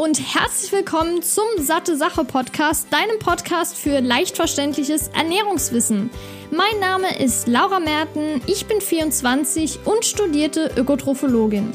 und 0.00 0.18
herzlich 0.34 0.72
willkommen 0.72 1.22
zum 1.22 1.44
Satte 1.58 1.94
Sache 1.94 2.24
Podcast, 2.24 2.90
deinem 2.90 3.18
Podcast 3.18 3.76
für 3.76 4.00
leicht 4.00 4.34
verständliches 4.34 5.08
Ernährungswissen. 5.08 6.08
Mein 6.50 6.80
Name 6.80 7.22
ist 7.22 7.46
Laura 7.46 7.80
Merten, 7.80 8.40
ich 8.46 8.64
bin 8.64 8.80
24 8.80 9.80
und 9.84 10.02
studierte 10.06 10.70
Ökotrophologin. 10.74 11.72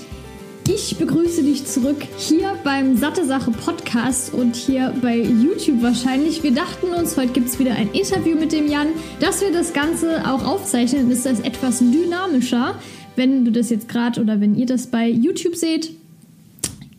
Ich 0.68 0.98
begrüße 0.98 1.44
dich 1.44 1.68
zurück 1.68 2.02
hier 2.18 2.58
beim 2.64 2.98
Satte 2.98 3.26
Sache 3.26 3.52
Podcast 3.52 4.34
und 4.34 4.56
hier 4.56 4.92
bei 5.04 5.18
YouTube 5.18 5.84
wahrscheinlich. 5.84 6.42
Wir 6.42 6.52
dachten 6.52 6.88
uns, 6.96 7.16
heute 7.18 7.34
gibt 7.34 7.50
es 7.50 7.60
wieder 7.60 7.76
ein 7.76 7.92
Interview 7.92 8.36
mit 8.36 8.52
dem 8.52 8.68
Jan, 8.68 8.88
dass 9.20 9.42
wir 9.42 9.52
das 9.52 9.72
Ganze 9.72 10.28
auch 10.28 10.44
aufzeichnen, 10.44 11.12
ist 11.12 11.28
das 11.28 11.42
etwas 11.42 11.78
dynamischer. 11.78 12.80
Wenn 13.16 13.46
du 13.46 13.52
das 13.52 13.70
jetzt 13.70 13.88
gerade 13.88 14.20
oder 14.20 14.42
wenn 14.42 14.56
ihr 14.56 14.66
das 14.66 14.88
bei 14.88 15.08
YouTube 15.08 15.56
seht, 15.56 15.92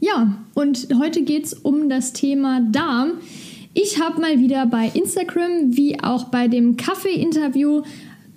ja, 0.00 0.36
und 0.54 0.88
heute 0.98 1.22
geht 1.22 1.46
es 1.46 1.54
um 1.54 1.88
das 1.88 2.12
Thema 2.12 2.60
Darm. 2.70 3.12
Ich 3.74 4.00
habe 4.00 4.20
mal 4.20 4.38
wieder 4.40 4.66
bei 4.66 4.90
Instagram 4.92 5.76
wie 5.76 6.00
auch 6.02 6.24
bei 6.24 6.48
dem 6.48 6.76
Kaffee-Interview 6.76 7.82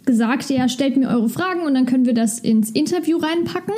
gesagt, 0.05 0.49
ja, 0.49 0.67
stellt 0.67 0.97
mir 0.97 1.07
eure 1.07 1.29
Fragen 1.29 1.61
und 1.61 1.75
dann 1.75 1.85
können 1.85 2.05
wir 2.05 2.13
das 2.13 2.39
ins 2.39 2.71
Interview 2.71 3.17
reinpacken. 3.17 3.75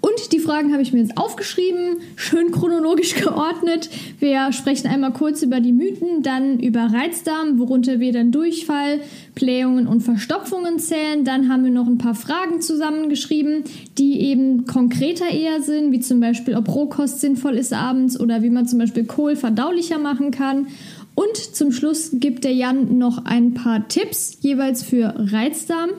Und 0.00 0.32
die 0.32 0.38
Fragen 0.38 0.72
habe 0.72 0.82
ich 0.82 0.92
mir 0.92 1.00
jetzt 1.00 1.18
aufgeschrieben, 1.18 1.98
schön 2.16 2.52
chronologisch 2.52 3.14
geordnet. 3.20 3.90
Wir 4.18 4.50
sprechen 4.52 4.86
einmal 4.86 5.12
kurz 5.12 5.42
über 5.42 5.60
die 5.60 5.72
Mythen, 5.72 6.22
dann 6.22 6.58
über 6.58 6.90
Reizdarm, 6.92 7.58
worunter 7.58 8.00
wir 8.00 8.12
dann 8.12 8.32
Durchfall, 8.32 9.00
Blähungen 9.34 9.86
und 9.86 10.00
Verstopfungen 10.00 10.78
zählen. 10.78 11.24
Dann 11.24 11.50
haben 11.50 11.64
wir 11.64 11.70
noch 11.70 11.86
ein 11.86 11.98
paar 11.98 12.14
Fragen 12.14 12.62
zusammengeschrieben, 12.62 13.64
die 13.98 14.20
eben 14.20 14.64
konkreter 14.64 15.28
eher 15.28 15.60
sind, 15.62 15.92
wie 15.92 16.00
zum 16.00 16.20
Beispiel, 16.20 16.56
ob 16.56 16.74
Rohkost 16.74 17.20
sinnvoll 17.20 17.56
ist 17.56 17.74
abends 17.74 18.18
oder 18.18 18.42
wie 18.42 18.50
man 18.50 18.66
zum 18.66 18.78
Beispiel 18.78 19.04
Kohl 19.04 19.36
verdaulicher 19.36 19.98
machen 19.98 20.30
kann. 20.30 20.68
Und 21.14 21.36
zum 21.36 21.72
Schluss 21.72 22.12
gibt 22.14 22.44
der 22.44 22.54
Jan 22.54 22.96
noch 22.96 23.26
ein 23.26 23.52
paar 23.52 23.86
Tipps 23.88 24.38
jeweils 24.40 24.82
für 24.82 25.14
Reizdarm. 25.16 25.90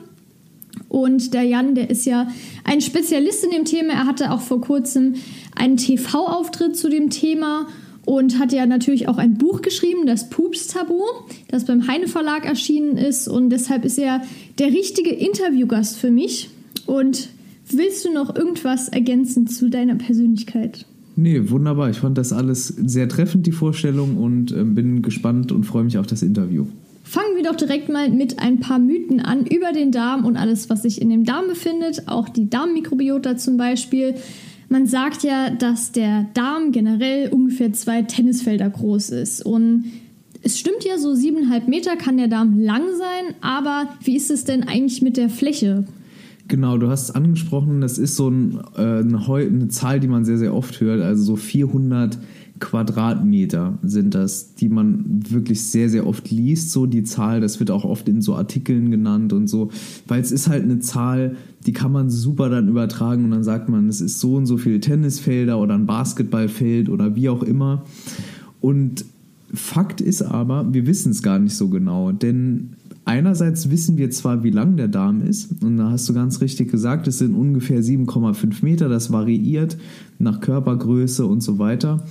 Und 0.88 1.34
der 1.34 1.42
Jan, 1.42 1.74
der 1.74 1.90
ist 1.90 2.04
ja 2.04 2.28
ein 2.64 2.80
Spezialist 2.80 3.44
in 3.44 3.50
dem 3.50 3.64
Thema. 3.64 3.94
Er 3.94 4.06
hatte 4.06 4.30
auch 4.30 4.40
vor 4.40 4.60
kurzem 4.60 5.14
einen 5.54 5.76
TV-Auftritt 5.76 6.76
zu 6.76 6.88
dem 6.88 7.10
Thema 7.10 7.66
und 8.04 8.38
hat 8.38 8.52
ja 8.52 8.66
natürlich 8.66 9.08
auch 9.08 9.18
ein 9.18 9.38
Buch 9.38 9.62
geschrieben, 9.62 10.06
das 10.06 10.28
Pups-Tabu, 10.28 11.00
das 11.48 11.64
beim 11.64 11.86
Heine 11.86 12.08
Verlag 12.08 12.46
erschienen 12.46 12.96
ist. 12.96 13.28
Und 13.28 13.50
deshalb 13.50 13.84
ist 13.84 13.98
er 13.98 14.22
der 14.58 14.68
richtige 14.68 15.10
Interviewgast 15.10 15.96
für 15.96 16.10
mich. 16.10 16.50
Und 16.86 17.28
willst 17.70 18.04
du 18.04 18.12
noch 18.12 18.34
irgendwas 18.34 18.88
ergänzen 18.88 19.46
zu 19.46 19.70
deiner 19.70 19.94
Persönlichkeit? 19.94 20.86
Nee, 21.14 21.50
wunderbar. 21.50 21.90
Ich 21.90 21.98
fand 21.98 22.18
das 22.18 22.32
alles 22.32 22.68
sehr 22.68 23.08
treffend, 23.08 23.46
die 23.46 23.52
Vorstellung, 23.52 24.16
und 24.16 24.50
äh, 24.52 24.64
bin 24.64 25.02
gespannt 25.02 25.52
und 25.52 25.64
freue 25.64 25.84
mich 25.84 25.98
auf 25.98 26.06
das 26.06 26.22
Interview. 26.22 26.66
Fangen 27.12 27.36
wir 27.36 27.42
doch 27.42 27.56
direkt 27.56 27.90
mal 27.90 28.08
mit 28.08 28.38
ein 28.38 28.60
paar 28.60 28.78
Mythen 28.78 29.20
an 29.20 29.44
über 29.44 29.74
den 29.74 29.92
Darm 29.92 30.24
und 30.24 30.38
alles, 30.38 30.70
was 30.70 30.80
sich 30.80 31.02
in 31.02 31.10
dem 31.10 31.24
Darm 31.24 31.46
befindet, 31.46 32.08
auch 32.08 32.30
die 32.30 32.48
Darmmikrobiota 32.48 33.36
zum 33.36 33.58
Beispiel. 33.58 34.14
Man 34.70 34.86
sagt 34.86 35.22
ja, 35.22 35.50
dass 35.50 35.92
der 35.92 36.28
Darm 36.32 36.72
generell 36.72 37.28
ungefähr 37.28 37.70
zwei 37.74 38.00
Tennisfelder 38.00 38.70
groß 38.70 39.10
ist. 39.10 39.44
Und 39.44 39.92
es 40.40 40.58
stimmt 40.58 40.84
ja, 40.86 40.96
so 40.96 41.14
siebeneinhalb 41.14 41.68
Meter 41.68 41.96
kann 41.96 42.16
der 42.16 42.28
Darm 42.28 42.58
lang 42.58 42.84
sein, 42.96 43.34
aber 43.42 43.90
wie 44.02 44.16
ist 44.16 44.30
es 44.30 44.44
denn 44.44 44.66
eigentlich 44.66 45.02
mit 45.02 45.18
der 45.18 45.28
Fläche? 45.28 45.84
Genau, 46.48 46.78
du 46.78 46.88
hast 46.88 47.10
es 47.10 47.14
angesprochen, 47.14 47.82
das 47.82 47.98
ist 47.98 48.16
so 48.16 48.30
ein, 48.30 48.58
äh, 48.74 48.80
eine, 48.80 49.22
eine, 49.26 49.68
Zahl, 49.68 50.00
die 50.00 50.08
man 50.08 50.24
sehr, 50.24 50.38
sehr 50.38 50.54
oft 50.54 50.80
hört, 50.80 51.02
also 51.02 51.22
so 51.22 51.36
400 51.36 52.18
Quadratmeter 52.60 53.78
sind 53.82 54.14
das, 54.14 54.54
die 54.54 54.68
man 54.68 55.20
wirklich 55.28 55.62
sehr, 55.64 55.88
sehr 55.88 56.06
oft 56.06 56.30
liest, 56.30 56.70
so 56.70 56.86
die 56.86 57.02
Zahl. 57.02 57.40
Das 57.40 57.58
wird 57.60 57.70
auch 57.70 57.84
oft 57.84 58.08
in 58.08 58.22
so 58.22 58.34
Artikeln 58.34 58.90
genannt 58.90 59.32
und 59.32 59.48
so, 59.48 59.70
weil 60.06 60.20
es 60.20 60.30
ist 60.30 60.48
halt 60.48 60.62
eine 60.62 60.78
Zahl, 60.78 61.36
die 61.66 61.72
kann 61.72 61.92
man 61.92 62.10
super 62.10 62.50
dann 62.50 62.68
übertragen 62.68 63.24
und 63.24 63.30
dann 63.30 63.44
sagt 63.44 63.68
man, 63.68 63.88
es 63.88 64.00
ist 64.00 64.20
so 64.20 64.36
und 64.36 64.46
so 64.46 64.58
viele 64.58 64.80
Tennisfelder 64.80 65.58
oder 65.58 65.74
ein 65.74 65.86
Basketballfeld 65.86 66.88
oder 66.88 67.16
wie 67.16 67.28
auch 67.28 67.42
immer. 67.42 67.84
Und 68.60 69.04
Fakt 69.54 70.00
ist 70.00 70.22
aber, 70.22 70.72
wir 70.72 70.86
wissen 70.86 71.12
es 71.12 71.22
gar 71.22 71.38
nicht 71.38 71.54
so 71.54 71.68
genau, 71.68 72.10
denn 72.10 72.70
einerseits 73.04 73.70
wissen 73.70 73.98
wir 73.98 74.10
zwar, 74.10 74.44
wie 74.44 74.50
lang 74.50 74.76
der 74.76 74.88
Darm 74.88 75.22
ist, 75.22 75.62
und 75.62 75.76
da 75.76 75.90
hast 75.90 76.08
du 76.08 76.14
ganz 76.14 76.40
richtig 76.40 76.70
gesagt, 76.70 77.06
es 77.06 77.18
sind 77.18 77.34
ungefähr 77.34 77.82
7,5 77.82 78.64
Meter, 78.64 78.88
das 78.88 79.12
variiert 79.12 79.76
nach 80.18 80.40
Körpergröße 80.40 81.26
und 81.26 81.42
so 81.42 81.58
weiter. 81.58 82.04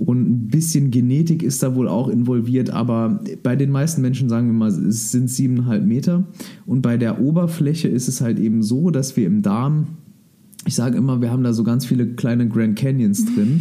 Und 0.00 0.28
ein 0.28 0.48
bisschen 0.48 0.90
Genetik 0.90 1.42
ist 1.42 1.62
da 1.62 1.74
wohl 1.74 1.86
auch 1.86 2.08
involviert, 2.08 2.70
aber 2.70 3.22
bei 3.42 3.54
den 3.54 3.70
meisten 3.70 4.00
Menschen 4.00 4.30
sagen 4.30 4.46
wir 4.46 4.54
mal, 4.54 4.70
es 4.70 5.12
sind 5.12 5.28
siebeneinhalb 5.28 5.84
Meter. 5.84 6.24
Und 6.64 6.80
bei 6.80 6.96
der 6.96 7.20
Oberfläche 7.20 7.86
ist 7.88 8.08
es 8.08 8.22
halt 8.22 8.38
eben 8.38 8.62
so, 8.62 8.90
dass 8.90 9.18
wir 9.18 9.26
im 9.26 9.42
Darm, 9.42 9.88
ich 10.66 10.74
sage 10.74 10.96
immer, 10.96 11.20
wir 11.20 11.30
haben 11.30 11.44
da 11.44 11.52
so 11.52 11.64
ganz 11.64 11.84
viele 11.84 12.06
kleine 12.14 12.48
Grand 12.48 12.78
Canyons 12.78 13.26
drin. 13.26 13.60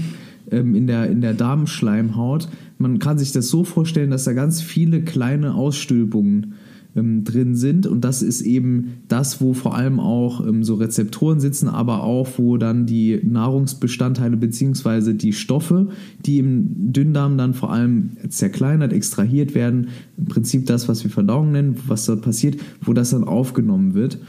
Ähm, 0.51 0.73
in, 0.73 0.87
der, 0.87 1.09
in 1.09 1.21
der 1.21 1.33
Darmschleimhaut. 1.33 2.47
Man 2.79 2.97
kann 2.99 3.19
sich 3.19 3.31
das 3.31 3.49
so 3.49 3.63
vorstellen, 3.63 4.09
dass 4.09 4.23
da 4.23 4.33
ganz 4.33 4.61
viele 4.61 5.01
kleine 5.01 5.53
Ausstülpungen 5.53 6.53
ähm, 6.95 7.23
drin 7.23 7.55
sind. 7.55 7.85
Und 7.87 8.01
das 8.01 8.21
ist 8.21 8.41
eben 8.41 9.01
das, 9.07 9.41
wo 9.41 9.53
vor 9.53 9.75
allem 9.75 9.99
auch 9.99 10.45
ähm, 10.45 10.63
so 10.63 10.75
Rezeptoren 10.75 11.39
sitzen, 11.39 11.67
aber 11.67 12.03
auch 12.03 12.27
wo 12.37 12.57
dann 12.57 12.85
die 12.85 13.19
Nahrungsbestandteile 13.23 14.37
bzw. 14.37 15.13
die 15.13 15.33
Stoffe, 15.33 15.89
die 16.25 16.39
im 16.39 16.91
Dünndarm 16.93 17.37
dann 17.37 17.53
vor 17.53 17.71
allem 17.71 18.11
zerkleinert, 18.29 18.93
extrahiert 18.93 19.55
werden, 19.55 19.89
im 20.17 20.25
Prinzip 20.25 20.65
das, 20.65 20.87
was 20.87 21.03
wir 21.03 21.11
Verdauung 21.11 21.51
nennen, 21.51 21.75
was 21.87 22.05
dort 22.05 22.21
passiert, 22.21 22.59
wo 22.81 22.93
das 22.93 23.11
dann 23.11 23.23
aufgenommen 23.23 23.93
wird. 23.93 24.19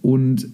Und 0.00 0.48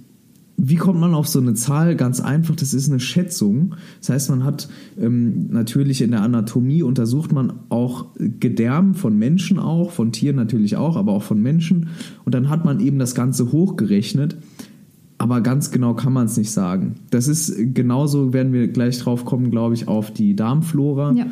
wie 0.57 0.77
kommt 0.77 1.01
man 1.01 1.15
auf 1.15 1.27
so 1.27 1.41
eine 1.41 1.55
Zahl? 1.55 1.97
Ganz 1.97 2.21
einfach, 2.21 2.55
das 2.55 2.75
ist 2.75 2.89
eine 2.89 3.01
Schätzung. 3.01 3.75
Das 4.01 4.11
heißt, 4.11 4.31
man 4.31 4.45
hat 4.45 4.69
ähm, 5.01 5.49
natürlich 5.51 6.01
in 6.01 6.13
der 6.13 6.23
Anatomie 6.23 6.83
untersucht 6.83 7.33
man 7.33 7.55
auch 7.71 8.07
Gedärm 8.19 8.95
von 8.95 9.19
Menschen 9.19 9.59
auch, 9.59 9.91
von 9.91 10.13
Tieren 10.13 10.37
natürlich 10.37 10.77
auch, 10.77 10.97
aber 10.97 11.13
auch 11.13 11.23
von 11.23 11.43
Menschen. 11.43 11.89
Und 12.25 12.35
dann 12.35 12.49
hat 12.49 12.65
man 12.65 12.81
eben 12.81 12.99
das 12.99 13.15
Ganze 13.15 13.53
hochgerechnet. 13.53 14.37
Aber 15.19 15.41
ganz 15.41 15.71
genau 15.71 15.95
kann 15.95 16.13
man 16.13 16.27
es 16.27 16.37
nicht 16.37 16.51
sagen. 16.51 16.97
Das 17.11 17.29
ist 17.29 17.75
genauso, 17.75 18.33
werden 18.33 18.53
wir 18.53 18.69
gleich 18.69 18.99
drauf 18.99 19.25
kommen, 19.25 19.51
glaube 19.51 19.75
ich, 19.75 19.89
auf 19.89 20.13
die 20.13 20.37
Darmflora. 20.37 21.13
Ja. 21.13 21.27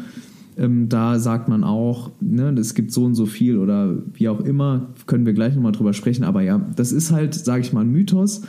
Ähm, 0.57 0.89
da 0.89 1.19
sagt 1.19 1.49
man 1.49 1.65
auch, 1.65 2.11
ne, 2.21 2.51
es 2.59 2.75
gibt 2.75 2.93
so 2.93 3.05
und 3.05 3.15
so 3.15 3.27
viel 3.27 3.57
oder 3.59 3.95
wie 4.15 4.29
auch 4.29 4.41
immer, 4.41 4.89
können 5.07 5.27
wir 5.27 5.33
gleich 5.33 5.55
nochmal 5.55 5.73
drüber 5.73 5.93
sprechen. 5.93 6.25
Aber 6.25 6.43
ja, 6.43 6.61
das 6.77 6.93
ist 6.93 7.11
halt, 7.11 7.35
sage 7.35 7.63
ich 7.63 7.73
mal, 7.73 7.81
ein 7.81 7.91
Mythos. 7.91 8.43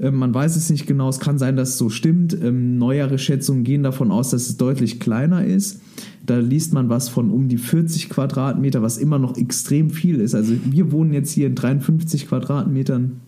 Ähm, 0.00 0.16
man 0.16 0.32
weiß 0.32 0.56
es 0.56 0.70
nicht 0.70 0.86
genau, 0.86 1.08
es 1.08 1.20
kann 1.20 1.38
sein, 1.38 1.56
dass 1.56 1.70
es 1.70 1.78
so 1.78 1.90
stimmt. 1.90 2.36
Ähm, 2.40 2.78
neuere 2.78 3.18
Schätzungen 3.18 3.64
gehen 3.64 3.82
davon 3.82 4.10
aus, 4.10 4.30
dass 4.30 4.48
es 4.48 4.56
deutlich 4.56 5.00
kleiner 5.00 5.44
ist. 5.44 5.80
Da 6.26 6.38
liest 6.38 6.72
man 6.72 6.88
was 6.88 7.08
von 7.08 7.30
um 7.30 7.48
die 7.48 7.58
40 7.58 8.10
Quadratmeter, 8.10 8.82
was 8.82 8.98
immer 8.98 9.18
noch 9.18 9.36
extrem 9.36 9.90
viel 9.90 10.20
ist. 10.20 10.34
Also 10.34 10.54
wir 10.64 10.92
wohnen 10.92 11.12
jetzt 11.12 11.32
hier 11.32 11.46
in 11.46 11.54
53 11.54 12.28
Quadratmetern 12.28 13.20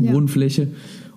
ja. 0.00 0.12
Wohnfläche 0.12 0.68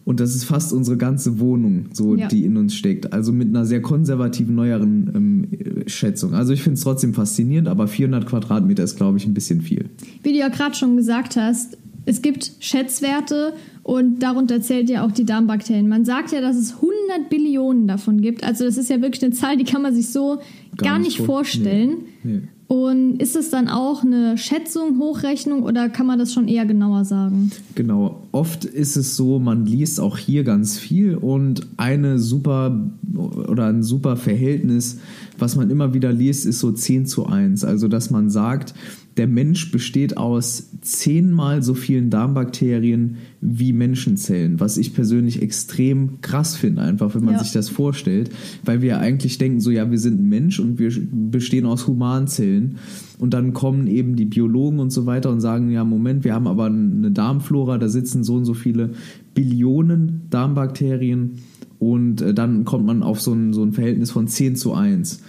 und 0.06 0.20
das 0.20 0.36
ist 0.36 0.44
fast 0.44 0.74
unsere 0.74 0.98
ganze 0.98 1.40
Wohnung, 1.40 1.86
so 1.94 2.16
ja. 2.16 2.28
die 2.28 2.44
in 2.44 2.58
uns 2.58 2.76
steckt. 2.76 3.14
Also 3.14 3.32
mit 3.32 3.48
einer 3.48 3.66
sehr 3.66 3.82
konservativen 3.82 4.54
neueren 4.54 5.12
ähm, 5.16 5.88
Schätzung. 5.88 6.34
Also 6.34 6.52
ich 6.52 6.62
finde 6.62 6.76
es 6.76 6.84
trotzdem 6.84 7.14
faszinierend, 7.14 7.70
aber 7.70 7.88
400 7.88 8.26
Quadratmeter 8.26 8.84
ist, 8.84 8.98
glaube 8.98 9.18
ich, 9.18 9.26
ein 9.26 9.34
bisschen 9.34 9.62
viel. 9.62 9.86
Wie 10.22 10.34
du 10.34 10.40
ja 10.40 10.50
gerade 10.50 10.76
schon 10.76 10.98
gesagt 10.98 11.38
hast, 11.38 11.78
es 12.06 12.22
gibt 12.22 12.52
Schätzwerte 12.60 13.54
und 13.84 14.20
darunter 14.20 14.62
zählt 14.62 14.90
ja 14.90 15.06
auch 15.06 15.12
die 15.12 15.26
Darmbakterien. 15.26 15.88
Man 15.88 16.06
sagt 16.06 16.32
ja, 16.32 16.42
dass 16.42 16.56
es 16.56 16.76
100 16.76 17.30
Billionen 17.30 17.88
davon 17.88 18.22
gibt. 18.22 18.44
Also 18.44 18.66
das 18.66 18.78
ist 18.78 18.90
ja 18.90 19.02
wirklich 19.02 19.24
eine 19.24 19.34
Zahl, 19.34 19.58
die 19.58 19.64
kann 19.64 19.82
man 19.82 19.94
sich 19.94 20.10
so 20.10 20.40
gar, 20.78 20.90
gar 20.90 21.00
nicht, 21.00 21.20
nicht 21.20 21.26
vorstellen. 21.26 21.98
Nee. 22.24 22.34
Nee. 22.34 22.42
Und 22.68 23.22
ist 23.22 23.36
es 23.36 23.52
dann 23.52 23.68
auch 23.68 24.04
eine 24.04 24.38
Schätzung, 24.38 24.98
Hochrechnung 24.98 25.62
oder 25.62 25.90
kann 25.90 26.08
man 26.08 26.18
das 26.18 26.34
schon 26.34 26.48
eher 26.48 26.66
genauer 26.66 27.06
sagen? 27.06 27.52
Genau, 27.76 28.24
oft 28.32 28.66
ist 28.66 28.96
es 28.96 29.16
so, 29.16 29.38
man 29.38 29.66
liest 29.66 30.00
auch 30.00 30.18
hier 30.18 30.44
ganz 30.44 30.80
viel 30.80 31.16
und 31.16 31.68
eine 31.78 32.18
super 32.18 32.90
oder 33.12 33.68
ein 33.68 33.84
super 33.84 34.16
Verhältnis, 34.16 35.00
was 35.38 35.56
man 35.56 35.70
immer 35.70 35.94
wieder 35.94 36.12
liest, 36.12 36.48
ist 36.48 36.60
so 36.60 36.72
10 36.72 37.06
zu 37.06 37.28
1. 37.28 37.64
Also 37.64 37.88
dass 37.88 38.10
man 38.10 38.32
sagt, 38.32 38.74
der 39.18 39.28
Mensch 39.28 39.72
besteht 39.72 40.18
aus 40.18 40.72
zehnmal 40.82 41.62
so 41.62 41.76
vielen 41.76 42.10
Darmbakterien 42.10 43.18
wie 43.42 43.72
Menschenzellen, 43.72 44.60
was 44.60 44.78
ich 44.78 44.94
persönlich 44.94 45.42
extrem 45.42 46.22
krass 46.22 46.56
finde, 46.56 46.82
einfach 46.82 47.14
wenn 47.14 47.24
man 47.24 47.36
ja. 47.36 47.40
sich 47.40 47.52
das 47.52 47.70
vorstellt, 47.70 48.32
weil 48.66 48.82
wir 48.82 49.00
eigentlich 49.00 49.38
denken, 49.38 49.60
so 49.60 49.70
ja, 49.70 49.92
wir 49.92 50.00
sind 50.00 50.20
ein 50.20 50.30
Mensch 50.30 50.60
und 50.60 50.80
wir 50.80 50.92
bestehen 51.12 51.66
aus 51.66 51.86
Humanzellen 51.86 52.78
und 53.20 53.34
dann 53.34 53.54
kommen 53.54 53.88
eben 53.88 54.16
die 54.16 54.26
Biologen 54.26 54.80
und 54.80 54.92
so 54.92 55.06
weiter 55.06 55.30
und 55.30 55.42
sagen, 55.42 55.70
ja, 55.70 55.84
Moment, 55.84 56.24
wir 56.24 56.34
haben 56.34 56.48
aber 56.48 56.66
eine 56.66 57.12
Darmflora, 57.12 57.78
da 57.78 57.90
sitzen 57.90 58.24
so 58.24 58.36
und 58.36 58.46
so 58.46 58.54
viele 58.54 58.92
Billionen 59.36 60.24
Darmbakterien 60.30 61.40
Und 61.80 62.22
äh, 62.22 62.34
dann 62.34 62.66
kommt 62.66 62.86
man 62.86 63.04
auf 63.04 63.22
so 63.22 63.34
ein, 63.34 63.54
so 63.54 63.64
ein 63.64 63.74
Verhältnis 63.74 64.12
von 64.12 64.28
10 64.28 64.56
zu 64.56 64.74
1. 64.74 65.22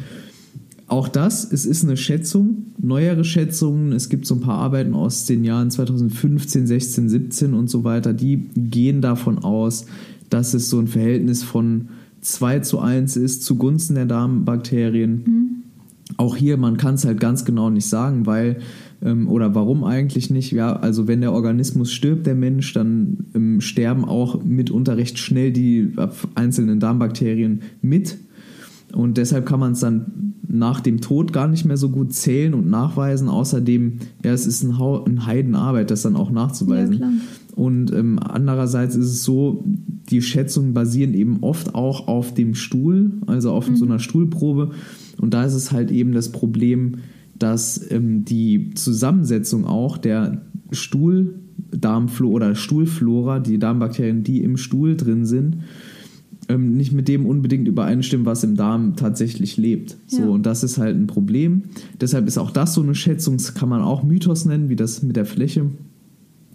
Auch 0.94 1.08
das, 1.08 1.50
es 1.50 1.67
ist 1.67 1.82
eine 1.82 1.96
Schätzung, 1.96 2.67
neuere 2.81 3.25
Schätzungen. 3.25 3.91
Es 3.91 4.08
gibt 4.08 4.26
so 4.26 4.37
ein 4.37 4.41
paar 4.41 4.58
Arbeiten 4.58 4.94
aus 4.94 5.25
den 5.25 5.43
Jahren 5.43 5.69
2015, 5.69 6.69
16, 6.69 7.08
17 7.08 7.52
und 7.52 7.69
so 7.69 7.82
weiter, 7.82 8.12
die 8.12 8.49
gehen 8.55 9.00
davon 9.00 9.41
aus, 9.41 9.87
dass 10.31 10.55
es 10.55 10.70
so 10.70 10.79
ein 10.79 10.87
Verhältnis 10.87 11.43
von 11.43 11.88
2 12.20 12.61
zu 12.61 12.79
1 12.79 13.17
ist 13.17 13.43
zugunsten 13.43 13.96
der 13.96 14.06
Darmbakterien. 14.06 15.11
Mhm. 15.11 15.49
Auch 16.17 16.37
hier, 16.37 16.58
man 16.58 16.76
kann 16.76 16.94
es 16.94 17.05
halt 17.05 17.19
ganz 17.19 17.44
genau 17.44 17.70
nicht 17.70 17.88
sagen, 17.88 18.25
weil 18.25 18.58
ähm, 19.02 19.29
oder 19.29 19.52
warum 19.56 19.82
eigentlich 19.82 20.31
nicht? 20.31 20.52
Ja, 20.52 20.76
also 20.76 21.08
wenn 21.08 21.23
der 21.23 21.32
Organismus 21.32 21.91
stirbt, 21.91 22.25
der 22.25 22.37
Mensch, 22.37 22.73
dann 22.73 23.26
ähm, 23.35 23.61
sterben 23.61 24.05
auch 24.05 24.44
mitunter 24.44 24.96
recht 24.96 25.19
schnell 25.19 25.50
die 25.50 25.91
einzelnen 26.37 26.79
Darmbakterien 26.79 27.62
mit. 27.82 28.17
Und 28.93 29.17
deshalb 29.17 29.44
kann 29.44 29.58
man 29.58 29.73
es 29.73 29.81
dann 29.81 30.33
nach 30.46 30.81
dem 30.81 31.00
Tod 31.00 31.32
gar 31.32 31.49
nicht 31.49 31.64
mehr 31.64 31.76
so 31.76 31.88
gut 31.91 32.12
zählen 32.12 32.55
und 32.55 32.69
nachweisen. 32.69 33.29
Außerdem, 33.29 33.99
ja, 34.25 34.32
es 34.32 34.46
ist 34.46 34.62
ein, 34.62 34.79
ha 34.79 35.02
ein 35.05 35.26
Heidenarbeit, 35.26 35.91
das 35.91 36.02
dann 36.02 36.17
auch 36.17 36.31
nachzuweisen. 36.31 36.99
Ja, 36.99 37.12
und 37.55 37.93
ähm, 37.93 38.19
andererseits 38.19 38.96
ist 38.96 39.06
es 39.06 39.23
so, 39.23 39.64
die 40.11 40.23
Schätzungen 40.23 40.75
basieren 40.75 41.14
eben 41.14 41.38
oft 41.43 41.75
auch 41.75 42.08
auf 42.08 42.35
dem 42.35 42.55
Stuhl, 42.55 43.12
also 43.26 43.52
auf 43.52 43.70
mhm. 43.70 43.76
so 43.76 43.85
einer 43.85 44.00
Stuhlprobe. 44.00 44.73
Und 45.20 45.35
da 45.35 45.44
ist 45.44 45.55
es 45.55 45.70
halt 45.70 45.91
eben 45.91 46.12
das 46.12 46.32
Problem, 46.32 46.96
dass 47.38 47.91
ähm, 47.91 48.25
die 48.25 48.70
Zusammensetzung 48.75 49.67
auch 49.67 49.99
der 49.99 50.43
Stuhldarmflora 50.73 52.35
oder 52.35 52.55
Stuhlflora, 52.55 53.38
die 53.38 53.58
Darmbakterien, 53.58 54.25
die 54.25 54.43
im 54.43 54.56
Stuhl 54.56 54.96
drin 54.96 55.25
sind, 55.25 55.58
ähm, 56.49 56.76
nicht 56.76 56.93
mit 56.93 57.08
dem 57.08 57.26
unbedingt 57.26 57.69
übereinstimmen, 57.69 58.26
was 58.26 58.44
im 58.44 58.56
Darm 58.56 58.96
tatsächlich 58.96 59.56
lebt. 59.56 59.96
So, 60.06 60.23
ja. 60.23 60.29
und 60.29 60.46
das 60.46 60.62
ist 60.62 60.79
halt 60.79 60.96
ein 60.96 61.06
Problem. 61.06 61.64
Deshalb 62.00 62.26
ist 62.26 62.38
auch 62.38 62.50
das 62.50 62.75
so 62.75 62.82
eine 62.82 62.94
Schätzung, 62.94 63.37
das 63.37 63.55
kann 63.55 63.69
man 63.69 63.82
auch 63.82 64.02
Mythos 64.02 64.44
nennen, 64.44 64.69
wie 64.69 64.76
das 64.76 65.02
mit 65.02 65.17
der 65.17 65.26
Fläche. 65.26 65.67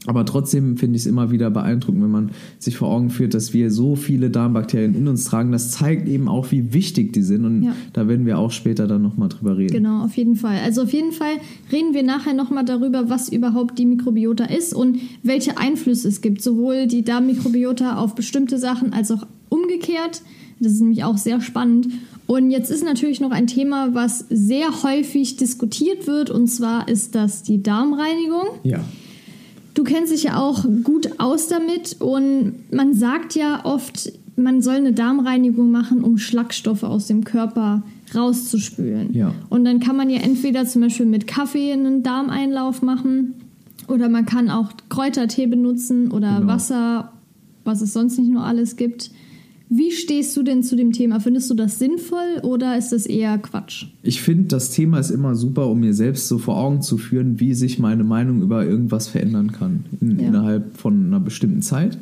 Aber 0.06 0.25
trotzdem 0.25 0.77
finde 0.77 0.95
ich 0.95 1.03
es 1.03 1.06
immer 1.07 1.30
wieder 1.30 1.51
beeindruckend, 1.51 2.01
wenn 2.01 2.12
man 2.12 2.31
sich 2.57 2.77
vor 2.77 2.89
Augen 2.89 3.09
führt, 3.09 3.33
dass 3.33 3.53
wir 3.53 3.69
so 3.69 3.95
viele 3.95 4.30
Darmbakterien 4.30 4.95
in 4.95 5.07
uns 5.07 5.25
tragen. 5.25 5.51
Das 5.51 5.71
zeigt 5.71 6.07
eben 6.07 6.30
auch, 6.30 6.51
wie 6.51 6.74
wichtig 6.74 7.12
die 7.12 7.21
sind. 7.21 7.45
Und 7.45 7.63
ja. 7.63 7.75
da 7.94 8.07
werden 8.07 8.25
wir 8.25 8.39
auch 8.39 8.51
später 8.51 8.88
dann 8.88 9.01
nochmal 9.01 9.30
drüber 9.30 9.57
reden. 9.57 9.74
Genau, 9.74 10.03
auf 10.03 10.15
jeden 10.15 10.36
Fall. 10.36 10.59
Also 10.63 10.83
auf 10.83 10.94
jeden 10.94 11.12
Fall 11.12 11.33
reden 11.71 11.94
wir 11.94 12.03
nachher 12.03 12.33
nochmal 12.33 12.63
darüber, 12.63 13.09
was 13.09 13.30
überhaupt 13.30 13.77
die 13.77 13.86
Mikrobiota 13.86 14.45
ist 14.45 14.74
und 14.74 15.00
welche 15.21 15.57
Einflüsse 15.57 16.07
es 16.07 16.21
gibt. 16.21 16.41
Sowohl 16.41 16.88
die 16.88 17.03
Darmmikrobiota 17.03 17.97
auf 17.97 18.15
bestimmte 18.15 18.57
Sachen 18.57 18.94
als 18.94 19.12
auch 19.12 19.27
umgekehrt. 19.69 20.21
Das 20.60 20.74
ist 20.74 20.81
nämlich 20.81 21.04
auch 21.04 21.18
sehr 21.18 21.42
spannend. 21.42 21.88
Und 22.27 22.51
jetzt 22.51 22.69
ist 22.69 22.83
natürlich 22.83 23.21
noch 23.21 23.31
ein 23.31 23.48
Thema, 23.48 23.94
was 23.94 24.25
sehr 24.30 24.83
häufig 24.83 25.38
diskutiert 25.38 26.06
wird. 26.06 26.30
Und 26.30 26.48
zwar 26.48 26.88
ist 26.88 27.16
das 27.16 27.44
die 27.44 27.63
Darmreinigung. 27.63 28.48
Ja. 28.63 28.83
Du 29.74 29.83
kennst 29.83 30.12
dich 30.12 30.24
ja 30.24 30.38
auch 30.38 30.66
gut 30.83 31.19
aus 31.19 31.48
damit 31.48 31.98
und 32.00 32.56
man 32.71 32.94
sagt 32.94 33.36
ja 33.36 33.63
oft, 33.63 34.12
man 34.36 34.62
soll 34.62 34.75
eine 34.75 34.94
Darmreinigung 34.94 35.72
machen, 35.72 36.04
um 36.04 36.18
Schlagstoffe 36.18 36.83
aus 36.83 37.07
dem 37.07 37.24
Körper 37.24 37.83
rauszuspülen. 38.13 39.13
Ja. 39.13 39.33
Und 39.50 39.63
dann 39.65 39.80
kann 39.80 39.95
man 39.95 40.10
ja 40.10 40.19
entweder 40.19 40.65
zum 40.65 40.81
Beispiel 40.81 41.06
mit 41.06 41.27
Kaffee 41.27 41.72
einen 41.72 42.04
Darmeinlauf 42.04 42.81
machen 42.81 43.36
oder 43.88 44.10
man 44.10 44.25
kann 44.25 44.50
auch 44.50 44.72
Kräutertee 44.89 45.45
benutzen 45.45 46.12
oder 46.12 46.39
genau. 46.39 46.54
Wasser, 46.54 47.13
was 47.63 47.81
es 47.81 47.94
sonst 47.94 48.18
nicht 48.18 48.31
nur 48.31 48.44
alles 48.44 48.75
gibt. 48.75 49.12
Wie 49.71 49.92
stehst 49.92 50.36
du 50.36 50.42
denn 50.42 50.63
zu 50.63 50.75
dem 50.75 50.92
Thema? 50.94 51.19
Findest 51.19 51.48
du 51.51 51.54
das 51.54 51.77
sinnvoll 51.77 52.39
oder 52.42 52.75
ist 52.75 52.92
das 52.92 53.06
eher 53.06 53.38
Quatsch? 53.38 53.86
Ich 54.01 54.19
finde, 54.19 54.45
das 54.45 54.71
Thema 54.71 54.98
ist 54.98 55.12
immer 55.12 55.36
super, 55.36 55.68
um 55.68 55.80
mir 55.80 55.94
selbst 55.94 56.27
so 56.27 56.39
vor 56.39 56.57
Augen 56.57 56.81
zu 56.81 56.98
führen, 56.98 57.39
wie 57.39 57.54
sich 57.54 57.77
meine 57.77 58.04
Meinung 58.04 58.42
über 58.42 58.66
irgendwas 58.66 59.07
verändern 59.07 59.51
kann 59.51 59.86
in, 60.01 60.19
ja. 60.19 60.27
innerhalb 60.27 60.75
von 60.75 61.06
einer 61.06 61.19
bestimmten 61.19 61.62
Zeit. 61.62 62.00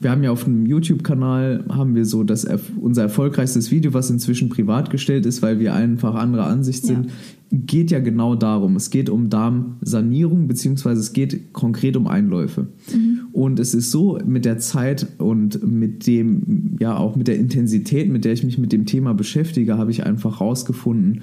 Wir 0.00 0.10
haben 0.10 0.22
ja 0.22 0.30
auf 0.30 0.44
dem 0.44 0.64
YouTube-Kanal 0.64 1.64
haben 1.68 1.94
wir 1.94 2.04
so 2.04 2.22
das 2.22 2.46
unser 2.80 3.02
erfolgreichstes 3.02 3.70
Video, 3.70 3.94
was 3.94 4.10
inzwischen 4.10 4.48
privat 4.48 4.90
gestellt 4.90 5.26
ist, 5.26 5.42
weil 5.42 5.58
wir 5.58 5.74
einfach 5.74 6.14
anderer 6.14 6.46
Ansicht 6.46 6.84
sind, 6.84 7.06
ja. 7.06 7.12
geht 7.50 7.90
ja 7.90 7.98
genau 7.98 8.36
darum. 8.36 8.76
Es 8.76 8.90
geht 8.90 9.10
um 9.10 9.28
Darmsanierung 9.28 10.46
beziehungsweise 10.46 11.00
es 11.00 11.12
geht 11.12 11.52
konkret 11.52 11.96
um 11.96 12.06
Einläufe. 12.06 12.68
Mhm. 12.92 13.20
Und 13.32 13.58
es 13.58 13.74
ist 13.74 13.90
so, 13.90 14.18
mit 14.24 14.44
der 14.44 14.58
Zeit 14.58 15.06
und 15.18 15.66
mit 15.66 16.06
dem, 16.06 16.76
ja, 16.78 16.96
auch 16.96 17.16
mit 17.16 17.26
der 17.26 17.36
Intensität, 17.36 18.08
mit 18.08 18.24
der 18.24 18.34
ich 18.34 18.44
mich 18.44 18.58
mit 18.58 18.72
dem 18.72 18.86
Thema 18.86 19.14
beschäftige, 19.14 19.78
habe 19.78 19.90
ich 19.90 20.06
einfach 20.06 20.40
rausgefunden 20.40 21.22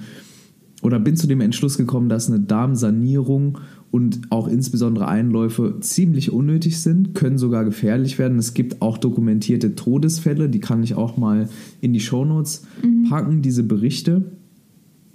oder 0.86 1.00
bin 1.00 1.16
zu 1.16 1.26
dem 1.26 1.40
Entschluss 1.40 1.76
gekommen, 1.78 2.08
dass 2.08 2.30
eine 2.30 2.38
Darmsanierung 2.38 3.58
und 3.90 4.20
auch 4.30 4.46
insbesondere 4.46 5.08
Einläufe 5.08 5.78
ziemlich 5.80 6.30
unnötig 6.30 6.78
sind, 6.80 7.12
können 7.12 7.38
sogar 7.38 7.64
gefährlich 7.64 8.20
werden. 8.20 8.38
Es 8.38 8.54
gibt 8.54 8.82
auch 8.82 8.96
dokumentierte 8.96 9.74
Todesfälle, 9.74 10.48
die 10.48 10.60
kann 10.60 10.84
ich 10.84 10.94
auch 10.94 11.16
mal 11.16 11.48
in 11.80 11.92
die 11.92 11.98
Shownotes 11.98 12.66
mhm. 12.84 13.08
packen, 13.08 13.42
diese 13.42 13.64
Berichte. 13.64 14.30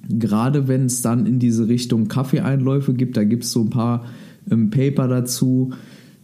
Gerade 0.10 0.68
wenn 0.68 0.88
es 0.88 1.02
dann 1.02 1.26
in 1.26 1.40
diese 1.40 1.70
Richtung 1.70 2.10
Kaffeeeinläufe 2.10 2.94
gibt, 2.94 3.16
da 3.16 3.24
gibt 3.24 3.46
es 3.46 3.54
so 3.54 3.62
ein 3.62 3.70
paar 3.70 4.08
ähm, 4.52 4.72
Paper 4.72 5.08
dazu, 5.08 5.72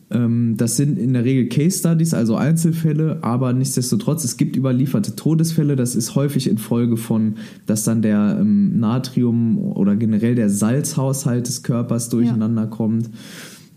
das 0.09 0.77
sind 0.77 0.97
in 0.97 1.13
der 1.13 1.25
Regel 1.25 1.49
Case 1.49 1.79
Studies, 1.79 2.13
also 2.13 2.35
Einzelfälle, 2.35 3.19
aber 3.23 3.51
nichtsdestotrotz, 3.51 4.23
es 4.23 4.37
gibt 4.37 4.55
überlieferte 4.55 5.17
Todesfälle. 5.17 5.75
Das 5.75 5.95
ist 5.95 6.15
häufig 6.15 6.49
in 6.49 6.57
Folge 6.57 6.95
von, 6.95 7.35
dass 7.65 7.83
dann 7.83 8.01
der 8.01 8.37
ähm, 8.39 8.79
Natrium 8.79 9.57
oder 9.57 9.97
generell 9.97 10.35
der 10.35 10.49
Salzhaushalt 10.49 11.47
des 11.47 11.61
Körpers 11.61 12.07
durcheinander 12.07 12.63
ja. 12.63 12.67
kommt. 12.67 13.09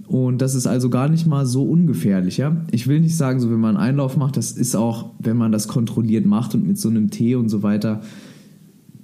Und 0.06 0.42
das 0.42 0.54
ist 0.54 0.66
also 0.66 0.88
gar 0.90 1.08
nicht 1.08 1.26
mal 1.26 1.46
so 1.46 1.64
ungefährlich. 1.64 2.36
Ja? 2.36 2.64
Ich 2.70 2.86
will 2.86 3.00
nicht 3.00 3.16
sagen, 3.16 3.40
so 3.40 3.50
wenn 3.50 3.60
man 3.60 3.76
einen 3.76 3.90
Einlauf 3.90 4.16
macht, 4.16 4.36
das 4.36 4.52
ist 4.52 4.74
auch, 4.76 5.12
wenn 5.18 5.36
man 5.36 5.52
das 5.52 5.68
kontrolliert 5.68 6.26
macht 6.26 6.54
und 6.54 6.66
mit 6.66 6.78
so 6.78 6.88
einem 6.88 7.10
Tee 7.10 7.34
und 7.36 7.48
so 7.48 7.62
weiter, 7.62 8.02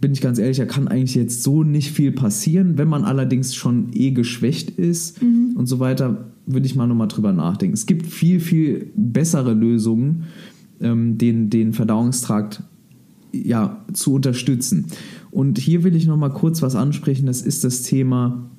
bin 0.00 0.12
ich 0.12 0.20
ganz 0.20 0.38
ehrlich, 0.38 0.58
da 0.58 0.66
kann 0.66 0.88
eigentlich 0.88 1.14
jetzt 1.14 1.42
so 1.42 1.62
nicht 1.62 1.90
viel 1.90 2.12
passieren. 2.12 2.78
Wenn 2.78 2.88
man 2.88 3.04
allerdings 3.04 3.54
schon 3.54 3.90
eh 3.94 4.10
geschwächt 4.10 4.70
ist 4.70 5.22
mhm. 5.22 5.54
und 5.56 5.66
so 5.66 5.80
weiter, 5.80 6.32
würde 6.46 6.66
ich 6.66 6.76
mal 6.76 6.86
nochmal 6.86 7.08
drüber 7.08 7.32
nachdenken. 7.32 7.74
Es 7.74 7.86
gibt 7.86 8.06
viel, 8.06 8.40
viel 8.40 8.90
bessere 8.94 9.52
Lösungen, 9.54 10.24
ähm, 10.80 11.18
den, 11.18 11.50
den 11.50 11.72
Verdauungstrakt 11.72 12.62
ja, 13.32 13.84
zu 13.92 14.14
unterstützen. 14.14 14.86
Und 15.30 15.58
hier 15.58 15.82
will 15.82 15.96
ich 15.96 16.06
nochmal 16.06 16.32
kurz 16.32 16.62
was 16.62 16.76
ansprechen, 16.76 17.26
das 17.26 17.42
ist 17.42 17.64
das 17.64 17.82
Thema 17.82 18.50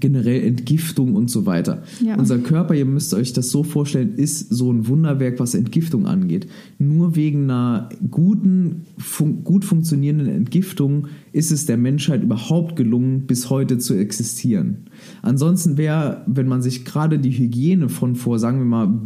generell 0.00 0.42
Entgiftung 0.44 1.14
und 1.14 1.30
so 1.30 1.46
weiter. 1.46 1.82
Ja. 2.04 2.16
Unser 2.16 2.38
Körper, 2.38 2.74
ihr 2.74 2.84
müsst 2.84 3.14
euch 3.14 3.32
das 3.32 3.50
so 3.50 3.62
vorstellen, 3.62 4.14
ist 4.14 4.52
so 4.52 4.72
ein 4.72 4.86
Wunderwerk, 4.88 5.40
was 5.40 5.54
Entgiftung 5.54 6.06
angeht. 6.06 6.46
Nur 6.78 7.16
wegen 7.16 7.44
einer 7.44 7.88
guten, 8.10 8.82
fun 8.98 9.44
gut 9.44 9.64
funktionierenden 9.64 10.28
Entgiftung 10.28 11.08
ist 11.32 11.52
es 11.52 11.66
der 11.66 11.76
Menschheit 11.76 12.22
überhaupt 12.22 12.76
gelungen, 12.76 13.26
bis 13.26 13.50
heute 13.50 13.78
zu 13.78 13.94
existieren. 13.94 14.84
Ansonsten 15.22 15.76
wäre, 15.76 16.22
wenn 16.26 16.48
man 16.48 16.62
sich 16.62 16.84
gerade 16.84 17.18
die 17.18 17.36
Hygiene 17.36 17.88
von 17.88 18.14
vor, 18.14 18.38
sagen 18.38 18.58
wir 18.58 18.66
mal, 18.66 19.00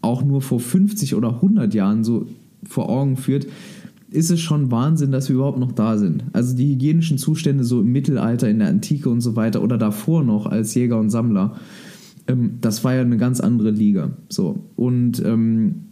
auch 0.00 0.24
nur 0.24 0.42
vor 0.42 0.60
50 0.60 1.14
oder 1.14 1.34
100 1.34 1.74
Jahren 1.74 2.04
so 2.04 2.26
vor 2.64 2.88
Augen 2.88 3.16
führt, 3.16 3.46
ist 4.12 4.30
es 4.30 4.40
schon 4.40 4.70
Wahnsinn, 4.70 5.12
dass 5.12 5.28
wir 5.28 5.36
überhaupt 5.36 5.58
noch 5.58 5.72
da 5.72 5.98
sind. 5.98 6.24
Also 6.32 6.56
die 6.56 6.72
hygienischen 6.72 7.18
Zustände 7.18 7.64
so 7.64 7.80
im 7.80 7.92
Mittelalter, 7.92 8.48
in 8.48 8.58
der 8.58 8.68
Antike 8.68 9.08
und 9.08 9.20
so 9.20 9.36
weiter 9.36 9.62
oder 9.62 9.78
davor 9.78 10.22
noch 10.22 10.46
als 10.46 10.74
Jäger 10.74 10.98
und 10.98 11.10
Sammler, 11.10 11.56
ähm, 12.26 12.58
das 12.60 12.84
war 12.84 12.94
ja 12.94 13.02
eine 13.02 13.16
ganz 13.16 13.40
andere 13.40 13.70
Liga. 13.70 14.10
So 14.28 14.64
und 14.76 15.22
ähm, 15.24 15.86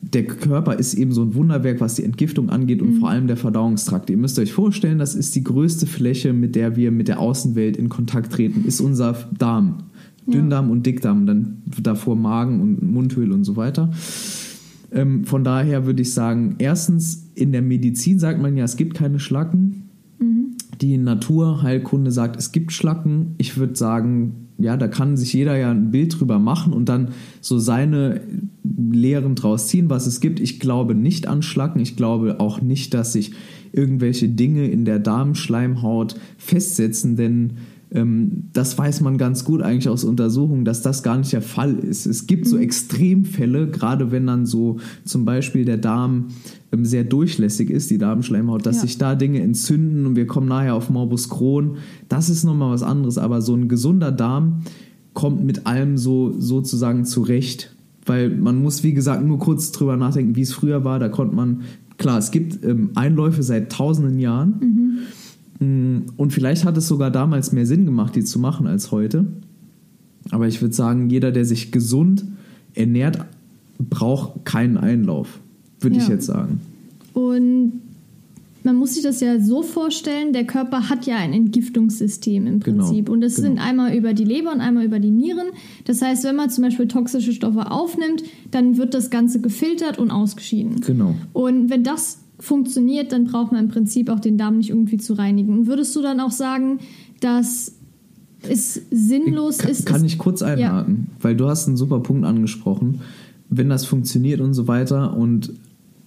der 0.00 0.24
Körper 0.26 0.74
ist 0.74 0.94
eben 0.94 1.12
so 1.12 1.22
ein 1.22 1.34
Wunderwerk, 1.34 1.80
was 1.80 1.94
die 1.94 2.04
Entgiftung 2.04 2.50
angeht 2.50 2.82
und 2.82 2.94
mhm. 2.94 3.00
vor 3.00 3.10
allem 3.10 3.26
der 3.26 3.36
Verdauungstrakt. 3.36 4.10
Ihr 4.10 4.16
müsst 4.16 4.38
euch 4.38 4.52
vorstellen, 4.52 4.98
das 4.98 5.14
ist 5.14 5.34
die 5.34 5.44
größte 5.44 5.86
Fläche, 5.86 6.32
mit 6.32 6.56
der 6.56 6.76
wir 6.76 6.90
mit 6.90 7.08
der 7.08 7.20
Außenwelt 7.20 7.76
in 7.76 7.88
Kontakt 7.88 8.32
treten, 8.32 8.64
ist 8.66 8.80
unser 8.80 9.16
Darm. 9.36 9.84
Dünndarm 10.26 10.66
ja. 10.66 10.72
und 10.72 10.86
Dickdarm, 10.86 11.26
dann 11.26 11.62
davor 11.82 12.16
Magen 12.16 12.60
und 12.60 12.82
Mundhöhle 12.82 13.34
und 13.34 13.44
so 13.44 13.56
weiter. 13.56 13.90
Ähm, 14.92 15.24
von 15.24 15.44
daher 15.44 15.86
würde 15.86 16.02
ich 16.02 16.12
sagen, 16.12 16.56
erstens, 16.58 17.30
in 17.34 17.52
der 17.52 17.62
Medizin 17.62 18.18
sagt 18.18 18.40
man 18.40 18.56
ja, 18.56 18.64
es 18.64 18.76
gibt 18.76 18.94
keine 18.94 19.18
Schlacken. 19.18 19.88
Mhm. 20.18 20.56
Die 20.80 20.96
Naturheilkunde 20.98 22.10
sagt, 22.10 22.36
es 22.36 22.52
gibt 22.52 22.72
Schlacken. 22.72 23.34
Ich 23.38 23.56
würde 23.56 23.76
sagen, 23.76 24.44
ja, 24.58 24.76
da 24.76 24.88
kann 24.88 25.16
sich 25.16 25.32
jeder 25.32 25.56
ja 25.56 25.70
ein 25.70 25.90
Bild 25.90 26.18
drüber 26.18 26.38
machen 26.38 26.72
und 26.72 26.88
dann 26.88 27.08
so 27.40 27.58
seine 27.58 28.20
Lehren 28.62 29.34
draus 29.34 29.68
ziehen, 29.68 29.90
was 29.90 30.06
es 30.06 30.20
gibt. 30.20 30.38
Ich 30.40 30.60
glaube 30.60 30.94
nicht 30.94 31.26
an 31.26 31.42
Schlacken. 31.42 31.80
Ich 31.80 31.96
glaube 31.96 32.38
auch 32.38 32.60
nicht, 32.60 32.94
dass 32.94 33.12
sich 33.12 33.32
irgendwelche 33.72 34.28
Dinge 34.28 34.68
in 34.68 34.84
der 34.84 35.00
Darmschleimhaut 35.00 36.14
festsetzen, 36.38 37.16
denn 37.16 37.54
das 38.52 38.76
weiß 38.76 39.02
man 39.02 39.18
ganz 39.18 39.44
gut 39.44 39.62
eigentlich 39.62 39.88
aus 39.88 40.02
Untersuchungen, 40.02 40.64
dass 40.64 40.82
das 40.82 41.04
gar 41.04 41.16
nicht 41.16 41.32
der 41.32 41.42
Fall 41.42 41.74
ist. 41.78 42.06
Es 42.06 42.26
gibt 42.26 42.48
so 42.48 42.58
Extremfälle, 42.58 43.68
gerade 43.68 44.10
wenn 44.10 44.26
dann 44.26 44.46
so 44.46 44.78
zum 45.04 45.24
Beispiel 45.24 45.64
der 45.64 45.76
Darm 45.76 46.26
ähm, 46.72 46.84
sehr 46.84 47.04
durchlässig 47.04 47.70
ist, 47.70 47.90
die 47.92 47.98
Darmschleimhaut, 47.98 48.66
dass 48.66 48.76
Ja. 48.76 48.82
sich 48.82 48.98
da 48.98 49.14
Dinge 49.14 49.40
entzünden 49.42 50.06
und 50.06 50.16
wir 50.16 50.26
kommen 50.26 50.48
nachher 50.48 50.74
auf 50.74 50.90
Morbus 50.90 51.28
Crohn. 51.28 51.76
Das 52.08 52.28
ist 52.28 52.42
nochmal 52.42 52.72
was 52.72 52.82
anderes, 52.82 53.16
aber 53.16 53.40
so 53.42 53.54
ein 53.54 53.68
gesunder 53.68 54.10
Darm 54.10 54.62
kommt 55.12 55.44
mit 55.44 55.66
allem 55.66 55.96
so 55.96 56.34
sozusagen 56.40 57.04
zurecht. 57.04 57.76
Weil 58.06 58.28
man 58.28 58.60
muss, 58.60 58.82
wie 58.82 58.92
gesagt, 58.92 59.24
nur 59.24 59.38
kurz 59.38 59.70
drüber 59.70 59.96
nachdenken, 59.96 60.34
wie 60.34 60.42
es 60.42 60.52
früher 60.52 60.84
war. 60.84 60.98
Da 60.98 61.08
konnte 61.08 61.36
man, 61.36 61.60
klar, 61.96 62.18
es 62.18 62.32
gibt 62.32 62.64
ähm, 62.64 62.90
Einläufe 62.96 63.44
seit 63.44 63.70
tausenden 63.70 64.18
Jahren. 64.18 64.50
Mm, 64.60 64.98
Und 65.60 66.30
vielleicht 66.30 66.64
hat 66.64 66.76
es 66.76 66.88
sogar 66.88 67.10
damals 67.10 67.52
mehr 67.52 67.66
Sinn 67.66 67.84
gemacht, 67.86 68.16
die 68.16 68.24
zu 68.24 68.38
machen 68.38 68.66
als 68.66 68.90
heute. 68.90 69.26
Aber 70.30 70.48
ich 70.48 70.60
würde 70.60 70.74
sagen, 70.74 71.10
jeder, 71.10 71.32
der 71.32 71.44
sich 71.44 71.70
gesund 71.72 72.24
ernährt, 72.74 73.24
braucht 73.78 74.44
keinen 74.44 74.76
Einlauf, 74.76 75.40
würde 75.80 75.96
ich 75.96 76.04
Ja. 76.08 76.14
jetzt 76.14 76.26
sagen. 76.26 76.60
Und 77.12 77.80
man 78.64 78.76
muss 78.76 78.94
sich 78.94 79.02
das 79.02 79.20
ja 79.20 79.38
so 79.40 79.62
vorstellen, 79.62 80.32
der 80.32 80.44
Körper 80.44 80.88
hat 80.88 81.06
ja 81.06 81.16
ein 81.18 81.32
Entgiftungssystem 81.34 82.46
im 82.46 82.60
Genau, 82.60 82.84
Prinzip. 82.86 83.08
Und 83.10 83.20
das 83.20 83.36
genau. 83.36 83.48
sind 83.48 83.58
einmal 83.58 83.94
über 83.94 84.14
die 84.14 84.24
Leber 84.24 84.52
und 84.52 84.60
einmal 84.60 84.84
über 84.84 84.98
die 84.98 85.10
Nieren. 85.10 85.48
Das 85.84 86.00
heißt, 86.00 86.24
wenn 86.24 86.34
man 86.36 86.48
zum 86.50 86.64
Beispiel 86.64 86.88
toxische 86.88 87.32
Stoffe 87.32 87.70
aufnimmt, 87.70 88.22
dann 88.50 88.78
wird 88.78 88.94
das 88.94 89.10
Ganze 89.10 89.40
gefiltert 89.40 89.98
und 89.98 90.10
ausgeschieden. 90.10 90.80
Genau. 90.80 91.14
Und 91.34 91.68
wenn 91.68 91.84
das 91.84 92.18
funktioniert, 92.44 93.12
dann 93.12 93.24
braucht 93.24 93.52
man 93.52 93.64
im 93.64 93.70
Prinzip 93.70 94.08
auch 94.10 94.20
den 94.20 94.38
Darm 94.38 94.58
nicht 94.58 94.70
irgendwie 94.70 94.96
zu 94.98 95.14
reinigen. 95.14 95.52
Und 95.58 95.66
würdest 95.66 95.94
du 95.96 96.02
dann 96.02 96.20
auch 96.20 96.30
sagen, 96.30 96.78
dass 97.20 97.74
es 98.48 98.80
sinnlos 98.90 99.58
kann, 99.58 99.70
ist? 99.70 99.86
Kann 99.86 99.96
es- 100.04 100.12
ich 100.12 100.18
kurz 100.18 100.42
einhaken, 100.42 101.08
weil 101.20 101.34
du 101.36 101.48
hast 101.48 101.66
einen 101.66 101.76
super 101.76 102.00
Punkt 102.00 102.24
angesprochen, 102.24 103.00
wenn 103.48 103.68
das 103.68 103.84
funktioniert 103.86 104.40
und 104.40 104.54
so 104.54 104.68
weiter 104.68 105.16
und 105.16 105.52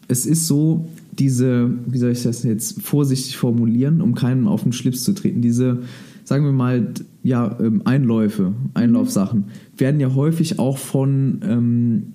es 0.08 0.26
ist 0.26 0.48
so, 0.48 0.88
diese, 1.18 1.70
wie 1.88 1.98
soll 1.98 2.12
ich 2.12 2.24
das 2.24 2.44
jetzt 2.44 2.82
vorsichtig 2.82 3.38
formulieren, 3.38 4.02
um 4.02 4.16
keinen 4.16 4.48
auf 4.48 4.64
den 4.64 4.72
Schlips 4.72 5.04
zu 5.04 5.14
treten, 5.14 5.42
diese, 5.42 5.80
sagen 6.24 6.46
wir 6.46 6.52
mal, 6.54 6.94
ja, 7.24 7.58
ähm, 7.60 7.82
Einläufe, 7.86 8.54
Einlaufsachen, 8.74 9.46
werden 9.78 10.00
ja 10.00 10.14
häufig 10.16 10.60
auch 10.60 10.78
von 10.78 11.40
ähm, 11.44 12.14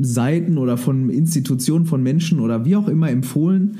Seiten 0.00 0.58
oder 0.58 0.76
von 0.76 1.10
Institutionen, 1.10 1.84
von 1.86 2.02
Menschen 2.02 2.40
oder 2.40 2.64
wie 2.64 2.76
auch 2.76 2.88
immer 2.88 3.10
empfohlen, 3.10 3.76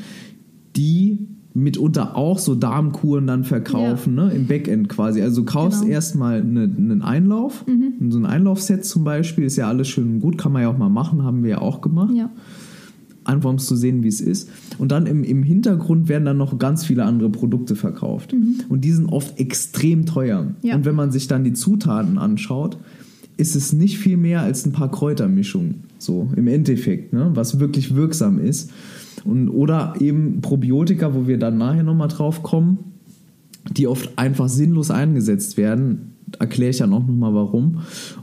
die 0.77 1.27
mitunter 1.55 2.17
auch 2.17 2.39
so 2.39 2.55
Darmkuren 2.55 3.27
dann 3.27 3.45
verkaufen, 3.45 4.15
ne, 4.15 4.33
im 4.35 4.47
Backend 4.47 4.89
quasi. 4.89 5.21
Also 5.21 5.43
du 5.43 5.45
kaufst 5.47 5.83
Genau. 5.83 5.93
erstmal 5.93 6.41
eine, 6.41 6.63
einen 6.63 7.03
Einlauf, 7.03 7.65
so 8.09 8.19
ein 8.19 8.25
Einlaufset 8.27 8.85
zum 8.87 9.05
Beispiel, 9.05 9.45
ist 9.45 9.57
ja 9.57 9.69
alles 9.69 9.89
schön 9.89 10.15
und 10.15 10.21
gut, 10.21 10.39
kann 10.39 10.53
man 10.53 10.63
ja 10.63 10.69
auch 10.71 10.79
mal 10.79 10.89
machen, 10.89 11.23
haben 11.25 11.43
wir 11.43 11.51
ja 11.51 11.59
auch 11.59 11.83
gemacht 11.83 12.15
Ja. 12.17 12.31
einfach 13.25 13.51
um 13.51 13.59
zu 13.59 13.77
sehen, 13.77 14.03
wie 14.03 14.09
es 14.09 14.23
ist. 14.23 14.49
Und 14.79 14.93
dann 14.93 15.05
im, 15.07 15.25
im 15.25 15.43
Hintergrund 15.43 16.09
werden 16.09 16.25
dann 16.25 16.39
noch 16.39 16.59
ganz 16.59 16.87
viele 16.87 17.05
andere 17.05 17.29
Produkte 17.29 17.77
verkauft. 17.77 18.35
Und 18.71 18.81
die 18.83 18.93
sind 18.93 19.07
oft 19.11 19.39
extrem 19.39 20.07
teuer. 20.07 20.55
Ja. 20.63 20.75
Und 20.75 20.87
wenn 20.87 20.95
man 20.95 21.13
sich 21.13 21.29
dann 21.29 21.45
die 21.45 21.53
Zutaten 21.53 22.17
anschaut, 22.19 22.79
ist 23.37 23.57
es 23.57 23.73
nicht 23.73 23.99
viel 23.99 24.17
mehr 24.17 24.43
als 24.43 24.67
ein 24.67 24.73
paar 24.73 24.91
Kräutermischungen, 24.91 25.85
so 25.99 26.31
im 26.37 26.47
Endeffekt, 26.47 27.13
ne? 27.13 27.31
was 27.35 27.59
wirklich 27.61 27.95
wirksam 27.95 28.39
ist. 28.39 28.71
Und, 29.25 29.49
oder 29.49 29.95
eben 30.01 30.41
Probiotika, 30.41 31.15
wo 31.15 31.27
wir 31.27 31.39
dann 31.39 31.59
nachher 31.59 31.83
nochmal 31.83 32.09
drauf 32.09 32.43
kommen, 32.43 32.79
die 33.71 33.87
oft 33.87 34.19
einfach 34.19 34.49
sinnlos 34.49 34.91
eingesetzt 34.91 35.57
werden. 35.57 36.15
Erkläre 36.39 36.71
ich 36.71 36.79
dann 36.79 36.93
auch 36.93 37.07
nochmal 37.07 37.35
warum. 37.35 37.83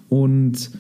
Und 0.09 0.71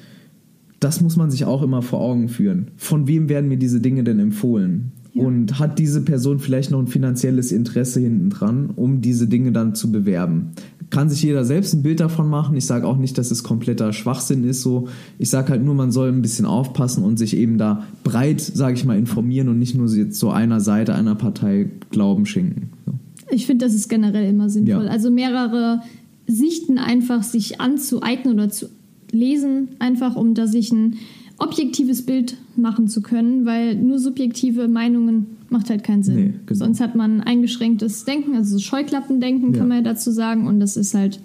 das 0.79 1.01
muss 1.01 1.15
man 1.15 1.31
sich 1.31 1.45
auch 1.45 1.61
immer 1.61 1.81
vor 1.81 2.01
Augen 2.01 2.29
führen. 2.29 2.71
Von 2.77 3.07
wem 3.07 3.29
werden 3.29 3.49
mir 3.49 3.57
diese 3.57 3.81
Dinge 3.81 4.03
denn 4.03 4.19
empfohlen? 4.19 4.91
Ja. 5.13 5.23
Und 5.23 5.59
hat 5.59 5.79
diese 5.79 6.01
Person 6.01 6.39
vielleicht 6.39 6.69
noch 6.69 6.79
ein 6.79 6.87
finanzielles 6.87 7.51
Interesse 7.51 7.99
hinten 7.99 8.29
dran, 8.29 8.69
um 8.75 9.01
diese 9.01 9.27
Dinge 9.27 9.51
dann 9.51 9.73
zu 9.73 9.91
bewerben? 9.91 10.51
Kann 10.91 11.09
sich 11.09 11.23
jeder 11.23 11.45
selbst 11.45 11.73
ein 11.73 11.81
Bild 11.83 11.99
davon 11.99 12.29
machen. 12.29 12.55
Ich 12.55 12.65
sage 12.65 12.87
auch 12.87 12.97
nicht, 12.97 13.17
dass 13.17 13.31
es 13.31 13.43
kompletter 13.43 13.91
Schwachsinn 13.91 14.43
ist. 14.43 14.61
So, 14.61 14.87
ich 15.17 15.29
sage 15.29 15.49
halt 15.49 15.63
nur, 15.63 15.73
man 15.73 15.91
soll 15.91 16.09
ein 16.09 16.21
bisschen 16.21 16.45
aufpassen 16.45 17.03
und 17.03 17.17
sich 17.17 17.35
eben 17.35 17.57
da 17.57 17.83
breit, 18.03 18.41
sage 18.41 18.75
ich 18.75 18.85
mal, 18.85 18.97
informieren 18.97 19.49
und 19.49 19.59
nicht 19.59 19.75
nur 19.75 19.87
jetzt 19.89 20.19
so 20.19 20.29
einer 20.29 20.59
Seite 20.59 20.93
einer 20.93 21.15
Partei 21.15 21.69
Glauben 21.89 22.25
schenken. 22.25 22.69
So. 22.85 22.93
Ich 23.31 23.45
finde, 23.45 23.65
das 23.65 23.73
ist 23.73 23.89
generell 23.89 24.29
immer 24.29 24.49
sinnvoll. 24.49 24.85
Ja. 24.85 24.91
Also 24.91 25.11
mehrere 25.11 25.81
Sichten 26.27 26.77
einfach 26.77 27.23
sich 27.23 27.59
anzueignen 27.59 28.35
oder 28.35 28.49
zu 28.49 28.67
lesen, 29.11 29.69
einfach 29.79 30.15
um 30.15 30.33
da 30.33 30.47
sich 30.47 30.71
ein 30.71 30.95
objektives 31.39 32.05
Bild 32.05 32.35
machen 32.55 32.87
zu 32.87 33.01
können, 33.01 33.45
weil 33.45 33.75
nur 33.75 33.99
subjektive 33.99 34.67
Meinungen 34.67 35.37
macht 35.49 35.69
halt 35.69 35.83
keinen 35.83 36.03
Sinn. 36.03 36.15
Nee, 36.15 36.33
genau. 36.45 36.59
Sonst 36.59 36.79
hat 36.81 36.95
man 36.95 37.21
eingeschränktes 37.21 38.05
Denken, 38.05 38.35
also 38.35 38.57
so 38.57 38.59
Scheuklappendenken 38.59 39.53
Ja. 39.53 39.59
kann 39.59 39.67
man 39.69 39.77
ja 39.77 39.83
dazu 39.83 40.11
sagen 40.11 40.47
und 40.47 40.59
das 40.59 40.77
ist 40.77 40.93
halt 40.93 41.19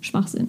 Schwachsinn. 0.00 0.48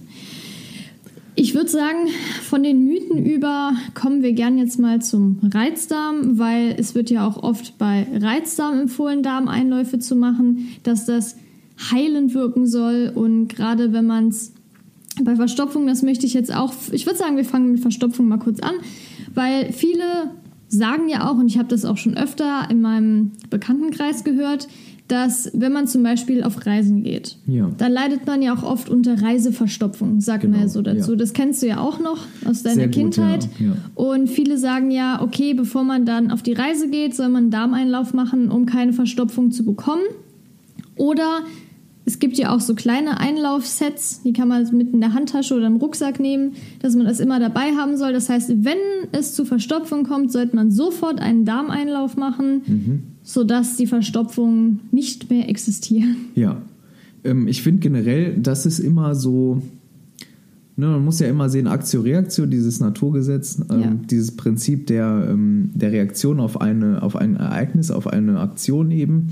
Ich 1.35 1.55
würde 1.55 1.69
sagen, 1.69 2.09
von 2.43 2.61
den 2.61 2.85
Mythen 2.85 3.25
über 3.25 3.73
kommen 3.95 4.21
wir 4.21 4.33
gern 4.33 4.57
jetzt 4.59 4.79
mal 4.79 5.01
zum 5.01 5.39
Reizdarm, 5.41 6.37
weil 6.37 6.75
es 6.77 6.93
wird 6.93 7.09
ja 7.09 7.27
auch 7.27 7.41
oft 7.41 7.77
bei 7.79 8.05
Reizdarm 8.13 8.79
empfohlen, 8.81 9.23
Darmeinläufe 9.23 9.97
zu 9.97 10.15
machen, 10.15 10.67
dass 10.83 11.05
das 11.07 11.35
heilend 11.91 12.35
wirken 12.35 12.67
soll 12.67 13.11
und 13.13 13.47
gerade 13.47 13.93
wenn 13.93 14.05
man 14.05 14.27
es 14.27 14.53
bei 15.23 15.35
Verstopfung, 15.35 15.85
das 15.87 16.01
möchte 16.01 16.25
ich 16.25 16.33
jetzt 16.33 16.53
auch, 16.53 16.73
ich 16.91 17.05
würde 17.05 17.19
sagen, 17.19 17.37
wir 17.37 17.45
fangen 17.45 17.71
mit 17.71 17.81
Verstopfung 17.81 18.27
mal 18.27 18.37
kurz 18.39 18.59
an, 18.59 18.73
weil 19.33 19.71
viele 19.71 20.03
sagen 20.69 21.07
ja 21.09 21.29
auch, 21.29 21.37
und 21.37 21.47
ich 21.47 21.57
habe 21.59 21.67
das 21.69 21.85
auch 21.85 21.97
schon 21.97 22.17
öfter 22.17 22.67
in 22.71 22.81
meinem 22.81 23.31
Bekanntenkreis 23.51 24.23
gehört, 24.23 24.67
dass 25.09 25.51
wenn 25.53 25.73
man 25.73 25.85
zum 25.85 26.01
Beispiel 26.01 26.43
auf 26.43 26.65
Reisen 26.65 27.03
geht, 27.03 27.37
Ja. 27.45 27.69
dann 27.77 27.91
leidet 27.91 28.25
man 28.25 28.41
ja 28.41 28.55
auch 28.55 28.63
oft 28.63 28.89
unter 28.89 29.21
Reiseverstopfung, 29.21 30.21
sagt 30.21 30.43
man 30.45 30.53
Genau, 30.53 30.63
ja 30.63 30.69
so 30.69 30.81
dazu. 30.81 31.11
ja. 31.11 31.17
Das 31.17 31.33
kennst 31.33 31.61
du 31.61 31.67
ja 31.67 31.79
auch 31.79 31.99
noch 31.99 32.19
aus 32.45 32.63
deiner 32.63 32.75
Sehr 32.75 32.85
gut, 32.87 32.95
Kindheit. 32.95 33.47
ja, 33.59 33.65
ja. 33.67 33.71
Und 33.95 34.29
viele 34.29 34.57
sagen 34.57 34.89
ja, 34.91 35.21
okay, 35.21 35.53
bevor 35.53 35.83
man 35.83 36.05
dann 36.05 36.31
auf 36.31 36.41
die 36.41 36.53
Reise 36.53 36.89
geht, 36.89 37.15
soll 37.15 37.27
man 37.27 37.43
einen 37.43 37.51
Darmeinlauf 37.51 38.13
machen, 38.13 38.49
um 38.49 38.65
keine 38.65 38.93
Verstopfung 38.93 39.51
zu 39.51 39.65
bekommen. 39.65 40.03
Oder 40.95 41.39
es 42.05 42.19
gibt 42.19 42.37
ja 42.37 42.53
auch 42.53 42.59
so 42.59 42.75
kleine 42.75 43.19
Einlaufsets, 43.19 44.21
die 44.23 44.33
kann 44.33 44.47
man 44.49 44.67
mit 44.75 44.93
in 44.93 44.99
der 44.99 45.13
Handtasche 45.13 45.55
oder 45.55 45.67
im 45.67 45.77
Rucksack 45.77 46.19
nehmen, 46.19 46.53
dass 46.81 46.95
man 46.95 47.05
das 47.05 47.19
immer 47.21 47.39
dabei 47.39 47.71
haben 47.77 47.95
soll. 47.97 48.11
Das 48.13 48.27
heißt, 48.29 48.49
wenn 48.65 48.77
es 49.13 49.33
zu 49.33 49.45
Verstopfung 49.45 50.03
kommt, 50.03 50.31
sollte 50.31 50.55
man 50.55 50.69
sofort 50.71 51.21
einen 51.21 51.45
Darmeinlauf 51.45 52.17
machen, 52.17 52.61
Mhm. 52.67 53.03
sodass 53.23 53.77
die 53.77 53.87
Verstopfungen 53.87 54.81
nicht 54.91 55.29
mehr 55.29 55.47
existieren. 55.49 56.17
Ja, 56.35 56.61
ähm, 57.23 57.47
ich 57.47 57.61
finde 57.61 57.79
generell, 57.79 58.35
das 58.37 58.65
ist 58.65 58.79
immer 58.79 59.15
so, 59.15 59.61
ne, 60.75 60.87
man 60.87 61.05
muss 61.05 61.19
ja 61.21 61.27
immer 61.27 61.49
sehen, 61.49 61.67
Aktio-Reaktio, 61.67 62.45
dieses 62.47 62.81
Naturgesetz, 62.81 63.61
ähm, 63.71 63.79
Ja. 63.81 63.91
dieses 64.09 64.35
Prinzip 64.35 64.87
der, 64.87 65.27
ähm, 65.29 65.69
der 65.73 65.93
Reaktion 65.93 66.41
auf, 66.41 66.59
eine, 66.59 67.01
auf 67.01 67.15
ein 67.15 67.37
Ereignis, 67.37 67.91
auf 67.91 68.07
eine 68.07 68.41
Aktion 68.41 68.91
eben. 68.91 69.27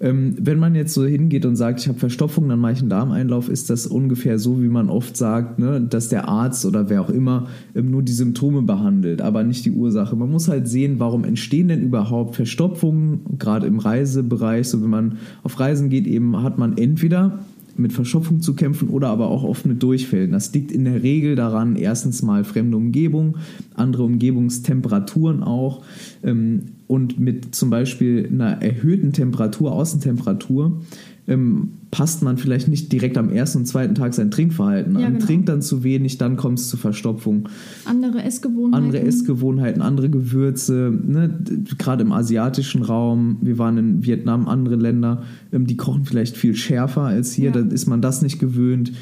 Ähm, 0.00 0.36
wenn 0.38 0.58
man 0.58 0.74
jetzt 0.74 0.94
so 0.94 1.04
hingeht 1.04 1.44
und 1.44 1.56
sagt, 1.56 1.80
ich 1.80 1.88
habe 1.88 1.98
Verstopfung, 1.98 2.48
dann 2.48 2.60
mache 2.60 2.72
ich 2.72 2.80
einen 2.80 2.90
Darmeinlauf, 2.90 3.48
ist 3.48 3.68
das 3.68 3.86
ungefähr 3.86 4.38
so, 4.38 4.62
wie 4.62 4.68
man 4.68 4.90
oft 4.90 5.16
sagt, 5.16 5.58
ne, 5.58 5.80
dass 5.80 6.08
der 6.08 6.28
Arzt 6.28 6.64
oder 6.64 6.88
wer 6.88 7.02
auch 7.02 7.10
immer 7.10 7.48
ähm, 7.74 7.90
nur 7.90 8.02
die 8.02 8.12
Symptome 8.12 8.62
behandelt, 8.62 9.20
aber 9.20 9.42
nicht 9.42 9.64
die 9.64 9.72
Ursache. 9.72 10.14
Man 10.14 10.30
muss 10.30 10.48
halt 10.48 10.68
sehen, 10.68 11.00
warum 11.00 11.24
entstehen 11.24 11.68
denn 11.68 11.82
überhaupt 11.82 12.36
Verstopfungen, 12.36 13.38
gerade 13.38 13.66
im 13.66 13.80
Reisebereich. 13.80 14.68
So 14.68 14.82
wenn 14.82 14.90
man 14.90 15.18
auf 15.42 15.58
Reisen 15.58 15.88
geht, 15.88 16.06
eben 16.06 16.42
hat 16.42 16.58
man 16.58 16.76
entweder 16.76 17.40
mit 17.78 17.92
Verstopfung 17.92 18.40
zu 18.40 18.54
kämpfen 18.54 18.88
oder 18.88 19.08
aber 19.08 19.28
auch 19.28 19.44
oft 19.44 19.66
mit 19.66 19.82
Durchfällen. 19.82 20.32
Das 20.32 20.52
liegt 20.52 20.72
in 20.72 20.84
der 20.84 21.02
Regel 21.02 21.36
daran, 21.36 21.76
erstens 21.76 22.22
mal 22.22 22.44
fremde 22.44 22.76
Umgebung, 22.76 23.36
andere 23.74 24.04
Umgebungstemperaturen 24.04 25.42
auch 25.42 25.82
ähm, 26.22 26.72
und 26.86 27.18
mit 27.18 27.54
zum 27.54 27.70
Beispiel 27.70 28.28
einer 28.30 28.62
erhöhten 28.62 29.12
Temperatur, 29.12 29.72
Außentemperatur, 29.72 30.80
ähm, 31.28 31.68
passt 31.90 32.22
man 32.22 32.38
vielleicht 32.38 32.68
nicht 32.68 32.90
direkt 32.90 33.16
am 33.18 33.28
ersten 33.30 33.58
und 33.58 33.66
zweiten 33.66 33.94
Tag 33.94 34.14
sein 34.14 34.30
Trinkverhalten 34.30 34.96
an, 34.96 35.02
Ja, 35.02 35.08
genau. 35.10 35.24
trinkt 35.24 35.48
dann 35.48 35.62
zu 35.62 35.84
wenig, 35.84 36.18
dann 36.18 36.36
kommt 36.36 36.58
es 36.58 36.68
zu 36.68 36.76
Verstopfung 36.76 37.48
Andere 37.84 38.22
Essgewohnheiten. 38.22 38.84
andere 38.86 39.02
Essgewohnheiten, 39.02 39.82
andere 39.82 40.08
Gewürze, 40.10 40.92
ne? 41.06 41.38
gerade 41.78 42.02
im 42.02 42.12
asiatischen 42.12 42.82
Raum, 42.82 43.36
wir 43.42 43.58
waren 43.58 43.78
in 43.78 44.04
Vietnam, 44.04 44.48
andere 44.48 44.76
Länder, 44.76 45.22
ähm, 45.52 45.66
die 45.66 45.76
kochen 45.76 46.04
vielleicht 46.04 46.36
viel 46.36 46.54
schärfer 46.56 47.02
als 47.02 47.32
hier, 47.32 47.46
Ja. 47.46 47.52
dann 47.52 47.70
ist 47.70 47.86
man 47.86 48.00
das 48.02 48.22
nicht 48.22 48.38
gewöhnt. 48.38 48.92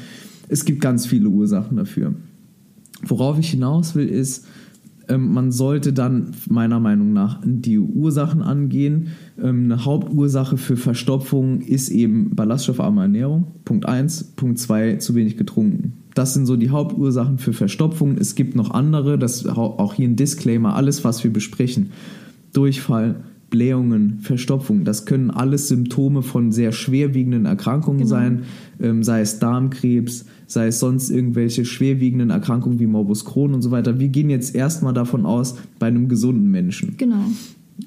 Es 0.49 0.65
gibt 0.65 0.81
ganz 0.81 1.05
viele 1.05 1.29
Ursachen 1.29 1.77
dafür. 1.77 2.13
Worauf 3.05 3.37
ich 3.39 3.49
hinaus 3.51 3.95
will, 3.95 4.07
ist, 4.07 4.45
Ähm, 5.09 5.33
man 5.33 5.51
sollte 5.51 5.93
dann 5.93 6.31
meiner 6.49 6.79
Meinung 6.79 7.13
nach 7.13 7.41
die 7.43 7.79
Ursachen 7.79 8.41
angehen. 8.41 9.09
Ähm, 9.41 9.65
eine 9.65 9.85
Hauptursache 9.85 10.57
für 10.57 10.77
Verstopfung 10.77 11.61
ist 11.61 11.89
eben 11.89 12.35
ballaststoffarme 12.35 13.01
Ernährung. 13.01 13.47
Punkt 13.65 13.85
1. 13.85 14.33
Punkt 14.35 14.59
2, 14.59 14.95
zu 14.97 15.15
wenig 15.15 15.37
getrunken. 15.37 15.93
Das 16.13 16.33
sind 16.33 16.45
so 16.45 16.55
die 16.55 16.71
Hauptursachen 16.71 17.37
für 17.37 17.53
Verstopfung. 17.53 18.17
Es 18.17 18.35
gibt 18.35 18.55
noch 18.55 18.71
andere, 18.71 19.19
das 19.19 19.45
auch 19.45 19.93
hier 19.93 20.07
ein 20.07 20.15
Disclaimer, 20.15 20.75
alles, 20.75 21.03
was 21.03 21.23
wir 21.23 21.31
besprechen. 21.31 21.91
Durchfall, 22.53 23.17
Blähungen, 23.49 24.19
Verstopfung, 24.21 24.83
das 24.83 25.05
können 25.05 25.31
alles 25.31 25.69
Symptome 25.69 26.21
von 26.21 26.51
sehr 26.51 26.71
schwerwiegenden 26.71 27.45
Erkrankungen 27.45 27.99
genau. 27.99 28.09
sein, 28.09 28.41
ähm, 28.81 29.03
sei 29.03 29.21
es 29.21 29.39
Darmkrebs, 29.39 30.25
sei 30.47 30.67
es 30.67 30.79
sonst 30.79 31.09
irgendwelche 31.09 31.65
schwerwiegenden 31.65 32.29
Erkrankungen 32.29 32.79
wie 32.79 32.87
Morbus 32.87 33.25
Crohn 33.25 33.53
und 33.53 33.61
so 33.61 33.69
weiter. 33.69 33.99
Wir 33.99 34.07
gehen 34.07 34.29
jetzt 34.29 34.55
erstmal 34.55 34.93
davon 34.93 35.25
aus, 35.25 35.55
bei 35.77 35.87
einem 35.87 36.07
gesunden 36.07 36.49
Menschen. 36.49 36.95
Genau. 36.97 37.25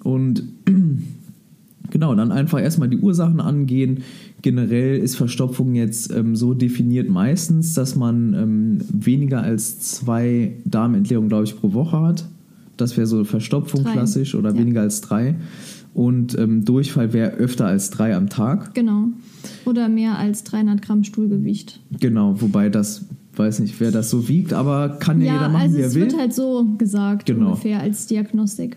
Und 0.04 0.44
genau, 1.90 2.14
dann 2.14 2.30
einfach 2.30 2.60
erstmal 2.60 2.88
die 2.88 2.98
Ursachen 2.98 3.40
angehen. 3.40 4.02
Generell 4.42 4.98
ist 4.98 5.16
Verstopfung 5.16 5.74
jetzt 5.74 6.12
ähm, 6.12 6.36
so 6.36 6.54
definiert 6.54 7.08
meistens, 7.08 7.74
dass 7.74 7.96
man 7.96 8.34
ähm, 8.34 8.78
weniger 8.92 9.42
als 9.42 9.80
zwei 9.80 10.52
Darmentleerungen, 10.66 11.28
glaube 11.28 11.44
ich, 11.44 11.58
pro 11.58 11.72
Woche 11.72 12.00
hat. 12.00 12.26
Das 12.76 12.96
wäre 12.96 13.06
so 13.06 13.24
Verstopfung 13.24 13.84
drei. 13.84 13.92
klassisch 13.92 14.34
oder 14.34 14.50
ja. 14.50 14.58
weniger 14.58 14.82
als 14.82 15.00
drei. 15.00 15.36
Und 15.92 16.38
ähm, 16.38 16.64
Durchfall 16.64 17.12
wäre 17.12 17.32
öfter 17.32 17.66
als 17.66 17.90
drei 17.90 18.14
am 18.14 18.28
Tag. 18.28 18.74
Genau. 18.74 19.08
Oder 19.64 19.88
mehr 19.88 20.18
als 20.18 20.44
300 20.44 20.82
Gramm 20.82 21.04
Stuhlgewicht. 21.04 21.80
Genau, 21.98 22.40
wobei 22.40 22.68
das, 22.68 23.06
weiß 23.36 23.60
nicht, 23.60 23.78
wer 23.80 23.90
das 23.90 24.10
so 24.10 24.28
wiegt, 24.28 24.52
aber 24.52 24.96
kann 24.98 25.20
ja, 25.20 25.26
ja 25.26 25.32
jeder 25.34 25.48
machen, 25.48 25.62
also 25.62 25.76
wie 25.76 25.82
er 25.82 25.94
will. 25.94 26.02
Es 26.02 26.12
wird 26.12 26.20
halt 26.20 26.34
so 26.34 26.66
gesagt, 26.78 27.26
genau. 27.26 27.48
ungefähr 27.48 27.80
als 27.80 28.06
Diagnostik. 28.06 28.76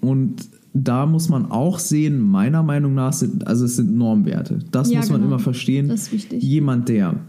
Und 0.00 0.48
da 0.74 1.06
muss 1.06 1.28
man 1.28 1.50
auch 1.50 1.78
sehen, 1.78 2.20
meiner 2.20 2.62
Meinung 2.62 2.94
nach 2.94 3.12
sind, 3.12 3.46
also 3.46 3.64
es 3.64 3.76
sind 3.76 3.96
Normwerte. 3.96 4.58
Das 4.72 4.90
ja, 4.90 4.98
muss 4.98 5.08
man 5.08 5.20
genau. 5.20 5.34
immer 5.34 5.38
verstehen. 5.38 5.88
Das 5.88 6.02
ist 6.02 6.12
wichtig. 6.12 6.42
Jemand, 6.42 6.88
der 6.88 7.20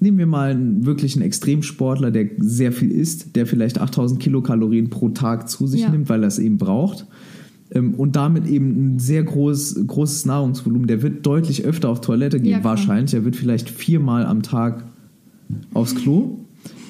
nehmen 0.00 0.18
wir 0.18 0.26
mal 0.26 0.50
einen 0.50 0.86
wirklichen 0.86 1.22
Extremsportler, 1.22 2.10
der 2.10 2.28
sehr 2.38 2.72
viel 2.72 2.90
isst, 2.90 3.36
der 3.36 3.46
vielleicht 3.46 3.80
8000 3.80 4.20
Kilokalorien 4.20 4.90
pro 4.90 5.08
Tag 5.10 5.48
zu 5.48 5.66
sich 5.66 5.82
ja. 5.82 5.90
nimmt, 5.90 6.08
weil 6.08 6.22
er 6.22 6.28
es 6.28 6.38
eben 6.38 6.58
braucht. 6.58 7.06
Ähm, 7.70 7.94
und 7.94 8.16
damit 8.16 8.46
eben 8.46 8.94
ein 8.94 8.98
sehr 8.98 9.22
groß, 9.22 9.86
großes 9.86 10.26
Nahrungsvolumen. 10.26 10.86
Der 10.86 11.02
wird 11.02 11.26
deutlich 11.26 11.64
öfter 11.64 11.88
auf 11.88 12.00
Toilette 12.00 12.40
gehen, 12.40 12.58
ja, 12.58 12.64
wahrscheinlich. 12.64 13.14
Er 13.14 13.24
wird 13.24 13.36
vielleicht 13.36 13.68
viermal 13.68 14.26
am 14.26 14.42
Tag 14.42 14.84
aufs 15.74 15.94
Klo, 15.94 16.38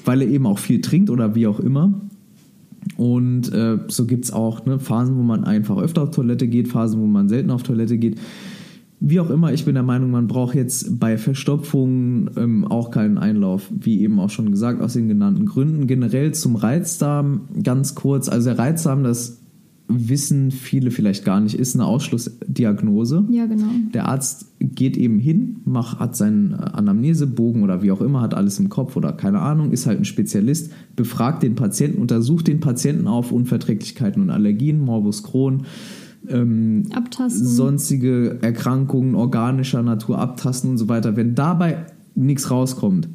weil 0.05 0.23
er 0.23 0.29
eben 0.29 0.47
auch 0.47 0.59
viel 0.59 0.81
trinkt 0.81 1.11
oder 1.11 1.35
wie 1.35 1.47
auch 1.47 1.61
immer. 1.61 2.01
Und 2.97 3.53
äh, 3.53 3.79
so 3.89 4.07
gibt 4.07 4.25
es 4.25 4.33
auch 4.33 4.65
ne, 4.65 4.79
Phasen, 4.79 5.17
wo 5.17 5.23
man 5.23 5.45
einfach 5.45 5.79
öfter 5.79 6.03
auf 6.03 6.11
Toilette 6.11 6.47
geht, 6.47 6.69
Phasen, 6.69 7.01
wo 7.01 7.07
man 7.07 7.29
selten 7.29 7.51
auf 7.51 7.63
Toilette 7.63 7.99
geht. 7.99 8.19
Wie 8.99 9.21
auch 9.21 9.29
immer, 9.29 9.53
ich 9.53 9.67
bin 9.67 9.75
der 9.75 9.83
Meinung, 9.83 10.11
man 10.11 10.27
braucht 10.27 10.55
jetzt 10.55 10.99
bei 10.99 11.19
Verstopfungen 11.19 12.31
ähm, 12.37 12.65
auch 12.65 12.91
keinen 12.91 13.19
Einlauf, 13.19 13.71
wie 13.71 14.01
eben 14.01 14.19
auch 14.19 14.31
schon 14.31 14.51
gesagt, 14.51 14.81
aus 14.81 14.95
den 14.95 15.09
genannten 15.09 15.45
Gründen. 15.45 15.87
Generell 15.87 16.33
zum 16.33 16.57
Reizdarm 16.57 17.43
ganz 17.63 17.95
kurz. 17.95 18.29
Also 18.29 18.51
der 18.51 18.59
Reizdarm, 18.59 19.03
das 19.03 19.43
wissen 19.89 20.51
viele 20.51 20.91
vielleicht 20.91 21.25
gar 21.25 21.41
nicht, 21.41 21.55
ist 21.55 21.75
eine 21.75 21.85
Ausschlussdiagnose. 21.85 23.25
Ja, 23.31 23.47
genau. 23.47 23.69
Der 23.95 24.07
Arzt 24.07 24.47
geht 24.59 24.97
eben 24.97 25.19
hin, 25.19 25.59
macht, 25.65 26.01
hat 26.01 26.17
seinen 26.17 26.55
Anamnesebogen 26.55 27.63
oder 27.63 27.83
wie 27.83 27.93
auch 27.93 28.01
immer, 28.01 28.21
hat 28.21 28.35
alles 28.35 28.59
im 28.59 28.69
Kopf 28.69 28.97
oder 28.97 29.13
keine 29.13 29.41
Ahnung, 29.41 29.71
ist 29.71 29.87
halt 29.87 29.99
ein 29.99 30.05
Spezialist, 30.05 30.73
befragt 30.97 31.43
den 31.43 31.55
Patienten, 31.55 32.01
untersucht 32.01 32.49
den 32.49 32.61
Patienten 32.61 33.07
auf 33.07 33.33
Unverträglichkeiten 33.33 34.23
und 34.23 34.31
Allergien, 34.31 34.81
Morbus 34.81 35.23
Crohn, 35.23 35.67
ähm, 36.29 36.85
sonstige 37.29 38.39
Erkrankungen 38.43 39.15
organischer 39.15 39.83
Natur 39.83 40.19
abtasten 40.19 40.71
und 40.71 40.79
so 40.79 40.89
weiter. 40.89 41.17
Wenn 41.17 41.35
dabei 41.35 41.87
nichts 42.17 42.51
rauskommt, 42.51 43.09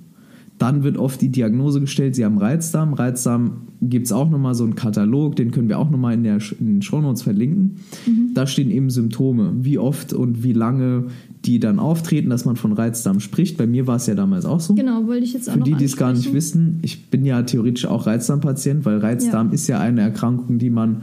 dann 0.62 0.84
wird 0.84 0.98
oft 0.98 1.20
die 1.22 1.30
Diagnose 1.30 1.80
gestellt, 1.80 2.15
sie 2.15 2.24
haben 2.24 2.38
Reizdarm. 2.38 2.94
Reizdarm 2.94 3.68
gibt 3.82 4.06
es 4.06 4.12
auch 4.12 4.30
nochmal 4.30 4.53
so 4.53 4.63
einen 4.63 4.75
Katalog, 4.75 5.36
den 5.36 5.50
können 5.50 5.70
wir 5.70 5.80
auch 5.80 5.89
nochmal 5.89 6.13
in, 6.13 6.24
in 6.24 6.39
den 6.60 6.82
Shownotes 6.84 7.24
verlinken. 7.24 7.77
Mhm. 8.06 8.34
Da 8.36 8.46
stehen 8.46 8.70
eben 8.70 8.91
Symptome, 8.91 9.53
wie 9.62 9.79
oft 9.79 10.14
und 10.14 10.44
wie 10.44 10.53
lange 10.53 11.07
die 11.46 11.59
dann 11.59 11.79
auftreten, 11.79 12.29
dass 12.29 12.46
man 12.46 12.57
von 12.57 12.74
Reizdarm 12.74 13.20
spricht. 13.20 13.57
Bei 13.57 13.66
mir 13.66 13.88
war 13.88 13.96
es 13.96 14.05
ja 14.05 14.14
damals 14.14 14.46
auch 14.46 14.59
so. 14.59 14.75
Genau, 14.75 15.07
wollte 15.07 15.24
ich 15.24 15.33
jetzt 15.33 15.50
auch 15.50 15.53
Für 15.53 15.62
die, 15.62 15.74
die 15.74 15.85
es 15.85 15.98
gar 15.98 16.14
nicht 16.14 16.31
wissen, 16.31 16.77
ich 16.83 17.09
bin 17.09 17.25
ja 17.25 17.42
theoretisch 17.42 17.88
auch 17.88 18.05
Reizdarmpatient, 18.05 18.85
weil 18.85 19.00
Reizdarm 19.00 19.48
ja. 19.48 19.53
ist 19.53 19.68
ja 19.68 19.79
eine 19.79 20.01
Erkrankung, 20.01 20.59
die 20.59 20.70
man 20.70 21.01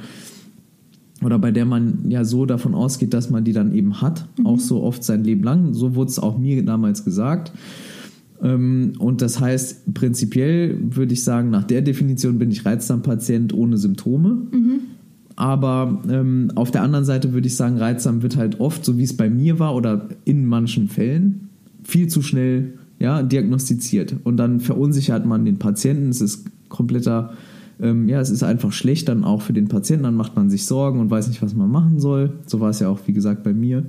oder 1.25 1.41
bei 1.41 1.51
der 1.51 1.65
man 1.65 2.09
ja 2.11 2.25
so 2.25 2.47
davon 2.47 2.77
ausgeht, 2.77 3.13
dass 3.13 3.29
man 3.29 3.43
die 3.43 3.53
dann 3.53 3.75
eben 3.75 4.01
hat, 4.01 4.29
mhm. 4.39 4.47
auch 4.47 4.61
so 4.61 4.85
oft 4.85 5.03
sein 5.03 5.25
Leben 5.25 5.43
lang. 5.43 5.75
So 5.75 5.97
wurde 5.97 6.11
es 6.11 6.21
auch 6.21 6.39
mir 6.39 6.65
damals 6.65 7.05
gesagt. 7.05 7.53
Ähm, 8.43 8.93
und 8.99 9.23
das 9.23 9.41
heißt, 9.41 9.95
prinzipiell 9.95 10.77
würde 10.81 11.13
ich 11.13 11.25
sagen, 11.25 11.51
nach 11.51 11.65
der 11.65 11.83
Definition 11.83 12.39
bin 12.39 12.51
ich 12.51 12.65
Reizdarmpatient 12.65 13.53
ohne 13.53 13.79
Symptome. 13.79 14.47
Mhm. 14.51 14.81
Aber 15.37 16.03
ähm, 16.11 16.51
auf 16.57 16.71
der 16.71 16.83
anderen 16.83 17.05
Seite 17.05 17.33
würde 17.33 17.47
ich 17.47 17.57
sagen, 17.57 17.79
Reizdarm 17.79 18.23
wird 18.23 18.37
halt 18.37 18.61
oft, 18.61 18.85
so 18.85 18.99
wie 18.99 19.05
es 19.05 19.17
bei 19.17 19.31
mir 19.31 19.59
war 19.59 19.75
oder 19.75 20.09
in 20.25 20.47
manchen 20.47 20.89
Fällen, 20.89 21.49
viel 21.85 22.09
zu 22.09 22.23
schnell 22.23 22.75
ja, 22.99 23.23
diagnostiziert. 23.23 24.17
Und 24.25 24.37
dann 24.37 24.59
verunsichert 24.59 25.27
man 25.27 25.45
den 25.45 25.59
Patienten. 25.59 26.09
Es 26.09 26.21
ist 26.21 26.47
kompletter 26.69 27.35
ähm, 27.81 28.09
ja, 28.09 28.21
es 28.21 28.31
ist 28.31 28.43
einfach 28.43 28.73
schlecht 28.73 29.09
dann 29.09 29.25
auch 29.25 29.43
für 29.43 29.53
den 29.53 29.69
Patienten, 29.69 30.05
dann 30.05 30.17
macht 30.17 30.37
man 30.37 30.51
sich 30.51 30.67
Sorgen 30.67 31.01
und 31.01 31.11
weiß 31.11 31.29
nicht, 31.29 31.43
was 31.43 31.55
man 31.55 31.71
machen 31.71 32.01
soll. 32.01 32.33
So 32.47 32.61
war 32.61 32.71
es 32.71 32.81
ja 32.81 32.89
auch, 32.89 32.99
wie 33.07 33.13
gesagt, 33.13 33.45
bei 33.45 33.53
mir. 33.53 33.85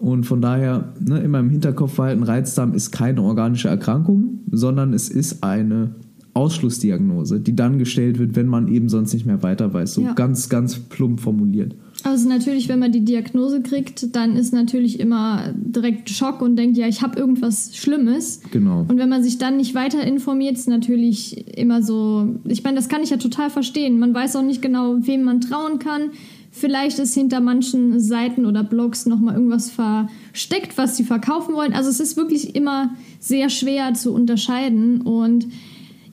Und 0.00 0.24
von 0.24 0.40
daher 0.40 0.92
ne, 1.00 1.20
immer 1.20 1.40
im 1.40 1.50
Hinterkopf 1.50 1.96
behalten, 1.96 2.22
Reizdarm 2.22 2.74
ist 2.74 2.90
keine 2.90 3.22
organische 3.22 3.68
Erkrankung, 3.68 4.40
sondern 4.50 4.92
es 4.92 5.08
ist 5.08 5.42
eine 5.42 5.94
Ausschlussdiagnose, 6.36 7.40
die 7.40 7.56
dann 7.56 7.78
gestellt 7.78 8.18
wird, 8.18 8.36
wenn 8.36 8.46
man 8.46 8.68
eben 8.68 8.90
sonst 8.90 9.14
nicht 9.14 9.24
mehr 9.24 9.42
weiter 9.42 9.72
weiß. 9.72 9.94
So 9.94 10.02
ja. 10.02 10.12
ganz, 10.12 10.50
ganz 10.50 10.78
plump 10.78 11.20
formuliert. 11.20 11.74
Also 12.02 12.28
natürlich, 12.28 12.68
wenn 12.68 12.78
man 12.78 12.92
die 12.92 13.06
Diagnose 13.06 13.62
kriegt, 13.62 14.14
dann 14.14 14.36
ist 14.36 14.52
natürlich 14.52 15.00
immer 15.00 15.54
direkt 15.54 16.10
Schock 16.10 16.42
und 16.42 16.56
denkt, 16.56 16.76
ja, 16.76 16.86
ich 16.86 17.00
habe 17.00 17.18
irgendwas 17.18 17.74
Schlimmes. 17.74 18.42
Genau. 18.50 18.84
Und 18.86 18.98
wenn 18.98 19.08
man 19.08 19.22
sich 19.22 19.38
dann 19.38 19.56
nicht 19.56 19.74
weiter 19.74 20.02
informiert, 20.06 20.56
ist 20.56 20.68
natürlich 20.68 21.56
immer 21.56 21.82
so, 21.82 22.36
ich 22.44 22.62
meine, 22.62 22.76
das 22.76 22.90
kann 22.90 23.02
ich 23.02 23.08
ja 23.08 23.16
total 23.16 23.48
verstehen. 23.48 23.98
Man 23.98 24.12
weiß 24.12 24.36
auch 24.36 24.42
nicht 24.42 24.60
genau, 24.60 24.96
wem 25.00 25.22
man 25.22 25.40
trauen 25.40 25.78
kann. 25.78 26.10
Vielleicht 26.58 26.98
ist 26.98 27.12
hinter 27.12 27.40
manchen 27.40 28.00
Seiten 28.00 28.46
oder 28.46 28.64
Blogs 28.64 29.04
nochmal 29.04 29.34
irgendwas 29.34 29.70
versteckt, 29.70 30.78
was 30.78 30.96
sie 30.96 31.04
verkaufen 31.04 31.54
wollen. 31.54 31.74
Also 31.74 31.90
es 31.90 32.00
ist 32.00 32.16
wirklich 32.16 32.56
immer 32.56 32.94
sehr 33.20 33.50
schwer 33.50 33.92
zu 33.92 34.14
unterscheiden. 34.14 35.02
Und 35.02 35.48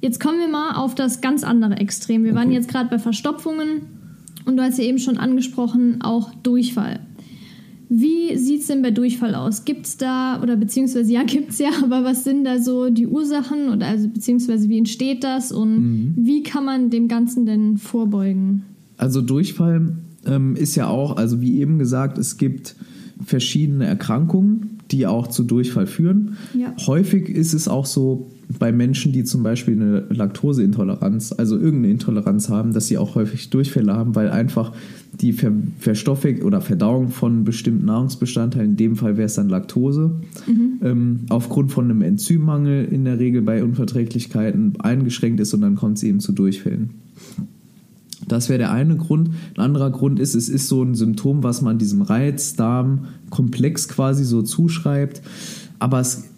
jetzt 0.01 0.19
kommen 0.19 0.39
wir 0.39 0.49
mal 0.49 0.75
auf 0.75 0.95
das 0.95 1.21
ganz 1.21 1.45
andere 1.45 1.77
Extrem. 1.77 2.25
Wir 2.25 2.31
okay. 2.31 2.39
waren 2.39 2.51
jetzt 2.51 2.67
gerade 2.67 2.89
bei 2.89 2.99
Verstopfungen 2.99 3.83
und 4.43 4.57
du 4.57 4.63
hast 4.63 4.77
ja 4.79 4.83
eben 4.83 4.99
schon 4.99 5.17
angesprochen, 5.17 6.01
auch 6.01 6.33
Durchfall. 6.43 6.99
Wie 7.87 8.35
sieht 8.35 8.61
es 8.61 8.67
denn 8.67 8.81
bei 8.81 8.91
Durchfall 8.91 9.35
aus? 9.35 9.63
Gibt 9.63 9.85
es 9.85 9.95
da, 9.95 10.41
oder 10.43 10.57
beziehungsweise 10.57 11.13
ja, 11.13 11.23
gibt 11.25 11.51
es 11.51 11.59
ja, 11.59 11.69
aber 11.81 12.03
was 12.03 12.25
sind 12.25 12.43
da 12.43 12.59
so 12.59 12.89
die 12.89 13.07
Ursachen 13.07 13.69
oder 13.69 13.87
also 13.87 14.09
beziehungsweise 14.09 14.67
wie 14.67 14.79
entsteht 14.79 15.23
das 15.23 15.53
und 15.53 15.75
mhm. 15.75 16.13
wie 16.17 16.43
kann 16.43 16.65
man 16.65 16.89
dem 16.89 17.07
Ganzen 17.07 17.45
denn 17.45 17.77
vorbeugen? 17.77 18.63
Also 18.97 19.21
Durchfall 19.21 19.95
ähm, 20.25 20.55
ist 20.55 20.75
ja 20.75 20.87
auch, 20.87 21.17
also 21.17 21.41
wie 21.41 21.59
eben 21.59 21.79
gesagt, 21.79 22.17
es 22.17 22.37
gibt 22.37 22.75
verschiedene 23.23 23.85
Erkrankungen, 23.85 24.79
die 24.91 25.07
auch 25.07 25.27
zu 25.27 25.43
Durchfall 25.43 25.87
führen. 25.87 26.37
Ja. 26.53 26.73
Häufig 26.85 27.29
ist 27.29 27.53
es 27.53 27.67
auch 27.67 27.85
so, 27.85 28.29
bei 28.59 28.71
Menschen, 28.71 29.11
die 29.11 29.23
zum 29.23 29.43
Beispiel 29.43 29.75
eine 29.75 30.05
Laktoseintoleranz, 30.09 31.33
also 31.37 31.55
irgendeine 31.57 31.91
Intoleranz 31.91 32.49
haben, 32.49 32.73
dass 32.73 32.87
sie 32.87 32.97
auch 32.97 33.15
häufig 33.15 33.49
Durchfälle 33.49 33.93
haben, 33.93 34.15
weil 34.15 34.29
einfach 34.29 34.73
die 35.19 35.33
Ver 35.33 35.51
Verstoffung 35.79 36.41
oder 36.41 36.61
Verdauung 36.61 37.09
von 37.09 37.43
bestimmten 37.43 37.85
Nahrungsbestandteilen, 37.85 38.71
in 38.71 38.77
dem 38.77 38.95
Fall 38.95 39.17
wäre 39.17 39.27
es 39.27 39.35
dann 39.35 39.49
Laktose, 39.49 40.11
mhm. 40.47 40.79
ähm, 40.81 41.19
aufgrund 41.29 41.71
von 41.71 41.85
einem 41.85 42.01
Enzymmangel 42.01 42.85
in 42.85 43.05
der 43.05 43.19
Regel 43.19 43.41
bei 43.41 43.63
Unverträglichkeiten 43.63 44.79
eingeschränkt 44.79 45.39
ist 45.39 45.53
und 45.53 45.61
dann 45.61 45.75
kommt 45.75 45.97
es 45.97 46.03
eben 46.03 46.19
zu 46.19 46.31
Durchfällen. 46.31 46.91
Das 48.27 48.49
wäre 48.49 48.59
der 48.59 48.71
eine 48.71 48.97
Grund. 48.97 49.31
Ein 49.55 49.61
anderer 49.61 49.91
Grund 49.91 50.19
ist, 50.19 50.35
es 50.35 50.49
ist 50.49 50.67
so 50.67 50.83
ein 50.83 50.95
Symptom, 50.95 51.43
was 51.43 51.61
man 51.61 51.77
diesem 51.77 52.01
Reizdarmkomplex 52.01 53.87
quasi 53.87 54.23
so 54.23 54.41
zuschreibt. 54.41 55.21
Aber 55.79 55.99
es 55.99 56.32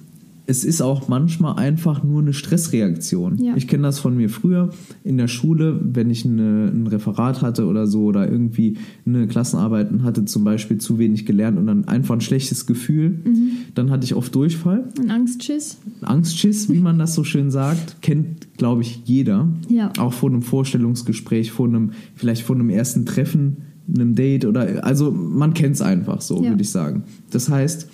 es 0.48 0.64
ist 0.64 0.82
auch 0.82 1.08
manchmal 1.08 1.56
einfach 1.58 2.04
nur 2.04 2.22
eine 2.22 2.34
Stressreaktion. 2.34 3.38
Ja. 3.44 3.56
Ich 3.56 3.68
kenne 3.68 3.84
das 3.84 4.00
von 4.00 4.16
mir 4.16 4.30
früher 4.30 4.70
in 5.04 5.18
der 5.18 5.28
Schule, 5.28 5.80
wenn 5.84 6.10
ich 6.10 6.26
eine, 6.26 6.72
ein 6.74 6.88
Referat 6.88 7.42
hatte 7.42 7.66
oder 7.66 7.88
so 7.88 8.04
oder 8.04 8.30
irgendwie 8.30 8.78
eine 9.06 9.28
Klassenarbeit 9.28 9.92
und 9.92 10.04
hatte 10.04 10.26
zum 10.26 10.44
Beispiel 10.44 10.78
zu 10.78 11.00
wenig 11.00 11.26
gelernt 11.26 11.58
und 11.58 11.68
dann 11.68 11.86
einfach 11.88 12.14
ein 12.16 12.22
schlechtes 12.22 12.66
Gefühl, 12.66 13.22
Mhm. 13.26 13.50
dann 13.74 13.90
hatte 13.92 14.06
ich 14.06 14.14
oft 14.16 14.34
Durchfall. 14.36 14.90
Ein 15.02 15.10
Angstschiss. 15.12 15.78
Angstschiss, 16.02 16.70
wie 16.70 16.80
man 16.80 17.00
das 17.00 17.16
so 17.16 17.24
schön 17.24 17.50
sagt, 17.52 18.02
kennt, 18.02 18.58
glaube 18.58 18.82
ich, 18.84 19.02
jeder. 19.06 19.48
Ja. 19.70 19.92
Auch 19.98 20.14
vor 20.14 20.30
einem 20.30 20.42
Vorstellungsgespräch, 20.44 21.52
vor 21.52 21.68
einem, 21.68 21.92
vielleicht 22.16 22.44
vor 22.44 22.56
einem 22.56 22.70
ersten 22.70 23.06
Treffen, 23.06 23.58
einem 23.94 24.16
Date 24.16 24.46
oder, 24.46 24.84
also 24.84 25.12
man 25.12 25.54
kennt 25.54 25.76
es 25.76 25.82
einfach 25.82 26.22
so, 26.22 26.42
Ja. 26.44 26.50
würde 26.50 26.62
ich 26.62 26.70
sagen. 26.72 27.04
Das 27.32 27.50
heißt, 27.50 27.88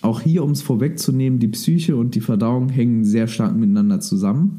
auch 0.00 0.20
hier, 0.20 0.44
um 0.44 0.50
es 0.52 0.62
vorwegzunehmen, 0.62 1.38
die 1.38 1.48
Psyche 1.48 1.96
und 1.96 2.14
die 2.14 2.20
Verdauung 2.20 2.68
hängen 2.68 3.04
sehr 3.04 3.26
stark 3.26 3.56
miteinander 3.56 4.00
zusammen. 4.00 4.58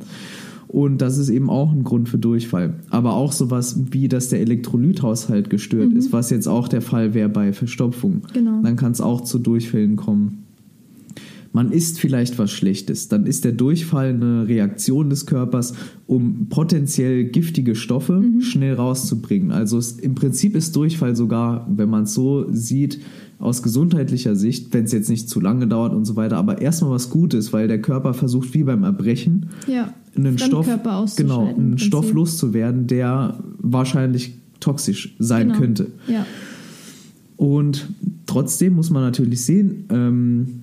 Und 0.68 1.02
das 1.02 1.18
ist 1.20 1.30
eben 1.30 1.50
auch 1.52 1.72
ein 1.72 1.84
Grund 1.84 2.10
für 2.10 2.18
Durchfall. 2.18 2.80
Aber 2.90 3.14
auch 3.14 3.32
sowas 3.32 3.80
wie, 3.92 4.08
dass 4.08 4.30
der 4.30 4.42
Elektrolythaushalt 4.42 5.50
gestört 5.52 5.94
ist, 5.94 6.12
was 6.12 6.32
jetzt 6.32 6.48
auch 6.48 6.68
der 6.68 6.82
Fall 6.82 7.14
wäre 7.14 7.30
bei 7.30 7.54
Verstopfung. 7.54 8.14
Mhm. 8.16 8.34
Genau. 8.34 8.62
Dann 8.64 8.76
kann 8.76 8.92
es 8.92 9.00
auch 9.00 9.22
zu 9.22 9.38
Durchfällen 9.38 9.98
kommen. 9.98 10.40
Man 11.56 11.72
isst 11.72 12.00
vielleicht 12.00 12.40
was 12.40 12.50
Schlechtes, 12.50 13.10
dann 13.10 13.28
ist 13.28 13.46
der 13.46 13.52
Durchfall 13.52 14.10
eine 14.10 14.48
Reaktion 14.48 15.12
des 15.12 15.28
Körpers, 15.28 15.76
um 16.08 16.48
potenziell 16.50 17.26
giftige 17.26 17.76
Stoffe 17.76 18.22
Mhm. 18.22 18.42
schnell 18.42 18.74
rauszubringen. 18.74 19.52
Also 19.52 19.78
es, 19.78 19.92
im 19.92 20.16
Prinzip 20.16 20.56
ist 20.56 20.76
Durchfall 20.76 21.16
sogar, 21.16 21.68
wenn 21.70 21.92
man 21.92 22.04
es 22.06 22.16
so 22.16 22.48
sieht, 22.52 23.00
aus 23.40 23.62
gesundheitlicher 23.64 24.36
Sicht, 24.36 24.74
wenn 24.74 24.86
es 24.86 24.92
jetzt 24.92 25.10
nicht 25.10 25.30
zu 25.30 25.40
lange 25.42 25.68
dauert 25.68 25.94
und 25.94 26.06
so 26.06 26.16
weiter, 26.16 26.38
aber 26.38 26.62
erstmal 26.62 26.92
was 26.92 27.10
Gutes, 27.10 27.52
weil 27.54 27.68
der 27.68 27.82
Körper 27.82 28.14
versucht, 28.14 28.54
wie 28.54 28.64
beim 28.64 28.84
Erbrechen, 28.84 29.48
Ja. 29.68 29.94
einen 30.16 30.38
Stoff, 30.38 30.68
genau, 31.18 31.48
einen. 31.48 31.78
Stoff 31.78 32.14
loszuwerden, 32.14 32.88
der 32.88 33.38
wahrscheinlich 33.60 34.36
toxisch 34.60 35.16
sein 35.20 35.48
Genau. 35.50 35.60
könnte. 35.60 35.88
Ja. 36.08 36.26
Und 37.36 37.90
trotzdem 38.26 38.74
muss 38.76 38.90
man 38.90 39.04
natürlich 39.04 39.44
sehen, 39.44 39.86
ähm, 39.90 40.63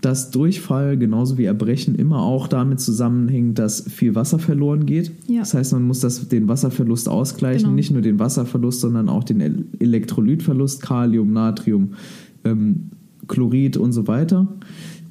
dass 0.00 0.30
Durchfall 0.30 0.96
genauso 0.96 1.36
wie 1.36 1.44
Erbrechen 1.44 1.94
immer 1.94 2.22
auch 2.22 2.48
damit 2.48 2.80
zusammenhängt, 2.80 3.58
dass 3.58 3.82
viel 3.90 4.14
Wasser 4.14 4.38
verloren 4.38 4.86
geht. 4.86 5.12
Ja. 5.28 5.40
Das 5.40 5.54
heißt, 5.54 5.72
man 5.74 5.82
muss 5.86 6.00
das, 6.00 6.28
den 6.28 6.48
Wasserverlust 6.48 7.08
ausgleichen. 7.08 7.64
Genau. 7.64 7.74
Nicht 7.74 7.90
nur 7.90 8.02
den 8.02 8.18
Wasserverlust, 8.18 8.80
sondern 8.80 9.08
auch 9.08 9.24
den 9.24 9.40
El- 9.40 9.64
Elektrolytverlust, 9.78 10.80
Kalium, 10.82 11.32
Natrium, 11.32 11.90
ähm, 12.44 12.90
Chlorid 13.28 13.76
und 13.76 13.92
so 13.92 14.08
weiter. 14.08 14.48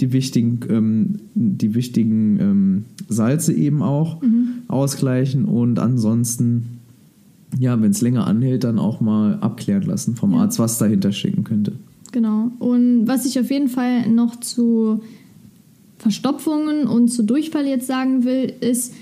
Die 0.02 0.12
wichtigen, 0.12 0.60
ähm, 0.70 1.16
die 1.36 1.76
wichtigen 1.76 2.40
ähm, 2.40 2.84
Salze 3.08 3.54
eben 3.54 3.82
auch 3.82 4.22
Mhm. 4.22 4.64
ausgleichen 4.68 5.46
und 5.46 5.78
ansonsten 5.80 6.64
ja, 7.58 7.82
wenn 7.82 7.90
es 7.90 8.02
länger 8.02 8.28
anhält, 8.28 8.64
dann 8.64 8.78
auch 8.78 9.02
mal 9.02 9.40
abklären 9.40 9.82
lassen 9.82 10.16
vom. 10.16 10.36
Arzt, 10.36 10.60
was 10.60 10.78
dahinter 10.78 11.12
stecken 11.12 11.44
könnte. 11.44 11.74
Genau. 12.12 12.52
Und 12.60 13.08
was 13.08 13.26
ich 13.26 13.40
auf 13.40 13.50
jeden 13.52 13.70
Fall 13.70 14.08
noch 14.08 14.36
zu 14.38 15.02
Verstopfungen 15.98 16.88
und 16.88 17.10
zu 17.10 17.24
Durchfall 17.24 17.68
jetzt 17.68 17.88
sagen 17.88 18.24
will, 18.24 18.54
ist, 18.62 18.94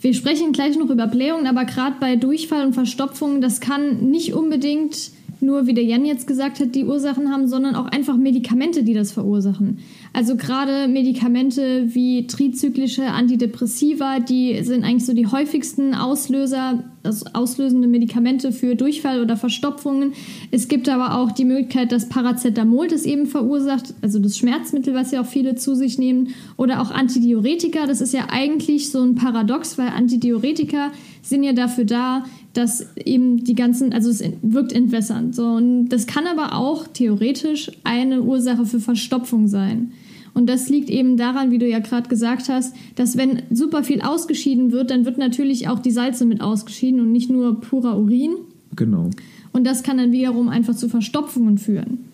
wir 0.00 0.14
sprechen 0.14 0.52
gleich 0.52 0.76
noch 0.78 0.90
über 0.90 1.06
Blähungen, 1.06 1.46
aber 1.46 1.64
gerade 1.64 1.96
bei 1.98 2.16
Durchfall 2.16 2.66
und 2.66 2.74
Verstopfungen, 2.74 3.40
das 3.40 3.60
kann 3.60 4.10
nicht 4.10 4.34
unbedingt 4.34 5.10
nur, 5.40 5.66
wie 5.66 5.74
der 5.74 5.84
Jan 5.84 6.04
jetzt 6.04 6.26
gesagt 6.26 6.60
hat, 6.60 6.74
die 6.74 6.84
Ursachen 6.84 7.30
haben, 7.30 7.48
sondern 7.48 7.74
auch 7.74 7.86
einfach 7.86 8.16
Medikamente, 8.16 8.82
die 8.82 8.94
das 8.94 9.12
verursachen. 9.12 9.78
Also 10.16 10.34
gerade 10.36 10.88
Medikamente 10.88 11.94
wie 11.94 12.26
trizyklische 12.26 13.08
Antidepressiva, 13.08 14.18
die 14.18 14.62
sind 14.62 14.82
eigentlich 14.82 15.04
so 15.04 15.12
die 15.12 15.26
häufigsten 15.26 15.94
Auslöser, 15.94 16.84
also 17.02 17.26
auslösende 17.34 17.86
Medikamente 17.86 18.50
für 18.50 18.76
Durchfall 18.76 19.20
oder 19.20 19.36
Verstopfungen. 19.36 20.14
Es 20.50 20.68
gibt 20.68 20.88
aber 20.88 21.18
auch 21.18 21.32
die 21.32 21.44
Möglichkeit, 21.44 21.92
dass 21.92 22.08
Paracetamol 22.08 22.88
das 22.88 23.04
eben 23.04 23.26
verursacht, 23.26 23.92
also 24.00 24.18
das 24.18 24.38
Schmerzmittel, 24.38 24.94
was 24.94 25.10
ja 25.10 25.20
auch 25.20 25.26
viele 25.26 25.54
zu 25.56 25.74
sich 25.74 25.98
nehmen, 25.98 26.28
oder 26.56 26.80
auch 26.80 26.92
Antidiuretika. 26.92 27.86
Das 27.86 28.00
ist 28.00 28.14
ja 28.14 28.28
eigentlich 28.30 28.90
so 28.90 29.02
ein 29.02 29.16
Paradox, 29.16 29.76
weil 29.76 29.88
Antidiuretika 29.88 30.92
sind 31.20 31.42
ja 31.42 31.52
dafür 31.52 31.84
da, 31.84 32.24
dass 32.54 32.86
eben 32.96 33.44
die 33.44 33.54
ganzen, 33.54 33.92
also 33.92 34.08
es 34.08 34.22
wirkt 34.40 34.72
entwässernd. 34.72 35.34
So. 35.34 35.44
Und 35.44 35.90
das 35.90 36.06
kann 36.06 36.26
aber 36.26 36.56
auch 36.56 36.86
theoretisch 36.86 37.70
eine 37.84 38.22
Ursache 38.22 38.64
für 38.64 38.80
Verstopfung 38.80 39.46
sein. 39.46 39.92
Und 40.36 40.50
das 40.50 40.68
liegt 40.68 40.90
eben 40.90 41.16
daran, 41.16 41.50
wie 41.50 41.56
du 41.56 41.66
ja 41.66 41.78
gerade 41.78 42.10
gesagt 42.10 42.50
hast, 42.50 42.76
dass 42.94 43.16
wenn 43.16 43.44
super 43.50 43.82
viel 43.82 44.02
ausgeschieden 44.02 44.70
wird, 44.70 44.90
dann 44.90 45.06
wird 45.06 45.16
natürlich 45.16 45.66
auch 45.66 45.78
die 45.78 45.90
Salze 45.90 46.26
mit 46.26 46.42
ausgeschieden 46.42 47.00
und 47.00 47.10
nicht 47.10 47.30
nur 47.30 47.58
purer 47.62 47.98
Urin. 47.98 48.32
Genau. 48.76 49.08
Und 49.54 49.64
das 49.66 49.82
kann 49.82 49.96
dann 49.96 50.12
wiederum 50.12 50.50
einfach 50.50 50.76
zu 50.76 50.90
Verstopfungen 50.90 51.56
führen. 51.56 52.04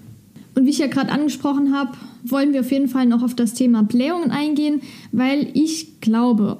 Und 0.55 0.67
wie 0.67 0.71
ich 0.71 0.79
ja 0.79 0.87
gerade 0.87 1.11
angesprochen 1.11 1.75
habe, 1.75 1.97
wollen 2.23 2.53
wir 2.53 2.61
auf 2.61 2.71
jeden 2.71 2.87
Fall 2.87 3.07
noch 3.07 3.25
auf 3.25 3.35
das 3.35 3.55
Thema 3.55 3.83
Blähungen 3.83 4.31
eingehen, 4.31 4.83
weil 5.11 5.49
ich 5.55 6.01
glaube, 6.01 6.59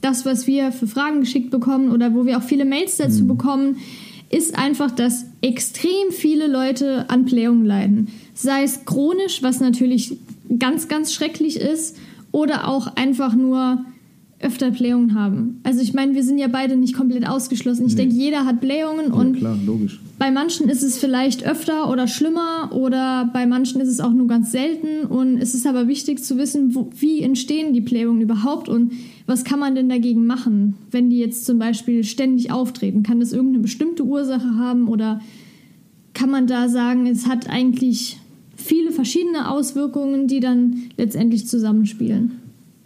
das, 0.00 0.26
was 0.26 0.48
wir 0.48 0.72
für 0.72 0.88
Fragen 0.88 1.20
geschickt 1.20 1.52
bekommen 1.52 1.92
oder 1.92 2.12
wo 2.12 2.26
wir 2.26 2.38
auch 2.38 2.42
viele 2.42 2.64
Mails 2.64 2.96
dazu 2.96 3.24
bekommen, 3.28 3.76
ist 4.30 4.58
einfach, 4.58 4.90
dass 4.90 5.26
extrem 5.42 6.10
viele 6.10 6.48
Leute 6.48 7.08
an 7.08 7.24
Blähungen 7.24 7.64
leiden. 7.64 8.08
Sei 8.34 8.64
es 8.64 8.84
chronisch, 8.84 9.44
was 9.44 9.60
natürlich 9.60 10.16
ganz, 10.58 10.88
ganz 10.88 11.12
schrecklich 11.12 11.56
ist, 11.60 11.96
oder 12.32 12.66
auch 12.68 12.96
einfach 12.96 13.34
nur 13.36 13.84
öfter 14.40 14.72
Blähungen 14.72 15.14
haben. 15.14 15.60
Also 15.62 15.80
ich 15.80 15.94
meine, 15.94 16.14
wir 16.14 16.22
sind 16.24 16.36
ja 16.36 16.48
beide 16.48 16.76
nicht 16.76 16.94
komplett 16.94 17.26
ausgeschlossen. 17.26 17.86
Ich 17.86 17.94
Nee. 17.94 18.02
denke, 18.02 18.16
jeder 18.16 18.44
hat 18.44 18.60
Blähungen 18.60 19.12
und 19.12 19.34
ja, 19.34 19.38
klar, 19.38 19.58
logisch. 19.64 20.00
bei 20.18 20.30
manchen 20.32 20.68
ist 20.68 20.82
es 20.82 20.98
vielleicht 20.98 21.46
öfter 21.46 21.88
oder 21.90 22.06
schlimmer 22.08 22.70
oder 22.72 23.30
bei 23.32 23.46
manchen 23.46 23.80
ist 23.80 23.88
es 23.88 24.00
auch 24.00 24.12
nur 24.12 24.26
ganz 24.26 24.50
selten. 24.52 25.06
Und 25.06 25.38
es 25.38 25.54
ist 25.54 25.66
aber 25.66 25.86
wichtig 25.88 26.22
zu 26.24 26.36
wissen, 26.36 26.74
wo, 26.74 26.90
wie 26.98 27.22
entstehen 27.22 27.72
die 27.72 27.80
Blähungen 27.80 28.20
überhaupt 28.20 28.68
und 28.68 28.92
was 29.26 29.44
kann 29.44 29.60
man 29.60 29.74
denn 29.76 29.88
dagegen 29.88 30.26
machen, 30.26 30.74
wenn 30.90 31.08
die 31.08 31.18
jetzt 31.20 31.46
zum 31.46 31.58
Beispiel 31.58 32.02
ständig 32.04 32.50
auftreten? 32.50 33.02
Kann 33.04 33.20
das 33.20 33.32
irgendeine 33.32 33.62
bestimmte 33.62 34.02
Ursache 34.04 34.56
haben 34.58 34.88
oder 34.88 35.20
kann 36.12 36.28
man 36.30 36.46
da 36.48 36.68
sagen, 36.68 37.06
es 37.06 37.26
hat 37.28 37.48
eigentlich 37.48 38.18
viele 38.64 38.90
verschiedene 38.90 39.50
Auswirkungen, 39.50 40.26
die 40.26 40.40
dann 40.40 40.74
letztendlich 40.96 41.46
zusammenspielen? 41.46 42.32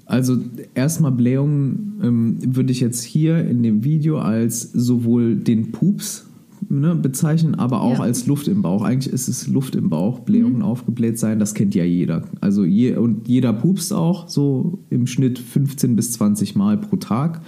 Also 0.07 0.39
erstmal 0.75 1.13
Blähungen 1.13 2.01
ähm, 2.03 2.39
würde 2.57 2.73
ich 2.73 2.81
jetzt 2.81 3.03
hier 3.03 3.45
in 3.47 3.63
dem 3.63 3.85
Video 3.85 4.19
als 4.19 4.63
sowohl 4.73 5.37
den 5.37 5.71
Pups 5.71 6.27
ne, 6.71 6.95
bezeichnen, 6.95 7.55
aber 7.57 7.83
auch 7.83 7.99
Ja. 7.99 8.05
als 8.05 8.27
Luft 8.27 8.49
im 8.49 8.63
Bauch. 8.63 8.83
Eigentlich 8.83 9.13
ist 9.13 9.29
es 9.29 9.47
Luft 9.47 9.75
im 9.77 9.91
Bauch, 9.91 10.21
Blähungen 10.21 10.63
aufgebläht 10.63 11.19
sein, 11.19 11.39
das 11.39 11.53
kennt 11.53 11.75
ja 11.75 11.85
jeder. 11.85 12.25
Also 12.41 12.65
je, 12.65 12.97
und 12.97 13.29
jeder 13.29 13.53
pupst 13.53 13.93
auch 13.93 14.29
so 14.29 14.79
im 14.89 15.07
Schnitt 15.07 15.39
15 15.39 15.95
bis 15.95 16.13
20 16.13 16.57
Mal 16.57 16.79
pro 16.79 16.97
Tag. 16.97 17.43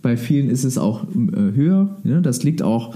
Bei 0.00 0.16
vielen 0.16 0.48
ist 0.48 0.64
es 0.64 0.78
auch 0.78 1.04
äh, 1.04 1.54
höher. 1.54 1.98
Ne? 2.04 2.22
Das 2.22 2.42
liegt 2.42 2.62
auch 2.62 2.94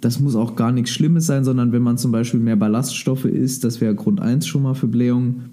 das 0.00 0.20
muss 0.20 0.36
auch 0.36 0.56
gar 0.56 0.72
nichts 0.72 0.90
Schlimmes 0.90 1.26
sein, 1.26 1.44
sondern 1.44 1.72
wenn 1.72 1.82
man 1.82 1.98
zum 1.98 2.12
Beispiel 2.12 2.40
mehr 2.40 2.56
Ballaststoffe 2.56 3.24
isst, 3.24 3.64
das 3.64 3.80
wäre 3.80 3.94
Grund 3.94 4.20
1 4.20 4.46
schon 4.46 4.62
mal 4.62 4.74
für 4.74 4.86
Blähungen, 4.86 5.50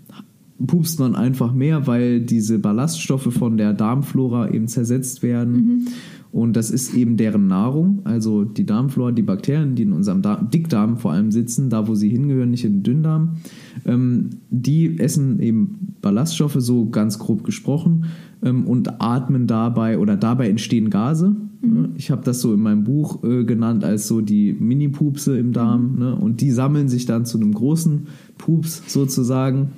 pupst 0.66 1.00
man 1.00 1.16
einfach 1.16 1.54
mehr, 1.54 1.88
weil 1.88 2.22
diese 2.22 2.60
Ballaststoffe 2.60 3.34
von 3.34 3.58
der 3.58 3.74
Darmflora 3.74 4.50
eben 4.52 4.68
zersetzt 4.68 5.22
werden. 5.22 5.88
Und 6.32 6.58
das 6.58 6.70
ist 6.70 6.94
eben 6.94 7.16
deren 7.18 7.48
Nahrung. 7.48 8.02
Also 8.04 8.44
die 8.44 8.66
Darmflora, 8.66 9.12
die 9.12 9.22
Bakterien, 9.22 9.76
die 9.76 9.84
in 9.84 9.94
unserem 9.94 10.22
Darm, 10.22 10.50
Dickdarm 10.50 10.98
vor 10.98 11.14
allem 11.14 11.32
sitzen, 11.32 11.70
da 11.70 11.88
wo 11.88 11.96
sie 11.96 12.10
hingehören, 12.10 12.52
nicht 12.52 12.66
in 12.66 12.74
den 12.74 12.84
Dünndarm, 12.84 13.38
ähm, 13.86 14.32
die 14.50 15.00
essen 15.00 15.40
eben 15.40 15.96
Ballaststoffe, 16.02 16.58
so 16.60 16.90
ganz 16.90 17.20
grob 17.20 17.44
gesprochen, 17.44 18.06
ähm, 18.44 18.66
und 18.66 19.02
atmen 19.02 19.48
dabei 19.48 19.98
oder 19.98 20.18
dabei 20.18 20.50
entstehen 20.50 20.90
Gase. 20.90 21.36
Ne? 21.74 21.90
Ich 21.96 22.12
habe 22.12 22.24
das 22.24 22.42
so 22.42 22.54
in 22.54 22.62
meinem 22.62 22.84
Buch 22.84 23.24
äh, 23.24 23.44
genannt 23.44 23.84
als 23.84 24.08
so 24.08 24.22
die 24.22 24.54
Mini-Pupse 24.54 25.38
im 25.38 25.54
Darm. 25.54 25.98
Ne? 26.00 26.16
Und 26.16 26.42
die 26.42 26.52
sammeln 26.52 26.90
sich 26.90 27.06
dann 27.06 27.26
zu 27.26 27.38
einem 27.38 27.54
großen 27.54 28.08
Pups 28.38 28.84
sozusagen. 28.88 29.70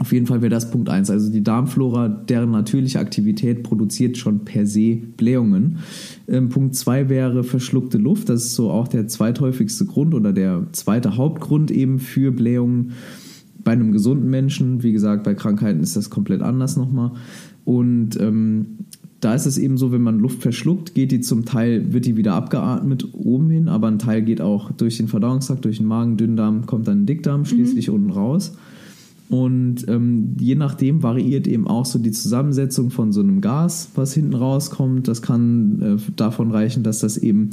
Auf 0.00 0.12
jeden 0.12 0.26
Fall 0.26 0.42
wäre 0.42 0.50
das 0.50 0.70
Punkt 0.70 0.88
1. 0.88 1.10
Also 1.10 1.30
die 1.30 1.42
Darmflora, 1.42 2.08
deren 2.08 2.52
natürliche 2.52 3.00
Aktivität 3.00 3.64
produziert 3.64 4.16
schon 4.16 4.44
per 4.44 4.64
se 4.64 4.96
Blähungen. 4.96 5.78
Ähm, 6.28 6.50
Punkt 6.50 6.76
2 6.76 7.08
wäre 7.08 7.42
verschluckte 7.42 7.98
Luft. 7.98 8.28
Das 8.28 8.44
ist 8.44 8.54
so 8.54 8.70
auch 8.70 8.86
der 8.86 9.08
zweithäufigste 9.08 9.86
Grund 9.86 10.14
oder 10.14 10.32
der 10.32 10.66
zweite 10.72 11.16
Hauptgrund 11.16 11.70
eben 11.70 11.98
für 11.98 12.30
Blähungen 12.30 12.92
bei 13.64 13.72
einem 13.72 13.90
gesunden 13.90 14.30
Menschen. 14.30 14.84
Wie 14.84 14.92
gesagt, 14.92 15.24
bei 15.24 15.34
Krankheiten 15.34 15.80
ist 15.80 15.96
das 15.96 16.10
komplett 16.10 16.42
anders 16.42 16.76
nochmal. 16.76 17.12
Und 17.64 18.18
ähm, 18.20 18.78
da 19.20 19.34
ist 19.34 19.46
es 19.46 19.58
eben 19.58 19.76
so, 19.76 19.90
wenn 19.90 20.02
man 20.02 20.20
Luft 20.20 20.42
verschluckt, 20.42 20.94
geht 20.94 21.10
die 21.10 21.20
zum 21.20 21.44
Teil, 21.44 21.92
wird 21.92 22.06
die 22.06 22.16
wieder 22.16 22.34
abgeatmet 22.34 23.08
oben 23.12 23.50
hin, 23.50 23.68
aber 23.68 23.88
ein 23.88 23.98
Teil 23.98 24.22
geht 24.22 24.40
auch 24.40 24.70
durch 24.72 24.96
den 24.96 25.08
Verdauungstrakt, 25.08 25.64
durch 25.64 25.78
den 25.78 25.86
Magen, 25.86 26.16
Dünndarm, 26.16 26.66
kommt 26.66 26.86
dann 26.86 26.98
in 26.98 27.00
den 27.00 27.06
Dickdarm, 27.06 27.44
schließlich 27.44 27.90
unten 27.90 28.10
raus. 28.10 28.56
Und 29.28 29.86
ähm, 29.88 30.36
je 30.38 30.54
nachdem 30.54 31.02
variiert 31.02 31.46
eben 31.46 31.66
auch 31.66 31.84
so 31.84 31.98
die 31.98 32.12
Zusammensetzung 32.12 32.90
von 32.90 33.12
so 33.12 33.20
einem 33.20 33.40
Gas, 33.40 33.90
was 33.94 34.14
hinten 34.14 34.34
rauskommt. 34.34 35.06
Das 35.06 35.20
kann 35.20 35.82
äh, 35.82 36.12
davon 36.16 36.50
reichen, 36.50 36.82
dass 36.82 37.00
das 37.00 37.18
eben 37.18 37.50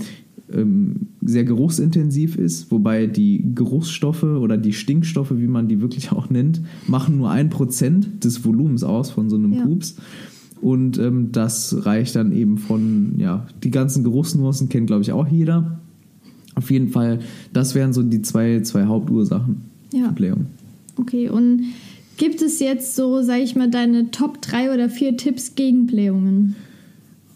ähm, 0.53 1.07
sehr 1.21 1.43
geruchsintensiv 1.43 2.37
ist, 2.37 2.71
wobei 2.71 3.07
die 3.07 3.43
Geruchsstoffe 3.55 4.23
oder 4.23 4.57
die 4.57 4.71
Stinkstoffe, 4.73 5.33
wie 5.35 5.47
man 5.47 5.67
die 5.67 5.81
wirklich 5.81 6.11
auch 6.11 6.29
nennt, 6.29 6.61
machen 6.87 7.17
nur 7.17 7.31
ein 7.31 7.49
Prozent 7.49 8.23
des 8.23 8.45
Volumens 8.45 8.83
aus 8.83 9.09
von 9.11 9.29
so 9.29 9.35
einem 9.35 9.53
Ja. 9.53 9.65
Pups. 9.65 9.97
Und 10.65 10.97
ähm, 10.97 11.31
das 11.31 11.85
reicht 11.85 12.15
dann 12.15 12.31
eben 12.31 12.57
von, 12.57 13.19
ja, 13.19 13.45
die 13.63 13.69
ganzen 13.69 14.03
Geruchsnuancen 14.03 14.67
kennt, 14.67 14.87
glaube 14.87 15.03
ich, 15.03 15.11
auch 15.11 15.27
jeder. 15.27 15.77
Auf 16.55 16.71
jeden 16.71 16.89
Fall, 16.89 17.19
das 17.53 17.75
wären 17.75 17.93
so 17.93 18.01
die 18.01 18.23
zwei, 18.23 18.61
zwei 18.61 18.85
Hauptursachen 18.85 19.57
Ja. 19.93 20.07
für 20.07 20.13
Blähung. 20.15 20.47
Okay, 20.95 21.29
und 21.29 21.65
gibt 22.17 22.41
es 22.41 22.59
jetzt 22.59 22.95
so, 22.95 23.21
sag 23.21 23.41
ich 23.41 23.55
mal, 23.55 23.69
deine 23.69 24.09
Top 24.09 24.41
3 24.41 24.73
oder 24.73 24.89
4 24.89 25.17
Tipps 25.17 25.53
gegen 25.53 25.85
Blähungen? 25.85 26.55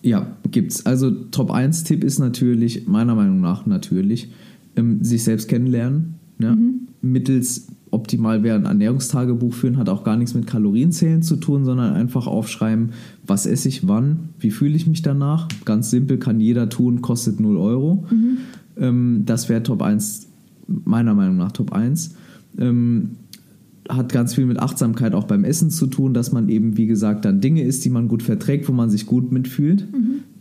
Ja, 0.02 0.36
gibt's. 0.50 0.88
Also 0.88 1.12
Top 1.12 1.52
1 1.52 1.84
Tipp 1.84 2.04
ist 2.04 2.18
natürlich, 2.18 2.88
meiner 2.88 3.14
Meinung 3.14 3.42
nach 3.42 3.68
natürlich, 3.68 4.30
ähm, 4.76 5.04
sich 5.04 5.24
selbst 5.24 5.48
kennenlernen. 5.48 6.16
Ja? 6.40 6.58
Mittels 7.04 7.68
optimal 7.92 8.44
wäre 8.44 8.56
ein 8.56 8.66
Ernährungstagebuch 8.66 9.54
führen, 9.54 9.78
hat 9.78 9.90
auch 9.90 10.04
gar 10.04 10.18
nichts 10.18 10.34
mit 10.34 10.48
Kalorienzählen 10.48 11.22
zu 11.22 11.38
tun, 11.38 11.66
sondern 11.66 11.94
einfach 11.94 12.28
aufschreiben, 12.28 12.92
was 13.26 13.46
esse 13.46 13.68
ich 13.68 13.88
wann, 13.88 14.30
wie 14.40 14.52
fühle 14.52 14.76
ich 14.76 14.88
mich 14.88 15.02
danach. 15.02 15.48
Ganz 15.66 15.90
simpel, 15.90 16.18
kann 16.18 16.40
jeder 16.40 16.70
tun, 16.70 17.02
kostet 17.02 17.40
0 17.40 17.58
Euro. 17.58 18.06
Ähm, 18.78 19.24
das 19.26 19.50
wäre 19.50 19.64
Top 19.64 19.82
1, 19.82 20.28
meiner 20.68 21.16
Meinung 21.16 21.38
nach 21.38 21.52
Top 21.52 21.74
1. 21.74 22.16
Ähm, 22.58 23.12
hat 23.90 24.12
ganz 24.12 24.36
viel 24.36 24.46
mit 24.46 24.60
Achtsamkeit 24.60 25.16
auch 25.16 25.24
beim 25.24 25.44
Essen 25.44 25.72
zu 25.72 25.88
tun, 25.88 26.14
dass 26.14 26.32
man 26.32 26.48
eben, 26.48 26.78
wie 26.78 26.86
gesagt, 26.86 27.26
dann 27.26 27.42
Dinge 27.42 27.64
isst, 27.64 27.84
die 27.86 27.90
man 27.90 28.08
gut 28.08 28.22
verträgt, 28.22 28.70
wo 28.70 28.72
man 28.72 28.92
sich 28.92 29.08
gut 29.08 29.32
mitfühlt. 29.32 29.88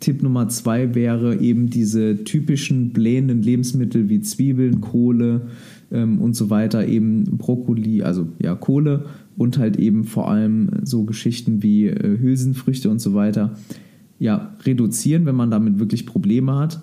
Tipp 0.01 0.23
Nummer 0.23 0.49
zwei 0.49 0.95
wäre 0.95 1.41
eben 1.41 1.71
diese 1.71 2.25
typischen 2.25 2.93
blähenden 2.93 3.43
Lebensmittel 3.43 4.11
wie 4.11 4.21
Zwiebeln, 4.21 4.83
Kohle 4.83 5.49
ähm, 5.91 6.21
und 6.21 6.35
so 6.35 6.51
weiter, 6.51 6.87
eben 6.87 7.25
Brokkoli, 7.25 8.03
also 8.03 8.29
ja, 8.43 8.55
Kohle 8.55 9.07
und 9.37 9.59
halt 9.59 9.77
eben 9.77 10.05
vor 10.05 10.31
allem 10.31 10.71
so 10.83 11.05
Geschichten 11.05 11.63
wie 11.63 11.87
äh, 11.87 12.19
Hülsenfrüchte 12.19 12.91
und 12.91 13.01
so 13.01 13.15
weiter, 13.15 13.55
ja, 14.19 14.55
reduzieren, 14.65 15.27
wenn 15.27 15.37
man 15.37 15.51
damit 15.51 15.79
wirklich 15.79 16.07
Probleme 16.07 16.57
hat. 16.57 16.81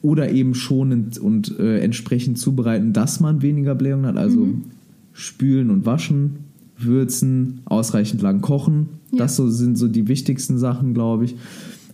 Oder 0.00 0.30
eben 0.30 0.54
schonend 0.54 1.18
und 1.18 1.58
äh, 1.58 1.80
entsprechend 1.80 2.38
zubereiten, 2.38 2.92
dass 2.92 3.18
man 3.18 3.42
weniger 3.42 3.74
Blähungen 3.74 4.06
hat. 4.06 4.16
Also 4.16 4.48
spülen 5.12 5.70
und 5.70 5.86
waschen, 5.86 6.36
würzen, 6.78 7.62
ausreichend 7.64 8.22
lang 8.22 8.40
kochen. 8.40 8.86
Ja. 9.10 9.18
Das 9.18 9.34
so, 9.34 9.48
sind 9.48 9.76
so 9.76 9.88
die 9.88 10.06
wichtigsten 10.06 10.56
Sachen, 10.56 10.94
glaube 10.94 11.24
ich. 11.24 11.34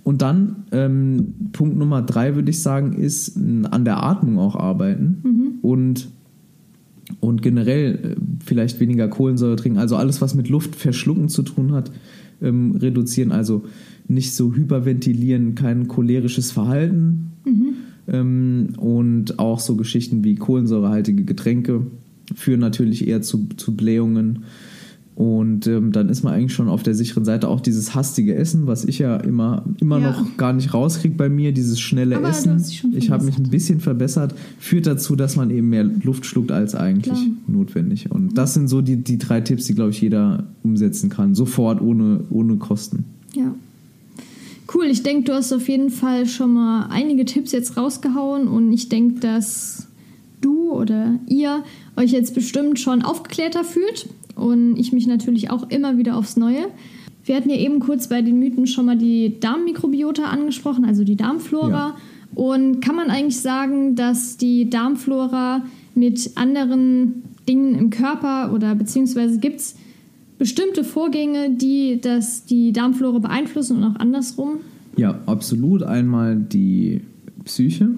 Und 0.03 0.21
dann 0.21 0.65
ähm, 0.71 1.33
Punkt 1.53 1.79
Nummer 1.79 2.03
drei, 2.03 2.35
würde 2.35 2.51
ich 2.51 2.61
sagen, 2.61 2.93
ist 2.93 3.39
an 3.39 3.87
der 3.87 4.03
Atmung 4.03 4.39
auch 4.39 4.55
arbeiten 4.55 5.59
und, 5.63 6.09
und 7.21 7.43
generell 7.43 7.95
äh, 7.95 8.21
vielleicht 8.45 8.81
weniger 8.81 9.09
Kohlensäure 9.09 9.57
trinken. 9.57 9.79
Also 9.79 9.97
alles, 9.97 10.21
was 10.21 10.35
mit 10.35 10.49
Luft 10.49 10.77
verschlucken 10.77 11.29
zu 11.29 11.43
tun 11.43 11.73
hat, 11.73 11.91
ähm, 12.43 12.77
reduzieren. 12.77 13.33
Also 13.33 13.65
nicht 14.09 14.35
so 14.35 14.55
hyperventilieren, 14.55 15.55
kein 15.55 15.89
cholerisches 15.89 16.51
Verhalten. 16.51 17.33
Ähm, 18.09 18.69
und 18.77 19.39
auch 19.39 19.61
so 19.61 19.77
Geschichten 19.77 20.25
wie 20.25 20.35
kohlensäurehaltige 20.35 21.25
Getränke 21.25 21.87
führen 22.35 22.61
natürlich 22.61 23.07
eher 23.07 23.23
zu, 23.23 23.49
zu 23.57 23.77
Blähungen. 23.77 24.45
Und 25.17 25.69
ähm, 25.69 25.93
dann 25.93 26.09
ist 26.09 26.25
man 26.25 26.35
eigentlich 26.35 26.55
schon 26.55 26.69
auf 26.69 26.83
der 26.83 26.95
sicheren 26.95 27.25
Seite. 27.25 27.49
Auch 27.49 27.61
dieses 27.61 27.95
hastige 27.95 28.35
Essen, 28.35 28.67
was 28.67 28.85
ich 28.85 28.99
ja 28.99 29.17
immer, 29.19 29.65
immer 29.81 30.01
Ja. 30.01 30.11
noch 30.11 30.37
gar 30.37 30.53
nicht 30.53 30.75
rauskriege 30.75 31.15
bei 31.15 31.29
mir, 31.29 31.53
dieses 31.53 31.79
schnelle 31.79 32.17
Aber 32.17 32.31
Essen. 32.31 32.61
Ich 32.97 33.11
habe 33.11 33.25
mich 33.25 33.39
ein 33.39 33.49
bisschen 33.49 33.79
verbessert, 33.79 34.35
führt 34.59 34.87
dazu, 34.89 35.15
dass 35.15 35.37
man 35.37 35.51
eben 35.51 35.69
mehr 35.69 35.85
Luft 35.85 36.27
schluckt 36.27 36.51
als 36.51 36.75
eigentlich 36.75 37.15
Klar. 37.15 37.27
notwendig. 37.47 38.11
Und 38.11 38.37
das 38.37 38.55
sind 38.55 38.67
so 38.67 38.81
die, 38.81 38.97
die 38.97 39.19
drei 39.19 39.41
Tipps, 39.41 39.67
die, 39.67 39.75
glaube 39.75 39.91
ich, 39.91 40.01
jeder 40.01 40.45
umsetzen 40.65 41.11
kann. 41.11 41.37
Sofort, 41.37 41.81
ohne, 41.81 42.21
ohne 42.31 42.57
Kosten. 42.57 43.05
Ja. 43.37 43.55
Cool, 44.75 44.87
ich 44.87 45.05
denke, 45.05 45.25
du 45.31 45.35
hast 45.35 45.53
auf 45.53 45.69
jeden 45.69 45.91
Fall 45.91 46.27
schon 46.27 46.55
mal 46.55 46.89
einige 46.91 47.25
Tipps 47.25 47.53
jetzt 47.53 47.77
rausgehauen 47.77 48.49
und 48.49 48.73
ich 48.73 48.89
denke, 48.89 49.21
dass 49.21 49.87
du 50.41 50.73
oder 50.73 51.21
ihr 51.29 51.63
euch 51.97 52.11
jetzt 52.11 52.35
bestimmt 52.35 52.81
schon 52.81 53.03
aufgeklärter 53.03 53.63
fühlt 53.63 54.09
und 54.45 54.77
ich 54.77 54.93
mich 54.93 55.07
natürlich 55.07 55.51
auch 55.51 55.71
immer 55.71 55.97
wieder 55.97 56.19
aufs 56.19 56.37
Neue. 56.37 56.67
Wir 57.25 57.37
hatten 57.37 57.49
ja 57.49 57.57
eben 57.57 57.81
kurz 57.81 58.09
bei 58.09 58.21
den 58.21 58.39
Mythen 58.39 58.67
schon 58.67 58.85
mal 58.85 58.99
die 58.99 59.41
Darmmikrobiota 59.41 60.25
angesprochen, 60.25 60.85
also 60.85 61.03
die 61.03 61.17
Darmflora. 61.17 61.69
Ja. 61.71 61.97
Und 62.35 62.81
kann 62.83 62.95
man 62.95 63.09
eigentlich 63.09 63.41
sagen, 63.41 63.95
dass 63.97 64.37
die 64.37 64.69
Darmflora 64.69 65.63
mit 65.95 66.33
anderen 66.35 67.23
Dingen 67.49 67.75
im 67.75 67.89
Körper 67.89 68.53
oder 68.53 68.75
beziehungsweise 68.75 69.39
gibt 69.39 69.61
es 69.61 69.77
bestimmte 70.37 70.85
Vorgänge, 70.85 71.51
die 71.51 72.01
das, 72.03 72.45
die 72.45 72.73
Darmflora 72.73 73.21
beeinflussen 73.21 73.79
und 73.79 73.85
auch 73.85 73.97
andersrum? 73.99 74.59
Ja, 74.97 75.21
absolut. 75.25 75.83
Einmal 75.83 76.37
die 76.37 77.01
Psyche, 77.45 77.89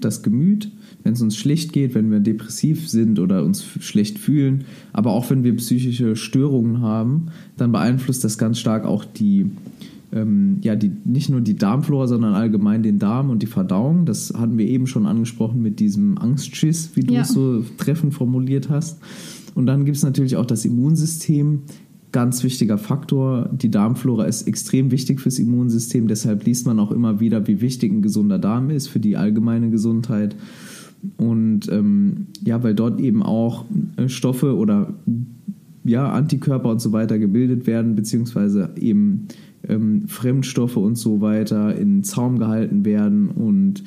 das 0.00 0.22
Gemüt, 0.22 0.70
wenn 1.02 1.12
es 1.12 1.22
uns 1.22 1.36
schlecht 1.36 1.72
geht, 1.72 1.94
wenn 1.94 2.10
wir 2.10 2.20
depressiv 2.20 2.88
sind 2.88 3.18
oder 3.18 3.44
uns 3.44 3.62
schlecht 3.62 4.18
fühlen, 4.18 4.64
aber 4.92 5.12
auch 5.12 5.30
wenn 5.30 5.44
wir 5.44 5.54
psychische 5.56 6.16
Störungen 6.16 6.80
haben, 6.80 7.26
dann 7.56 7.72
beeinflusst 7.72 8.24
das 8.24 8.38
ganz 8.38 8.58
stark 8.58 8.84
auch 8.84 9.04
die, 9.04 9.46
ähm, 10.12 10.58
ja, 10.62 10.76
die, 10.76 10.90
nicht 11.04 11.30
nur 11.30 11.40
die 11.40 11.56
Darmflora, 11.56 12.06
sondern 12.06 12.34
allgemein 12.34 12.82
den 12.82 12.98
Darm 12.98 13.30
und 13.30 13.42
die 13.42 13.46
Verdauung. 13.46 14.06
Das 14.06 14.32
hatten 14.36 14.58
wir 14.58 14.66
eben 14.66 14.86
schon 14.86 15.06
angesprochen 15.06 15.62
mit 15.62 15.80
diesem 15.80 16.18
Angstschiss, 16.18 16.90
wie 16.94 17.02
du 17.02 17.14
Ja. 17.14 17.22
es 17.22 17.28
so 17.28 17.64
treffend 17.78 18.14
formuliert 18.14 18.68
hast. 18.68 18.98
Und 19.54 19.66
dann 19.66 19.84
gibt 19.84 19.96
es 19.96 20.02
natürlich 20.02 20.36
auch 20.36 20.46
das 20.46 20.64
Immunsystem. 20.64 21.60
Ganz 22.12 22.42
wichtiger 22.42 22.78
Faktor. 22.78 23.48
Die 23.52 23.70
Darmflora 23.70 24.24
ist 24.24 24.48
extrem 24.48 24.90
wichtig 24.90 25.20
fürs 25.20 25.38
Immunsystem. 25.38 26.08
Deshalb 26.08 26.44
liest 26.44 26.66
man 26.66 26.80
auch 26.80 26.90
immer 26.90 27.20
wieder, 27.20 27.46
wie 27.46 27.60
wichtig 27.60 27.92
ein 27.92 28.02
gesunder 28.02 28.38
Darm 28.38 28.70
ist 28.70 28.88
für 28.88 29.00
die 29.00 29.16
allgemeine 29.16 29.70
Gesundheit. 29.70 30.34
Und 31.16 31.70
ähm, 31.70 32.26
ja, 32.44 32.62
weil 32.62 32.74
dort 32.74 33.00
eben 33.00 33.22
auch 33.22 33.64
äh, 33.96 34.08
Stoffe 34.08 34.56
oder 34.56 34.92
ja, 35.84 36.10
Antikörper 36.10 36.68
und 36.68 36.80
so 36.80 36.92
weiter 36.92 37.18
gebildet 37.18 37.66
werden, 37.66 37.94
beziehungsweise 37.94 38.70
eben 38.78 39.28
ähm, 39.68 40.08
Fremdstoffe 40.08 40.76
und 40.76 40.96
so 40.96 41.20
weiter 41.20 41.76
in 41.76 42.02
Zaum 42.02 42.38
gehalten 42.38 42.84
werden. 42.84 43.28
Und 43.28 43.84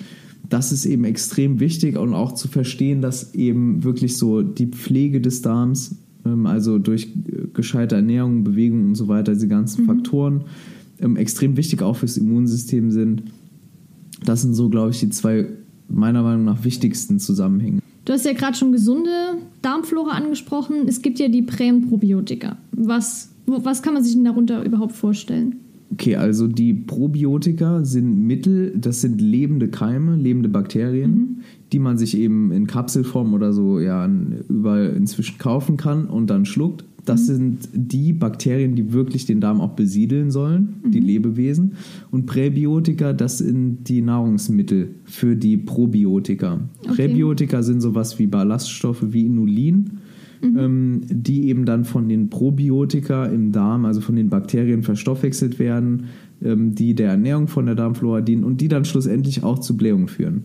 das 0.49 0.71
ist 0.71 0.85
eben 0.85 1.03
extrem 1.03 1.59
wichtig 1.59 1.97
und 1.97 2.13
auch 2.13 2.33
zu 2.33 2.47
verstehen, 2.47 3.01
dass 3.01 3.33
eben 3.33 3.83
wirklich 3.83 4.17
so 4.17 4.41
die 4.41 4.67
Pflege 4.67 5.21
des 5.21 5.41
Darms, 5.41 5.95
also 6.23 6.79
durch 6.79 7.07
äh, 7.27 7.47
gescheite 7.53 7.95
Ernährung, 7.95 8.43
Bewegung 8.43 8.85
und 8.85 8.95
so 8.95 9.07
weiter, 9.07 9.33
diese 9.33 9.47
ganzen 9.47 9.85
Faktoren, 9.85 10.45
ähm, 10.99 11.17
extrem 11.17 11.57
wichtig 11.57 11.81
auch 11.81 11.97
fürs 11.97 12.17
Immunsystem 12.17 12.91
sind. 12.91 13.23
Das 14.25 14.41
sind 14.41 14.53
so, 14.53 14.69
glaube 14.69 14.91
ich, 14.91 14.99
die 14.99 15.09
zwei 15.09 15.47
meiner 15.89 16.23
Meinung 16.23 16.45
nach 16.45 16.63
wichtigsten 16.63 17.19
Zusammenhänge. 17.19 17.81
Du 18.05 18.13
hast 18.13 18.25
ja 18.25 18.33
gerade 18.33 18.57
schon 18.57 18.71
gesunde 18.71 19.11
Darmflora 19.61 20.11
angesprochen. 20.11 20.87
Es 20.87 21.01
gibt 21.01 21.19
ja 21.19 21.29
die 21.29 21.41
Prä- 21.41 21.71
und 21.71 21.89
Probiotika. 21.89 22.57
Was, 22.71 23.29
was 23.45 23.81
kann 23.81 23.93
man 23.93 24.03
sich 24.03 24.13
denn 24.13 24.25
darunter 24.25 24.63
überhaupt 24.63 24.93
vorstellen? 24.93 25.55
Okay, 25.93 26.15
also 26.15 26.47
die 26.47 26.73
Probiotika 26.73 27.85
sind 27.85 28.25
Mittel, 28.25 28.73
das 28.75 29.01
sind 29.01 29.21
lebende 29.21 29.67
Keime, 29.67 30.15
lebende 30.15 30.49
Bakterien, 30.49 31.43
die 31.73 31.79
man 31.79 31.97
sich 31.97 32.15
eben 32.17 32.51
in 32.51 32.67
Kapselform 32.67 33.33
oder 33.33 33.51
so 33.51 33.79
ja 33.79 34.07
überall 34.47 34.93
inzwischen 34.95 35.39
kaufen 35.39 35.75
kann 35.75 36.05
und 36.05 36.29
dann 36.29 36.45
schluckt. 36.45 36.85
Das 37.03 37.25
sind 37.25 37.67
die 37.73 38.13
Bakterien, 38.13 38.75
die 38.75 38.93
wirklich 38.93 39.25
den 39.25 39.41
Darm 39.41 39.59
auch 39.59 39.71
besiedeln 39.71 40.31
sollen, 40.31 40.75
die 40.85 41.01
Lebewesen. 41.01 41.73
Und 42.11 42.27
Präbiotika, 42.27 43.11
das 43.11 43.39
sind 43.39 43.89
die 43.89 44.01
Nahrungsmittel 44.01 44.95
für 45.03 45.35
die 45.35 45.57
Probiotika. 45.57 46.61
Okay. 46.83 46.93
Präbiotika 46.93 47.61
sind 47.61 47.81
sowas 47.81 48.19
wie 48.19 48.27
Ballaststoffe 48.27 49.03
wie 49.11 49.25
Inulin, 49.25 49.97
ähm, 50.43 51.01
die 51.09 51.49
eben 51.49 51.65
dann 51.65 51.83
von 51.83 52.07
den 52.07 52.29
Probiotika 52.29 53.25
im 53.25 53.51
Darm, 53.51 53.83
also 53.83 53.99
von 53.99 54.15
den 54.15 54.29
Bakterien 54.29 54.83
verstoffwechselt 54.83 55.59
werden, 55.59 56.05
ähm, 56.41 56.73
die 56.73 56.93
der 56.93 57.09
Ernährung 57.09 57.49
von 57.49 57.65
der 57.65 57.75
Darmflora 57.75 58.21
dienen 58.21 58.45
und 58.45 58.61
die 58.61 58.69
dann 58.69 58.85
schlussendlich 58.85 59.43
auch 59.43 59.59
zu 59.59 59.75
Blähungen 59.75 60.07
führen. 60.07 60.43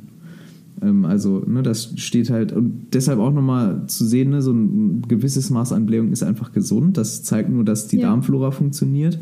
Ähm, 0.83 1.05
also, 1.05 1.41
ne, 1.47 1.63
das 1.63 1.93
steht 1.97 2.31
halt, 2.31 2.53
und 2.53 2.89
deshalb 2.93 3.19
auch 3.19 3.33
nochmal 3.33 3.87
zu 3.87 4.05
sehen, 4.05 4.31
ne, 4.31 4.43
so 4.43 4.53
ein 4.53 5.03
gewisses 5.09 5.51
Maß 5.51 5.73
an 5.73 5.87
Blähung 5.87 6.13
ist 6.13 6.23
einfach 6.23 6.53
gesund. 6.53 6.97
Das 6.97 7.23
zeigt 7.23 7.51
nur, 7.51 7.65
dass 7.65 7.89
die 7.89 7.99
Ja. 7.99 8.09
Darmflora 8.09 8.51
funktioniert 8.51 9.19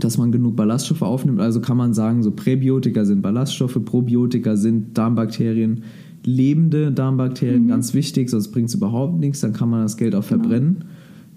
dass 0.00 0.16
man 0.16 0.30
genug 0.30 0.54
Ballaststoffe 0.54 1.02
aufnimmt. 1.02 1.40
Also 1.40 1.60
kann 1.60 1.76
man 1.76 1.92
sagen, 1.92 2.22
so 2.22 2.30
Präbiotika 2.30 3.04
sind 3.04 3.20
Ballaststoffe, 3.20 3.84
Probiotika 3.84 4.56
sind 4.56 4.96
Darmbakterien, 4.96 5.82
lebende 6.24 6.92
Darmbakterien, 6.92 7.66
ganz 7.66 7.94
wichtig, 7.94 8.30
sonst 8.30 8.52
bringt 8.52 8.68
es 8.68 8.76
überhaupt 8.76 9.18
nichts, 9.18 9.40
dann 9.40 9.54
kann 9.54 9.70
man 9.70 9.82
das 9.82 9.96
Geld 9.96 10.14
auch 10.14 10.22
verbrennen. 10.22 10.84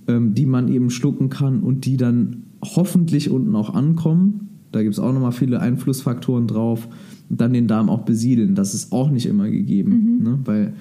ähm, 0.07 0.35
die 0.35 0.45
man 0.45 0.67
eben 0.67 0.91
schlucken 0.91 1.29
kann 1.29 1.61
und 1.61 1.85
die 1.85 1.97
dann 1.97 2.43
hoffentlich 2.63 3.31
unten 3.31 3.55
auch 3.55 3.73
ankommen. 3.73 4.50
Da 4.71 4.81
gibt 4.81 4.93
es 4.93 4.99
auch 4.99 5.11
nochmal 5.11 5.31
viele 5.31 5.59
Einflussfaktoren 5.59 6.47
drauf. 6.47 6.87
Und 7.29 7.39
dann 7.39 7.53
den 7.53 7.67
Darm 7.67 7.89
auch 7.89 8.01
besiedeln. 8.01 8.55
Das 8.55 8.73
ist 8.73 8.91
auch 8.91 9.09
nicht 9.09 9.25
immer 9.25 9.49
gegeben. 9.49 10.17
Mhm. 10.19 10.23
Ne? 10.23 10.39
Weil, 10.43 10.73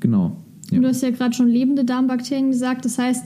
genau. 0.00 0.36
Ja. 0.70 0.80
Du 0.80 0.88
hast 0.88 1.02
ja 1.02 1.10
gerade 1.10 1.34
schon 1.34 1.48
lebende 1.48 1.84
Darmbakterien 1.84 2.50
gesagt. 2.50 2.84
Das 2.84 2.98
heißt, 2.98 3.24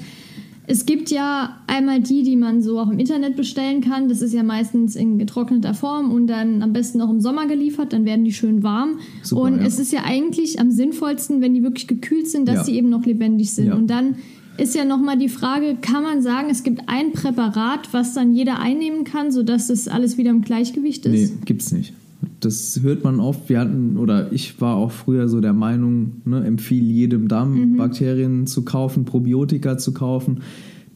es 0.66 0.86
gibt 0.86 1.10
ja 1.10 1.56
einmal 1.66 2.00
die, 2.00 2.22
die 2.22 2.36
man 2.36 2.62
so 2.62 2.78
auch 2.78 2.90
im 2.90 2.98
Internet 2.98 3.36
bestellen 3.36 3.80
kann. 3.80 4.08
Das 4.08 4.22
ist 4.22 4.32
ja 4.32 4.42
meistens 4.42 4.94
in 4.94 5.18
getrockneter 5.18 5.74
Form 5.74 6.12
und 6.12 6.28
dann 6.28 6.62
am 6.62 6.72
besten 6.72 7.00
auch 7.00 7.10
im 7.10 7.20
Sommer 7.20 7.46
geliefert. 7.46 7.92
Dann 7.92 8.04
werden 8.04 8.24
die 8.24 8.32
schön 8.32 8.62
warm. 8.62 8.98
Super, 9.22 9.42
und 9.42 9.58
ja. 9.58 9.66
es 9.66 9.78
ist 9.78 9.92
ja 9.92 10.04
eigentlich 10.04 10.60
am 10.60 10.70
sinnvollsten, 10.70 11.40
wenn 11.40 11.54
die 11.54 11.62
wirklich 11.62 11.88
gekühlt 11.88 12.28
sind, 12.28 12.46
dass 12.46 12.56
ja. 12.56 12.64
sie 12.64 12.76
eben 12.76 12.88
noch 12.88 13.04
lebendig 13.04 13.52
sind. 13.52 13.72
Und 13.72 13.88
dann 13.88 14.16
ist 14.56 14.74
ja 14.74 14.84
nochmal 14.84 15.18
die 15.18 15.28
Frage, 15.28 15.76
kann 15.80 16.02
man 16.02 16.22
sagen, 16.22 16.48
es 16.50 16.62
gibt 16.62 16.82
ein 16.86 17.12
Präparat, 17.12 17.92
was 17.92 18.14
dann 18.14 18.34
jeder 18.34 18.58
einnehmen 18.60 19.04
kann, 19.04 19.32
sodass 19.32 19.68
das 19.68 19.88
alles 19.88 20.18
wieder 20.18 20.30
im 20.30 20.42
Gleichgewicht 20.42 21.06
ist? 21.06 21.12
Nee, 21.12 21.30
gibt's 21.44 21.72
nicht. 21.72 21.94
Das 22.40 22.80
hört 22.82 23.04
man 23.04 23.20
oft. 23.20 23.48
Wir 23.48 23.60
hatten, 23.60 23.96
oder 23.96 24.32
ich 24.32 24.60
war 24.60 24.76
auch 24.76 24.90
früher 24.90 25.28
so 25.28 25.40
der 25.40 25.54
Meinung, 25.54 26.20
ne, 26.24 26.44
empfehle 26.44 26.84
jedem 26.84 27.28
Darmbakterien 27.28 28.40
mhm. 28.40 28.46
zu 28.46 28.64
kaufen, 28.64 29.04
Probiotika 29.04 29.78
zu 29.78 29.92
kaufen. 29.92 30.40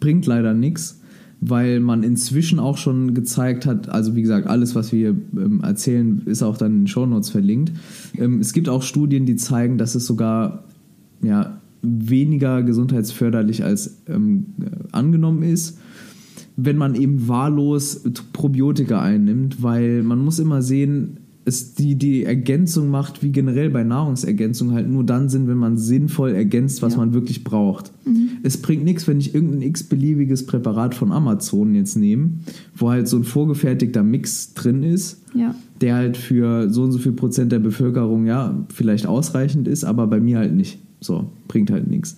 Bringt 0.00 0.26
leider 0.26 0.52
nichts, 0.52 1.00
weil 1.40 1.80
man 1.80 2.02
inzwischen 2.02 2.58
auch 2.58 2.76
schon 2.76 3.14
gezeigt 3.14 3.64
hat, 3.64 3.88
also 3.88 4.16
wie 4.16 4.22
gesagt, 4.22 4.46
alles, 4.46 4.74
was 4.74 4.92
wir 4.92 5.10
ähm, 5.10 5.60
erzählen, 5.62 6.22
ist 6.26 6.42
auch 6.42 6.58
dann 6.58 6.72
in 6.72 6.80
den 6.82 6.86
Shownotes 6.88 7.30
verlinkt. 7.30 7.72
Ähm, 8.18 8.40
es 8.40 8.52
gibt 8.52 8.68
auch 8.68 8.82
Studien, 8.82 9.24
die 9.24 9.36
zeigen, 9.36 9.78
dass 9.78 9.94
es 9.94 10.06
sogar 10.06 10.64
ja, 11.22 11.60
weniger 11.84 12.62
gesundheitsförderlich 12.62 13.64
als 13.64 14.02
ähm, 14.08 14.46
angenommen 14.92 15.42
ist, 15.42 15.78
wenn 16.56 16.76
man 16.76 16.94
eben 16.94 17.28
wahllos 17.28 18.02
Probiotika 18.32 19.00
einnimmt, 19.02 19.62
weil 19.62 20.02
man 20.02 20.24
muss 20.24 20.38
immer 20.38 20.62
sehen, 20.62 21.18
es 21.46 21.74
die, 21.74 21.96
die 21.96 22.24
Ergänzung 22.24 22.88
macht, 22.88 23.22
wie 23.22 23.30
generell 23.30 23.68
bei 23.68 23.84
Nahrungsergänzung 23.84 24.72
halt 24.72 24.88
nur 24.88 25.04
dann 25.04 25.28
Sinn, 25.28 25.46
wenn 25.46 25.58
man 25.58 25.76
sinnvoll 25.76 26.30
ergänzt, 26.30 26.80
was 26.80 26.94
ja. 26.94 27.00
man 27.00 27.12
wirklich 27.12 27.44
braucht. 27.44 27.92
Mhm. 28.06 28.30
Es 28.42 28.56
bringt 28.56 28.84
nichts, 28.84 29.06
wenn 29.06 29.20
ich 29.20 29.34
irgendein 29.34 29.62
x-beliebiges 29.62 30.46
Präparat 30.46 30.94
von 30.94 31.12
Amazon 31.12 31.74
jetzt 31.74 31.96
nehme, 31.96 32.30
wo 32.74 32.90
halt 32.90 33.08
so 33.08 33.18
ein 33.18 33.24
vorgefertigter 33.24 34.02
Mix 34.02 34.54
drin 34.54 34.82
ist, 34.82 35.22
ja. 35.34 35.54
der 35.80 35.96
halt 35.96 36.16
für 36.16 36.70
so 36.70 36.84
und 36.84 36.92
so 36.92 36.98
viel 36.98 37.12
Prozent 37.12 37.52
der 37.52 37.58
Bevölkerung 37.58 38.26
ja 38.26 38.66
vielleicht 38.72 39.06
ausreichend 39.06 39.68
ist, 39.68 39.84
aber 39.84 40.06
bei 40.06 40.20
mir 40.20 40.38
halt 40.38 40.54
nicht. 40.54 40.78
So, 41.04 41.30
bringt 41.48 41.70
halt 41.70 41.88
nichts. 41.88 42.16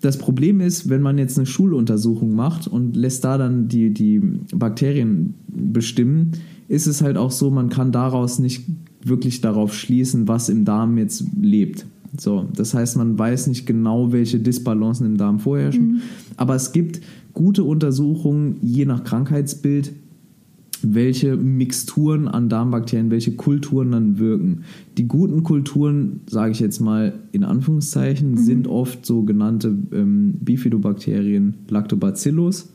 Das 0.00 0.18
Problem 0.18 0.60
ist, 0.60 0.88
wenn 0.88 1.02
man 1.02 1.18
jetzt 1.18 1.36
eine 1.36 1.46
Schuluntersuchung 1.46 2.34
macht 2.34 2.66
und 2.66 2.96
lässt 2.96 3.24
da 3.24 3.36
dann 3.36 3.68
die, 3.68 3.90
die 3.90 4.20
Bakterien 4.54 5.34
bestimmen, 5.48 6.32
ist 6.68 6.86
es 6.86 7.02
halt 7.02 7.16
auch 7.16 7.30
so, 7.30 7.50
man 7.50 7.68
kann 7.68 7.92
daraus 7.92 8.38
nicht 8.38 8.64
wirklich 9.04 9.40
darauf 9.40 9.74
schließen, 9.74 10.26
was 10.26 10.48
im 10.48 10.64
Darm 10.64 10.96
jetzt 10.96 11.24
lebt. 11.40 11.86
So, 12.18 12.48
das 12.56 12.74
heißt, 12.74 12.96
man 12.96 13.18
weiß 13.18 13.46
nicht 13.46 13.66
genau, 13.66 14.12
welche 14.12 14.40
Disbalancen 14.40 15.06
im 15.06 15.16
Darm 15.16 15.38
vorherrschen. 15.38 15.92
Mhm. 15.92 16.00
Aber 16.36 16.54
es 16.54 16.72
gibt 16.72 17.00
gute 17.34 17.62
Untersuchungen, 17.64 18.56
je 18.62 18.84
nach 18.86 19.04
Krankheitsbild, 19.04 19.92
welche 20.82 21.36
Mixturen 21.36 22.28
an 22.28 22.48
Darmbakterien, 22.48 23.10
welche 23.10 23.32
Kulturen 23.32 23.92
dann 23.92 24.18
wirken. 24.18 24.62
Die 24.98 25.06
guten 25.06 25.42
Kulturen, 25.42 26.20
sage 26.28 26.52
ich 26.52 26.60
jetzt 26.60 26.80
mal 26.80 27.20
in 27.32 27.44
Anführungszeichen, 27.44 28.32
mhm. 28.32 28.36
sind 28.38 28.68
oft 28.68 29.04
sogenannte 29.04 29.76
ähm, 29.92 30.34
Bifidobakterien, 30.40 31.54
Lactobacillus. 31.68 32.72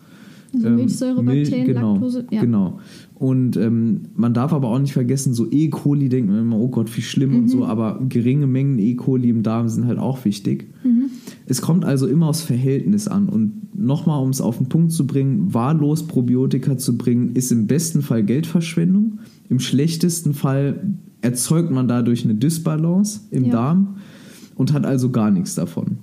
Also 0.53 0.69
Milchsäurebakterien, 0.69 1.65
Mil 1.65 1.73
genau, 1.73 1.93
Laktose. 1.93 2.25
Ja. 2.31 2.41
Genau. 2.41 2.79
Und 3.15 3.57
ähm, 3.57 4.01
man 4.15 4.33
darf 4.33 4.53
aber 4.53 4.69
auch 4.69 4.79
nicht 4.79 4.93
vergessen, 4.93 5.33
so 5.33 5.47
E. 5.51 5.69
coli 5.69 6.09
denkt 6.09 6.29
man 6.29 6.39
immer, 6.39 6.57
oh 6.57 6.69
Gott, 6.69 6.95
wie 6.95 7.01
schlimm 7.01 7.31
mhm. 7.31 7.37
und 7.37 7.47
so, 7.49 7.65
aber 7.65 8.01
geringe 8.07 8.47
Mengen 8.47 8.79
E. 8.79 8.95
coli 8.95 9.29
im 9.29 9.43
Darm 9.43 9.69
sind 9.69 9.85
halt 9.85 9.99
auch 9.99 10.25
wichtig. 10.25 10.67
Mhm. 10.83 11.09
Es 11.47 11.61
kommt 11.61 11.85
also 11.85 12.07
immer 12.07 12.27
aufs 12.27 12.41
Verhältnis 12.41 13.07
an. 13.07 13.29
Und 13.29 13.77
nochmal, 13.77 14.21
um 14.21 14.29
es 14.29 14.41
auf 14.41 14.57
den 14.57 14.67
Punkt 14.67 14.91
zu 14.91 15.05
bringen, 15.05 15.53
wahllos 15.53 16.07
Probiotika 16.07 16.77
zu 16.77 16.97
bringen, 16.97 17.35
ist 17.35 17.51
im 17.51 17.67
besten 17.67 18.01
Fall 18.01 18.23
Geldverschwendung. 18.23 19.19
Im 19.49 19.59
schlechtesten 19.59 20.33
Fall 20.33 20.95
erzeugt 21.21 21.71
man 21.71 21.87
dadurch 21.87 22.23
eine 22.23 22.35
Dysbalance 22.35 23.21
im 23.31 23.45
ja. 23.45 23.51
Darm 23.51 23.97
und 24.55 24.73
hat 24.73 24.85
also 24.85 25.11
gar 25.11 25.29
nichts 25.29 25.55
davon. 25.55 25.97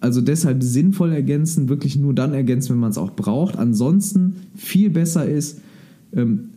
Also 0.00 0.20
deshalb 0.20 0.62
sinnvoll 0.62 1.12
ergänzen, 1.12 1.70
wirklich 1.70 1.96
nur 1.96 2.14
dann 2.14 2.34
ergänzen, 2.34 2.74
wenn 2.74 2.80
man 2.80 2.90
es 2.90 2.98
auch 2.98 3.16
braucht. 3.16 3.56
Ansonsten 3.56 4.36
viel 4.54 4.90
besser 4.90 5.26
ist, 5.26 5.60
ähm, 6.14 6.50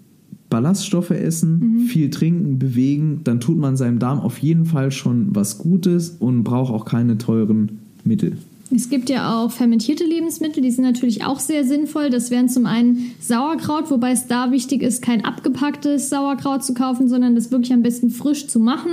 Ballaststoffe 0.50 1.12
essen, 1.12 1.60
mhm. 1.60 1.80
viel 1.86 2.10
trinken, 2.10 2.60
bewegen, 2.60 3.22
dann 3.24 3.40
tut 3.40 3.58
man 3.58 3.78
seinem 3.78 4.00
Darm 4.00 4.20
auf 4.20 4.40
jeden 4.40 4.66
Fall 4.66 4.92
schon 4.92 5.36
was 5.36 5.58
Gutes 5.60 6.10
und 6.20 6.44
braucht 6.44 6.74
auch 6.74 6.86
keine 6.86 7.18
teuren 7.18 7.80
Mittel. 8.10 8.38
Es 8.76 8.90
gibt 8.90 9.10
ja 9.10 9.34
auch 9.40 9.50
fermentierte 9.50 10.04
Lebensmittel, 10.04 10.62
die 10.62 10.70
sind 10.70 10.84
natürlich 10.84 11.26
auch 11.26 11.40
sehr 11.40 11.64
sinnvoll. 11.64 12.12
Das 12.12 12.30
wären 12.30 12.50
zum 12.50 12.68
einen 12.68 13.16
Sauerkraut, 13.20 13.90
wobei 13.90 14.12
es 14.12 14.28
da 14.28 14.52
wichtig 14.52 14.84
ist, 14.84 15.02
kein 15.02 15.26
abgepacktes 15.26 16.10
Sauerkraut 16.10 16.64
zu 16.64 16.76
kaufen, 16.76 17.10
sondern 17.10 17.34
das 17.34 17.52
wirklich 17.52 17.74
am 17.74 17.82
besten 17.82 18.12
frisch 18.12 18.48
zu 18.48 18.60
machen, 18.60 18.92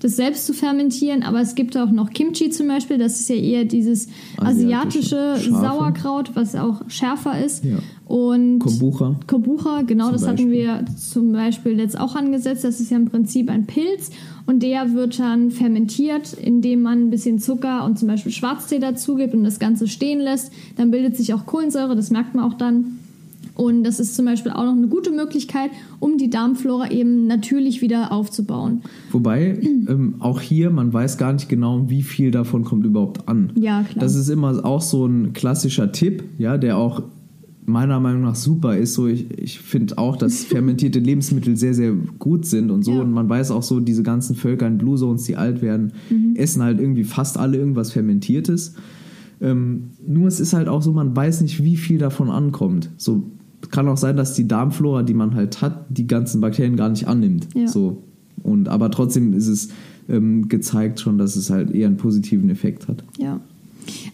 das 0.00 0.16
selbst 0.16 0.46
zu 0.46 0.54
fermentieren. 0.54 1.22
Aber 1.22 1.42
es 1.42 1.54
gibt 1.54 1.76
auch 1.76 1.90
noch 1.90 2.08
Kimchi 2.10 2.48
zum 2.48 2.68
Beispiel, 2.68 2.96
das 2.96 3.20
ist 3.20 3.28
ja 3.28 3.36
eher 3.36 3.64
dieses 3.66 4.08
asiatische, 4.38 5.18
asiatische 5.18 5.50
Sauerkraut, 5.50 6.30
was 6.32 6.54
auch 6.54 6.88
schärfer 6.88 7.44
ist. 7.44 7.64
Ja. 7.64 7.76
Und 8.08 8.60
Kombucha. 8.60 9.16
Kombucha, 9.26 9.82
genau, 9.82 10.10
das 10.10 10.24
Beispiel. 10.24 10.66
hatten 10.66 10.86
wir 10.86 10.96
zum 10.96 11.32
Beispiel 11.32 11.78
jetzt 11.78 12.00
auch 12.00 12.16
angesetzt. 12.16 12.64
Das 12.64 12.80
ist 12.80 12.90
ja 12.90 12.96
im 12.96 13.04
Prinzip 13.04 13.50
ein 13.50 13.66
Pilz 13.66 14.10
und 14.46 14.62
der 14.62 14.94
wird 14.94 15.18
dann 15.18 15.50
fermentiert, 15.50 16.32
indem 16.32 16.80
man 16.80 17.04
ein 17.04 17.10
bisschen 17.10 17.38
Zucker 17.38 17.84
und 17.84 17.98
zum 17.98 18.08
Beispiel 18.08 18.32
Schwarztee 18.32 18.78
dazu 18.78 19.16
gibt 19.16 19.34
und 19.34 19.44
das 19.44 19.58
Ganze 19.58 19.88
stehen 19.88 20.20
lässt. 20.20 20.50
Dann 20.76 20.90
bildet 20.90 21.18
sich 21.18 21.34
auch 21.34 21.44
Kohlensäure, 21.44 21.94
das 21.96 22.10
merkt 22.10 22.34
man 22.34 22.44
auch 22.44 22.54
dann. 22.54 22.98
Und 23.54 23.82
das 23.82 24.00
ist 24.00 24.14
zum 24.14 24.24
Beispiel 24.24 24.52
auch 24.52 24.64
noch 24.64 24.72
eine 24.72 24.86
gute 24.86 25.10
Möglichkeit, 25.10 25.70
um 25.98 26.16
die 26.16 26.30
Darmflora 26.30 26.90
eben 26.90 27.26
natürlich 27.26 27.82
wieder 27.82 28.12
aufzubauen. 28.12 28.82
Wobei, 29.10 29.58
ähm, 29.60 30.14
auch 30.20 30.40
hier, 30.40 30.70
man 30.70 30.92
weiß 30.92 31.18
gar 31.18 31.32
nicht 31.32 31.48
genau, 31.48 31.90
wie 31.90 32.02
viel 32.02 32.30
davon 32.30 32.64
kommt 32.64 32.86
überhaupt 32.86 33.28
an. 33.28 33.50
Ja, 33.56 33.82
klar. 33.82 34.00
Das 34.00 34.14
ist 34.14 34.28
immer 34.28 34.64
auch 34.64 34.80
so 34.80 35.04
ein 35.04 35.32
klassischer 35.32 35.92
Tipp, 35.92 36.22
ja, 36.38 36.56
der 36.56 36.78
auch 36.78 37.02
meiner 37.68 38.00
Meinung 38.00 38.22
nach 38.22 38.34
super 38.34 38.76
ist. 38.76 38.94
So, 38.94 39.06
ich, 39.06 39.38
ich 39.38 39.60
finde 39.60 39.98
auch, 39.98 40.16
dass 40.16 40.44
fermentierte 40.44 40.98
Lebensmittel 40.98 41.56
sehr, 41.56 41.74
sehr 41.74 41.92
gut 42.18 42.46
sind 42.46 42.70
und 42.70 42.84
so. 42.84 42.92
Ja. 42.92 43.00
Und 43.02 43.12
man 43.12 43.28
weiß 43.28 43.50
auch 43.50 43.62
so, 43.62 43.80
diese 43.80 44.02
ganzen 44.02 44.34
Völker 44.34 44.66
in 44.66 44.78
Blue 44.78 44.96
Zones, 44.96 45.24
die 45.24 45.36
alt 45.36 45.62
werden, 45.62 45.92
mhm. 46.10 46.34
essen 46.36 46.62
halt 46.62 46.80
irgendwie 46.80 47.04
fast 47.04 47.38
alle 47.38 47.58
irgendwas 47.58 47.92
Fermentiertes. 47.92 48.74
Ähm, 49.40 49.90
nur 50.06 50.26
es 50.26 50.40
ist 50.40 50.52
halt 50.52 50.68
auch 50.68 50.82
so, 50.82 50.92
man 50.92 51.14
weiß 51.14 51.42
nicht, 51.42 51.62
wie 51.62 51.76
viel 51.76 51.98
davon 51.98 52.30
ankommt. 52.30 52.90
So 52.96 53.30
kann 53.70 53.88
auch 53.88 53.96
sein, 53.96 54.16
dass 54.16 54.34
die 54.34 54.48
Darmflora, 54.48 55.02
die 55.02 55.14
man 55.14 55.34
halt 55.34 55.60
hat, 55.62 55.86
die 55.90 56.06
ganzen 56.06 56.40
Bakterien 56.40 56.76
gar 56.76 56.88
nicht 56.88 57.06
annimmt. 57.06 57.48
Ja. 57.54 57.68
So. 57.68 58.02
Und 58.42 58.68
aber 58.68 58.90
trotzdem 58.90 59.32
ist 59.32 59.48
es 59.48 59.68
ähm, 60.08 60.48
gezeigt 60.48 61.00
schon, 61.00 61.18
dass 61.18 61.36
es 61.36 61.50
halt 61.50 61.70
eher 61.70 61.86
einen 61.86 61.96
positiven 61.96 62.50
Effekt 62.50 62.88
hat. 62.88 63.04
Ja. 63.18 63.40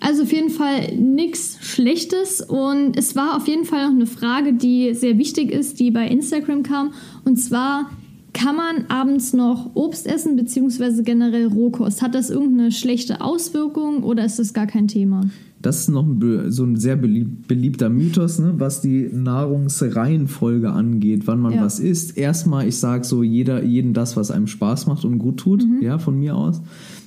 Also 0.00 0.22
auf 0.22 0.32
jeden 0.32 0.50
Fall 0.50 0.94
nichts 0.96 1.58
Schlechtes 1.60 2.40
und 2.40 2.96
es 2.96 3.16
war 3.16 3.36
auf 3.36 3.48
jeden 3.48 3.64
Fall 3.64 3.86
noch 3.86 3.94
eine 3.94 4.06
Frage, 4.06 4.52
die 4.52 4.94
sehr 4.94 5.18
wichtig 5.18 5.50
ist, 5.50 5.80
die 5.80 5.90
bei 5.90 6.06
Instagram 6.06 6.62
kam 6.62 6.92
und 7.24 7.36
zwar 7.36 7.90
kann 8.34 8.56
man 8.56 8.86
abends 8.88 9.32
noch 9.32 9.70
Obst 9.74 10.06
essen 10.06 10.36
beziehungsweise 10.36 11.04
generell 11.04 11.46
Rohkost? 11.46 12.02
Hat 12.02 12.14
das 12.14 12.30
irgendeine 12.30 12.72
schlechte 12.72 13.20
Auswirkung 13.20 14.02
oder 14.02 14.24
ist 14.24 14.40
das 14.40 14.52
gar 14.52 14.66
kein 14.66 14.88
Thema? 14.88 15.22
Das 15.62 15.80
ist 15.80 15.88
noch 15.88 16.04
ein, 16.04 16.50
so 16.50 16.64
ein 16.64 16.76
sehr 16.76 16.96
beliebter 16.96 17.88
Mythos, 17.88 18.38
ne, 18.38 18.54
was 18.58 18.82
die 18.82 19.08
Nahrungsreihenfolge 19.10 20.70
angeht, 20.70 21.26
wann 21.26 21.40
man 21.40 21.54
ja. 21.54 21.64
was 21.64 21.80
isst. 21.80 22.18
Erstmal, 22.18 22.68
ich 22.68 22.76
sage 22.76 23.04
so, 23.04 23.22
jeder, 23.22 23.64
jeden 23.64 23.94
das, 23.94 24.14
was 24.14 24.30
einem 24.30 24.46
Spaß 24.46 24.88
macht 24.88 25.06
und 25.06 25.18
gut 25.18 25.38
tut, 25.38 25.64
mhm. 25.64 25.80
ja, 25.80 25.98
von 25.98 26.18
mir 26.18 26.36
aus. 26.36 26.60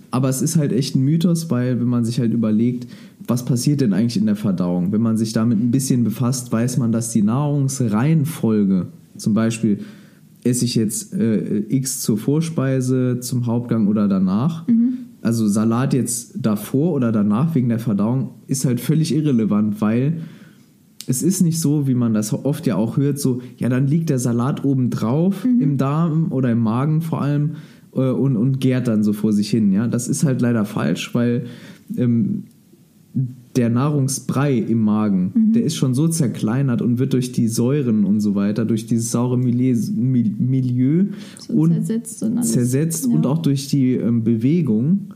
Aber 0.09 0.29
es 0.29 0.41
ist 0.41 0.57
halt 0.57 0.71
echt 0.71 0.95
ein 0.95 1.03
Mythos, 1.03 1.49
weil 1.49 1.79
wenn 1.79 1.87
man 1.87 2.05
sich 2.05 2.19
halt 2.19 2.33
überlegt, 2.33 2.87
was 3.27 3.43
passiert 3.45 3.81
denn 3.81 3.93
eigentlich 3.93 4.17
in 4.17 4.25
der 4.25 4.35
Verdauung? 4.35 4.91
Wenn 4.91 5.01
man 5.01 5.17
sich 5.17 5.33
damit 5.33 5.59
ein 5.59 5.71
bisschen 5.71 6.03
befasst, 6.03 6.51
weiß 6.51 6.77
man, 6.77 6.91
dass 6.91 7.11
die 7.11 7.23
Nahrungsreihenfolge, 7.23 8.87
zum 9.17 9.33
Beispiel 9.33 9.79
esse 10.43 10.65
ich 10.65 10.75
jetzt 10.75 11.13
äh, 11.13 11.59
X 11.69 12.01
zur 12.01 12.17
Vorspeise, 12.17 13.19
zum 13.19 13.45
Hauptgang 13.47 13.87
oder 13.87 14.07
danach, 14.07 14.67
mhm. 14.67 14.99
also 15.21 15.47
Salat 15.47 15.93
jetzt 15.93 16.35
davor 16.35 16.93
oder 16.93 17.11
danach 17.11 17.53
wegen 17.53 17.69
der 17.69 17.79
Verdauung, 17.79 18.29
ist 18.47 18.65
halt 18.65 18.79
völlig 18.79 19.13
irrelevant, 19.13 19.81
weil 19.81 20.21
es 21.07 21.23
ist 21.23 21.41
nicht 21.41 21.59
so, 21.59 21.87
wie 21.87 21.95
man 21.95 22.13
das 22.13 22.33
oft 22.33 22.67
ja 22.67 22.75
auch 22.75 22.97
hört, 22.97 23.19
so, 23.19 23.41
ja, 23.57 23.69
dann 23.69 23.87
liegt 23.87 24.09
der 24.09 24.19
Salat 24.19 24.65
oben 24.65 24.89
drauf 24.89 25.45
mhm. 25.45 25.61
im 25.61 25.77
Darm 25.77 26.31
oder 26.31 26.51
im 26.51 26.59
Magen 26.59 27.01
vor 27.01 27.21
allem 27.21 27.51
äh, 27.93 28.09
und, 28.09 28.35
und 28.37 28.59
gärt 28.59 28.87
dann 28.87 29.03
so 29.03 29.13
vor 29.13 29.33
sich 29.33 29.49
hin. 29.49 29.71
Ja? 29.71 29.87
Das 29.87 30.07
ist 30.07 30.23
halt 30.23 30.41
leider 30.41 30.65
falsch, 30.65 31.13
weil 31.15 31.45
ähm, 31.97 32.43
der 33.55 33.69
Nahrungsbrei 33.69 34.55
im 34.57 34.81
Magen, 34.83 35.31
Mhm. 35.33 35.53
der 35.53 35.63
ist 35.63 35.75
schon 35.75 35.95
so 35.95 36.07
zerkleinert 36.07 36.81
und 36.83 36.99
wird 36.99 37.13
durch 37.13 37.31
die 37.31 37.47
Säuren 37.47 38.03
und 38.05 38.19
so 38.19 38.35
weiter, 38.35 38.65
durch 38.65 38.85
dieses 38.85 39.11
saure 39.11 39.37
Milieu, 39.37 39.75
Mil- 39.95 40.35
Milieu 40.37 41.05
So 41.39 41.53
und 41.53 41.73
zersetzt 41.73 42.21
und 42.21 42.37
alles. 42.37 42.51
zersetzt 42.51 43.07
Ja. 43.07 43.15
und 43.15 43.25
auch 43.25 43.39
durch 43.39 43.67
die 43.67 43.93
ähm, 43.93 44.23
Bewegung, 44.23 45.13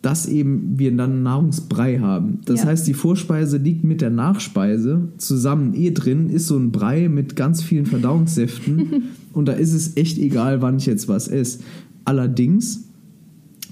dass 0.00 0.26
eben 0.26 0.78
wir 0.78 0.90
dann 0.96 1.12
einen 1.12 1.22
Nahrungsbrei 1.22 1.98
haben. 1.98 2.38
Das 2.46 2.60
Ja. 2.62 2.68
heißt, 2.70 2.86
die 2.88 2.94
Vorspeise 2.94 3.58
liegt 3.58 3.84
mit 3.84 4.00
der 4.00 4.10
Nachspeise 4.10 5.08
zusammen 5.18 5.74
eh 5.74 5.90
drin, 5.90 6.30
ist 6.30 6.46
so 6.46 6.56
ein 6.56 6.72
Brei 6.72 7.10
mit 7.10 7.36
ganz 7.36 7.62
vielen 7.62 7.84
Verdauungssäften 7.86 9.02
und 9.34 9.46
da 9.48 9.52
ist 9.52 9.74
es 9.74 9.98
echt 9.98 10.16
egal, 10.18 10.62
wann 10.62 10.78
ich 10.78 10.86
jetzt 10.86 11.08
was 11.08 11.28
esse. 11.28 11.58
Allerdings 12.04 12.88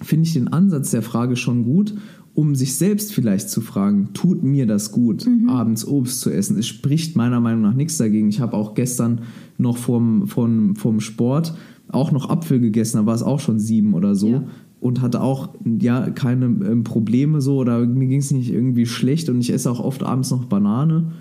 finde 0.03 0.27
ich 0.27 0.33
den 0.33 0.49
Ansatz 0.49 0.91
der 0.91 1.03
Frage 1.03 1.37
schon 1.37 1.65
gut, 1.65 1.95
um 2.35 2.55
sich 2.55 2.77
selbst 2.77 3.13
vielleicht 3.13 3.51
zu 3.51 3.61
fragen, 3.61 4.11
tut 4.15 4.43
mir 4.43 4.67
das 4.67 4.93
gut, 4.93 5.27
abends 5.49 5.87
Obst 5.87 6.21
zu 6.21 6.31
essen? 6.31 6.59
Es 6.59 6.67
spricht 6.67 7.17
meiner 7.17 7.41
Meinung 7.41 7.63
nach 7.63 7.75
nichts 7.75 7.99
dagegen. 7.99 8.29
Ich 8.29 8.41
habe 8.41 8.57
auch 8.57 8.75
gestern 8.75 9.23
noch 9.59 9.77
vom, 9.77 10.27
vom, 10.27 10.77
vom 10.77 11.01
Sport 11.01 11.55
auch 11.89 12.13
noch 12.13 12.31
Apfel 12.31 12.61
gegessen, 12.61 12.99
da 12.99 13.07
war 13.07 13.15
es 13.15 13.23
auch 13.23 13.41
schon 13.41 13.59
sieben 13.59 13.95
oder 13.95 14.15
so. 14.15 14.29
Ja. 14.29 14.45
Und 14.79 15.03
hatte 15.03 15.21
auch 15.21 15.55
ja 15.65 16.09
keine 16.09 16.47
ähm, 16.47 16.85
Probleme 16.85 17.43
so 17.43 17.59
oder 17.59 17.85
mir 17.85 18.07
ging 18.07 18.21
es 18.21 18.31
nicht 18.31 18.51
irgendwie 18.51 18.87
schlecht 18.87 19.29
und 19.29 19.39
ich 19.41 19.53
esse 19.53 19.71
auch 19.71 19.81
oft 19.81 20.03
abends 20.03 20.31
noch 20.31 20.47
Banane. 20.47 21.13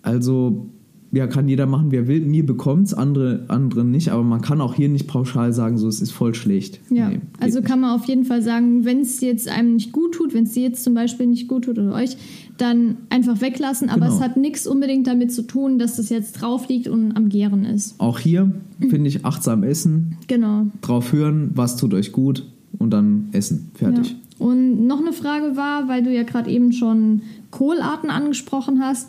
Also 0.00 0.70
ja, 1.14 1.26
kann 1.26 1.46
jeder 1.46 1.66
machen, 1.66 1.90
wie 1.92 1.96
er 1.96 2.08
will. 2.08 2.20
Mir 2.20 2.44
bekommt's, 2.46 2.94
andere, 2.94 3.44
andere 3.48 3.84
nicht, 3.84 4.08
aber 4.10 4.22
man 4.22 4.40
kann 4.40 4.60
auch 4.62 4.74
hier 4.74 4.88
nicht 4.88 5.06
pauschal 5.06 5.52
sagen, 5.52 5.76
so 5.76 5.86
es 5.86 6.00
ist 6.00 6.10
voll 6.10 6.34
schlecht. 6.34 6.80
Ja, 6.90 7.10
Nee, 7.10 7.20
also 7.38 7.60
kann 7.60 7.80
man 7.80 7.90
auf 7.94 8.06
jeden 8.06 8.24
Fall 8.24 8.40
sagen, 8.42 8.84
wenn 8.86 9.00
es 9.00 9.20
jetzt 9.20 9.46
einem 9.48 9.74
nicht 9.74 9.92
gut 9.92 10.14
tut, 10.14 10.32
wenn 10.32 10.44
es 10.44 10.52
dir 10.52 10.62
jetzt 10.62 10.82
zum 10.82 10.94
Beispiel 10.94 11.26
nicht 11.26 11.48
gut 11.48 11.64
tut 11.66 11.78
oder 11.78 11.92
euch, 11.94 12.16
dann 12.56 12.96
einfach 13.10 13.40
weglassen. 13.42 13.90
Aber 13.90 14.06
Genau. 14.06 14.14
es 14.16 14.20
hat 14.22 14.36
nichts 14.38 14.66
unbedingt 14.66 15.06
damit 15.06 15.32
zu 15.32 15.42
tun, 15.46 15.78
dass 15.78 15.96
das 15.96 16.08
jetzt 16.08 16.32
drauf 16.40 16.68
liegt 16.68 16.88
und 16.88 17.12
am 17.12 17.28
Gären 17.28 17.64
ist. 17.66 18.00
Auch 18.00 18.18
hier 18.18 18.50
finde 18.88 19.08
ich 19.08 19.24
achtsam 19.26 19.64
essen, 19.64 20.16
Genau. 20.28 20.66
drauf 20.80 21.12
hören, 21.12 21.50
was 21.54 21.76
tut 21.76 21.92
euch 21.92 22.12
gut 22.12 22.46
und 22.78 22.90
dann 22.90 23.28
essen. 23.32 23.70
Fertig. 23.74 24.12
Ja. 24.38 24.46
Und 24.46 24.86
noch 24.86 25.00
eine 25.00 25.12
Frage 25.12 25.56
war, 25.56 25.88
weil 25.88 26.02
du 26.02 26.12
ja 26.12 26.22
gerade 26.22 26.50
eben 26.50 26.72
schon 26.72 27.20
Kohlarten 27.50 28.08
angesprochen 28.10 28.80
hast. 28.80 29.08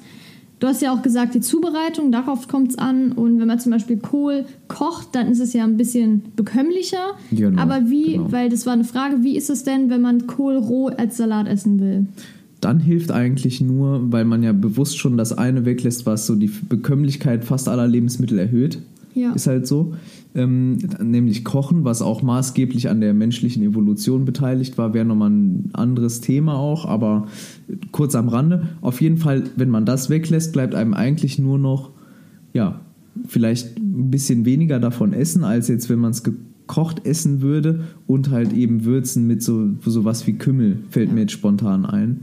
Du 0.63 0.69
hast 0.69 0.81
ja 0.81 0.93
auch 0.93 1.01
gesagt, 1.01 1.35
die 1.35 1.41
Zubereitung, 1.41 2.13
darauf 2.13 2.47
kommt 2.47 2.69
es 2.69 2.77
an. 2.77 3.11
Und 3.11 3.37
wenn 3.37 3.49
man 3.49 3.59
zum 3.59 3.73
Beispiel 3.73 3.97
Kohl 3.97 4.45
kocht, 4.69 5.09
dann 5.11 5.27
ist 5.27 5.41
es 5.41 5.51
ja 5.51 5.65
ein 5.65 5.75
bisschen 5.75 6.21
bekömmlicher. 6.37 7.15
Genau, 7.31 7.61
Aber 7.61 7.89
wie, 7.89 8.13
genau. 8.13 8.31
weil 8.31 8.47
das 8.47 8.65
war 8.65 8.71
eine 8.71 8.85
Frage, 8.85 9.23
wie 9.23 9.35
ist 9.35 9.49
es 9.49 9.65
denn, 9.65 9.89
wenn 9.89 9.99
man 9.99 10.25
Kohl 10.25 10.55
roh 10.55 10.87
als 10.87 11.17
Salat 11.17 11.49
essen 11.49 11.81
will? 11.81 12.05
Dann 12.61 12.79
hilft 12.79 13.11
eigentlich 13.11 13.59
nur, 13.59 14.13
weil 14.13 14.23
man 14.23 14.41
ja 14.41 14.53
bewusst 14.53 14.97
schon 14.97 15.17
das 15.17 15.37
eine 15.37 15.65
weglässt, 15.65 16.05
was 16.05 16.25
so 16.27 16.35
die 16.35 16.49
Bekömmlichkeit 16.69 17.43
fast 17.43 17.67
aller 17.67 17.89
Lebensmittel 17.89 18.39
erhöht. 18.39 18.77
Ja. 19.13 19.33
Ist 19.33 19.47
halt 19.47 19.67
so. 19.67 19.93
Ähm, 20.35 20.77
nämlich 21.01 21.43
Kochen, 21.43 21.83
was 21.83 22.01
auch 22.01 22.23
maßgeblich 22.23 22.89
an 22.89 22.99
der 23.01 23.13
menschlichen 23.13 23.61
Evolution 23.63 24.25
beteiligt 24.25 24.77
war, 24.77 24.93
wäre 24.93 25.05
nochmal 25.05 25.29
ein 25.29 25.69
anderes 25.73 26.21
Thema 26.21 26.55
auch, 26.55 26.85
aber 26.85 27.27
kurz 27.91 28.15
am 28.15 28.27
Rande. 28.27 28.69
Auf 28.81 29.01
jeden 29.01 29.17
Fall, 29.17 29.43
wenn 29.55 29.69
man 29.69 29.85
das 29.85 30.09
weglässt, 30.09 30.53
bleibt 30.53 30.73
einem 30.73 30.93
eigentlich 30.95 31.37
nur 31.37 31.59
noch, 31.59 31.91
ja, 32.53 32.81
vielleicht 33.27 33.77
ein 33.77 34.09
bisschen 34.09 34.45
weniger 34.45 34.79
davon 34.79 35.13
essen, 35.13 35.43
als 35.43 35.67
jetzt, 35.67 35.89
wenn 35.89 35.99
man 35.99 36.11
es 36.11 36.23
gekocht 36.23 37.05
essen 37.05 37.41
würde 37.41 37.83
und 38.07 38.31
halt 38.31 38.53
eben 38.53 38.85
würzen 38.85 39.27
mit 39.27 39.43
so 39.43 39.69
sowas 39.85 40.25
wie 40.25 40.33
Kümmel, 40.33 40.79
fällt 40.89 41.09
Ja. 41.09 41.13
mir 41.13 41.21
jetzt 41.21 41.33
spontan 41.33 41.85
ein. 41.85 42.21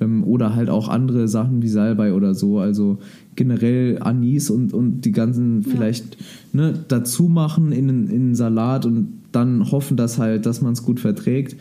Ähm, 0.00 0.24
oder 0.24 0.54
halt 0.54 0.70
auch 0.70 0.88
andere 0.88 1.28
Sachen 1.28 1.62
wie 1.62 1.68
Salbei 1.68 2.12
oder 2.12 2.34
so. 2.34 2.58
Also 2.58 2.98
generell 3.36 3.98
Anis 4.00 4.50
und, 4.50 4.72
und 4.72 5.02
die 5.02 5.12
ganzen 5.12 5.62
Ja. 5.62 5.68
vielleicht 5.70 6.16
ne, 6.52 6.74
dazu 6.88 7.24
machen 7.28 7.72
in, 7.72 7.88
einen- 7.88 8.08
in 8.08 8.14
einen 8.22 8.34
Salat 8.34 8.86
und 8.86 9.08
dann 9.32 9.70
hoffen, 9.70 9.96
dass 9.96 10.18
halt, 10.18 10.46
dass 10.46 10.62
man 10.62 10.72
es 10.72 10.82
gut 10.82 11.00
verträgt. 11.00 11.56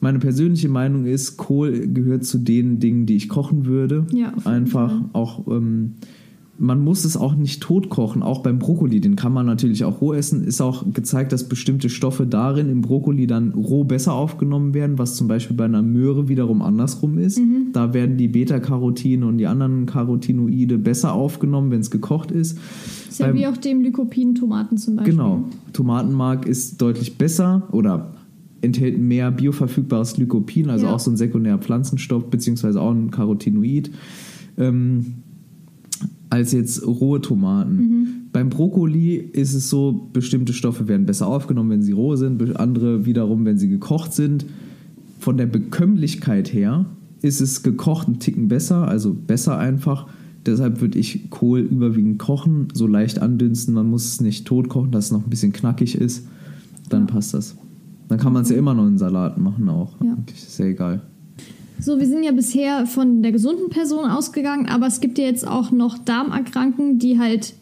Meine 0.00 0.18
persönliche 0.18 0.68
Meinung 0.68 1.06
ist, 1.06 1.36
Kohl 1.36 1.86
gehört 1.86 2.24
zu 2.24 2.38
den 2.38 2.80
Dingen, 2.80 3.06
die 3.06 3.14
ich 3.16 3.28
kochen 3.28 3.66
würde. 3.66 4.04
Ja, 4.12 4.28
auf 4.34 4.44
jeden 4.44 4.48
Einfach 4.48 4.90
Fall. 4.90 5.04
auch, 5.12 5.46
ähm, 5.46 5.92
man 6.58 6.84
muss 6.84 7.04
es 7.04 7.16
auch 7.16 7.34
nicht 7.34 7.62
tot 7.62 7.88
kochen, 7.88 8.22
auch 8.22 8.42
beim 8.42 8.58
Brokkoli, 8.58 9.00
den 9.00 9.16
kann 9.16 9.32
man 9.32 9.46
natürlich 9.46 9.84
auch 9.84 10.00
roh 10.00 10.12
essen. 10.12 10.44
Ist 10.44 10.60
auch 10.60 10.84
gezeigt, 10.92 11.32
dass 11.32 11.48
bestimmte 11.48 11.88
Stoffe 11.88 12.26
darin 12.26 12.68
im 12.68 12.82
Brokkoli 12.82 13.26
dann 13.26 13.52
roh 13.52 13.84
besser 13.84 14.12
aufgenommen 14.12 14.74
werden, 14.74 14.98
was 14.98 15.16
zum 15.16 15.28
Beispiel 15.28 15.56
bei 15.56 15.64
einer 15.64 15.82
Möhre 15.82 16.28
wiederum 16.28 16.60
andersrum 16.62 17.16
ist. 17.18 17.38
Mhm. 17.38 17.68
Da 17.72 17.94
werden 17.94 18.16
die 18.18 18.28
Beta-Carotine 18.28 19.26
und 19.26 19.38
die 19.38 19.46
anderen 19.46 19.86
Carotinoide 19.86 20.78
besser 20.78 21.14
aufgenommen, 21.14 21.70
wenn 21.70 21.80
es 21.80 21.90
gekocht 21.90 22.30
ist. 22.30 22.58
Ist 23.08 23.18
ja 23.18 23.26
Beim- 23.28 23.36
wie 23.36 23.46
auch 23.46 23.56
dem 23.56 23.80
Lycopin-Tomaten 23.80 24.76
zum 24.76 24.96
Beispiel. 24.96 25.14
Genau. 25.14 25.44
Tomatenmark 25.72 26.46
ist 26.46 26.80
deutlich 26.82 27.16
besser 27.16 27.66
oder 27.72 28.12
enthält 28.60 29.00
mehr 29.00 29.30
bioverfügbares 29.32 30.18
Lycopin, 30.18 30.68
also 30.70 30.86
Ja. 30.86 30.92
auch 30.94 31.00
so 31.00 31.10
ein 31.10 31.16
sekundärer 31.16 31.58
Pflanzenstoff, 31.58 32.26
beziehungsweise 32.30 32.80
auch 32.80 32.92
ein 32.92 33.10
Carotinoid, 33.10 33.90
ähm, 34.58 35.14
als 36.32 36.52
jetzt 36.52 36.86
rohe 36.86 37.20
Tomaten. 37.20 37.76
Mhm. 37.76 38.06
Beim 38.32 38.48
Brokkoli 38.48 39.16
ist 39.16 39.52
es 39.52 39.68
so, 39.68 40.08
bestimmte 40.14 40.54
Stoffe 40.54 40.88
werden 40.88 41.04
besser 41.04 41.26
aufgenommen, 41.26 41.68
wenn 41.68 41.82
sie 41.82 41.92
roh 41.92 42.16
sind, 42.16 42.56
andere 42.58 43.04
wiederum, 43.04 43.44
wenn 43.44 43.58
sie 43.58 43.68
gekocht 43.68 44.14
sind. 44.14 44.46
Von 45.18 45.36
der 45.36 45.44
Bekömmlichkeit 45.44 46.50
her 46.54 46.86
ist 47.20 47.42
es 47.42 47.62
gekocht 47.62 48.08
einen 48.08 48.18
Ticken 48.18 48.48
besser, 48.48 48.88
also 48.88 49.12
besser 49.12 49.58
einfach. 49.58 50.06
Deshalb 50.46 50.80
würde 50.80 50.98
ich 50.98 51.28
Kohl 51.28 51.60
überwiegend 51.60 52.18
kochen, 52.18 52.68
so 52.72 52.86
leicht 52.86 53.18
andünsten. 53.20 53.74
Man 53.74 53.90
muss 53.90 54.06
es 54.06 54.20
nicht 54.22 54.46
tot 54.46 54.70
kochen, 54.70 54.90
dass 54.90 55.06
es 55.06 55.12
noch 55.12 55.24
ein 55.24 55.30
bisschen 55.30 55.52
knackig 55.52 55.96
ist. 55.96 56.26
Dann 56.88 57.02
Ja. 57.02 57.06
passt 57.08 57.34
das. 57.34 57.56
Dann 58.08 58.18
kann 58.18 58.32
man 58.32 58.42
es 58.42 58.48
ja 58.48 58.56
immer 58.56 58.72
noch 58.72 58.86
in 58.86 58.96
Salat 58.96 59.36
machen 59.38 59.68
auch. 59.68 60.00
Ja. 60.02 60.16
Ist 60.34 60.58
ja 60.58 60.64
egal. 60.64 61.02
So, 61.80 61.98
wir 61.98 62.06
sind 62.06 62.22
ja 62.22 62.32
bisher 62.32 62.86
von 62.86 63.22
der 63.22 63.32
gesunden 63.32 63.70
Person 63.70 64.06
ausgegangen, 64.06 64.66
aber 64.66 64.86
es 64.86 65.00
gibt 65.00 65.18
ja 65.18 65.24
jetzt 65.24 65.46
auch 65.46 65.70
noch 65.70 65.98
Darmerkrankungen, 65.98 66.98
die 66.98 67.18
halt 67.18 67.54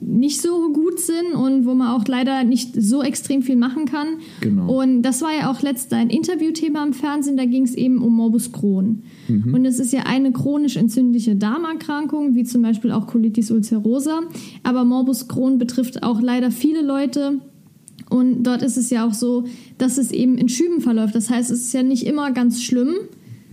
nicht 0.00 0.40
so 0.40 0.72
gut 0.72 0.98
sind 0.98 1.34
und 1.34 1.66
wo 1.66 1.74
man 1.74 1.88
auch 1.88 2.06
leider 2.06 2.44
nicht 2.44 2.80
so 2.80 3.02
extrem 3.02 3.42
viel 3.42 3.56
machen 3.56 3.84
kann. 3.86 4.06
Genau. 4.40 4.80
Und 4.80 5.02
das 5.02 5.22
war 5.22 5.30
ja 5.32 5.50
auch 5.50 5.62
letztes 5.62 5.92
ein 5.92 6.10
Interviewthema 6.10 6.84
im 6.84 6.92
Fernsehen, 6.92 7.36
da 7.36 7.44
ging 7.44 7.64
es 7.64 7.74
eben 7.74 8.02
um 8.02 8.14
Morbus 8.14 8.52
Crohn. 8.52 9.02
Mhm. 9.28 9.54
Und 9.54 9.64
es 9.64 9.78
ist 9.78 9.92
ja 9.92 10.04
eine 10.04 10.32
chronisch 10.32 10.76
entzündliche 10.76 11.36
Darmerkrankung, 11.36 12.34
wie 12.34 12.44
zum 12.44 12.62
Beispiel 12.62 12.92
auch 12.92 13.06
Colitis 13.06 13.50
ulcerosa. 13.50 14.20
Aber 14.62 14.84
Morbus 14.84 15.28
Crohn 15.28 15.58
betrifft 15.58 16.02
auch 16.02 16.20
leider 16.20 16.50
viele 16.50 16.82
Leute. 16.82 17.40
Und 18.08 18.44
dort 18.44 18.62
ist 18.62 18.76
es 18.76 18.90
ja 18.90 19.06
auch 19.06 19.14
so, 19.14 19.44
dass 19.78 19.98
es 19.98 20.12
eben 20.12 20.38
in 20.38 20.48
Schüben 20.48 20.80
verläuft. 20.80 21.14
Das 21.14 21.30
heißt, 21.30 21.50
es 21.50 21.62
ist 21.62 21.72
ja 21.72 21.82
nicht 21.82 22.06
immer 22.06 22.30
ganz 22.30 22.62
schlimm, 22.62 22.94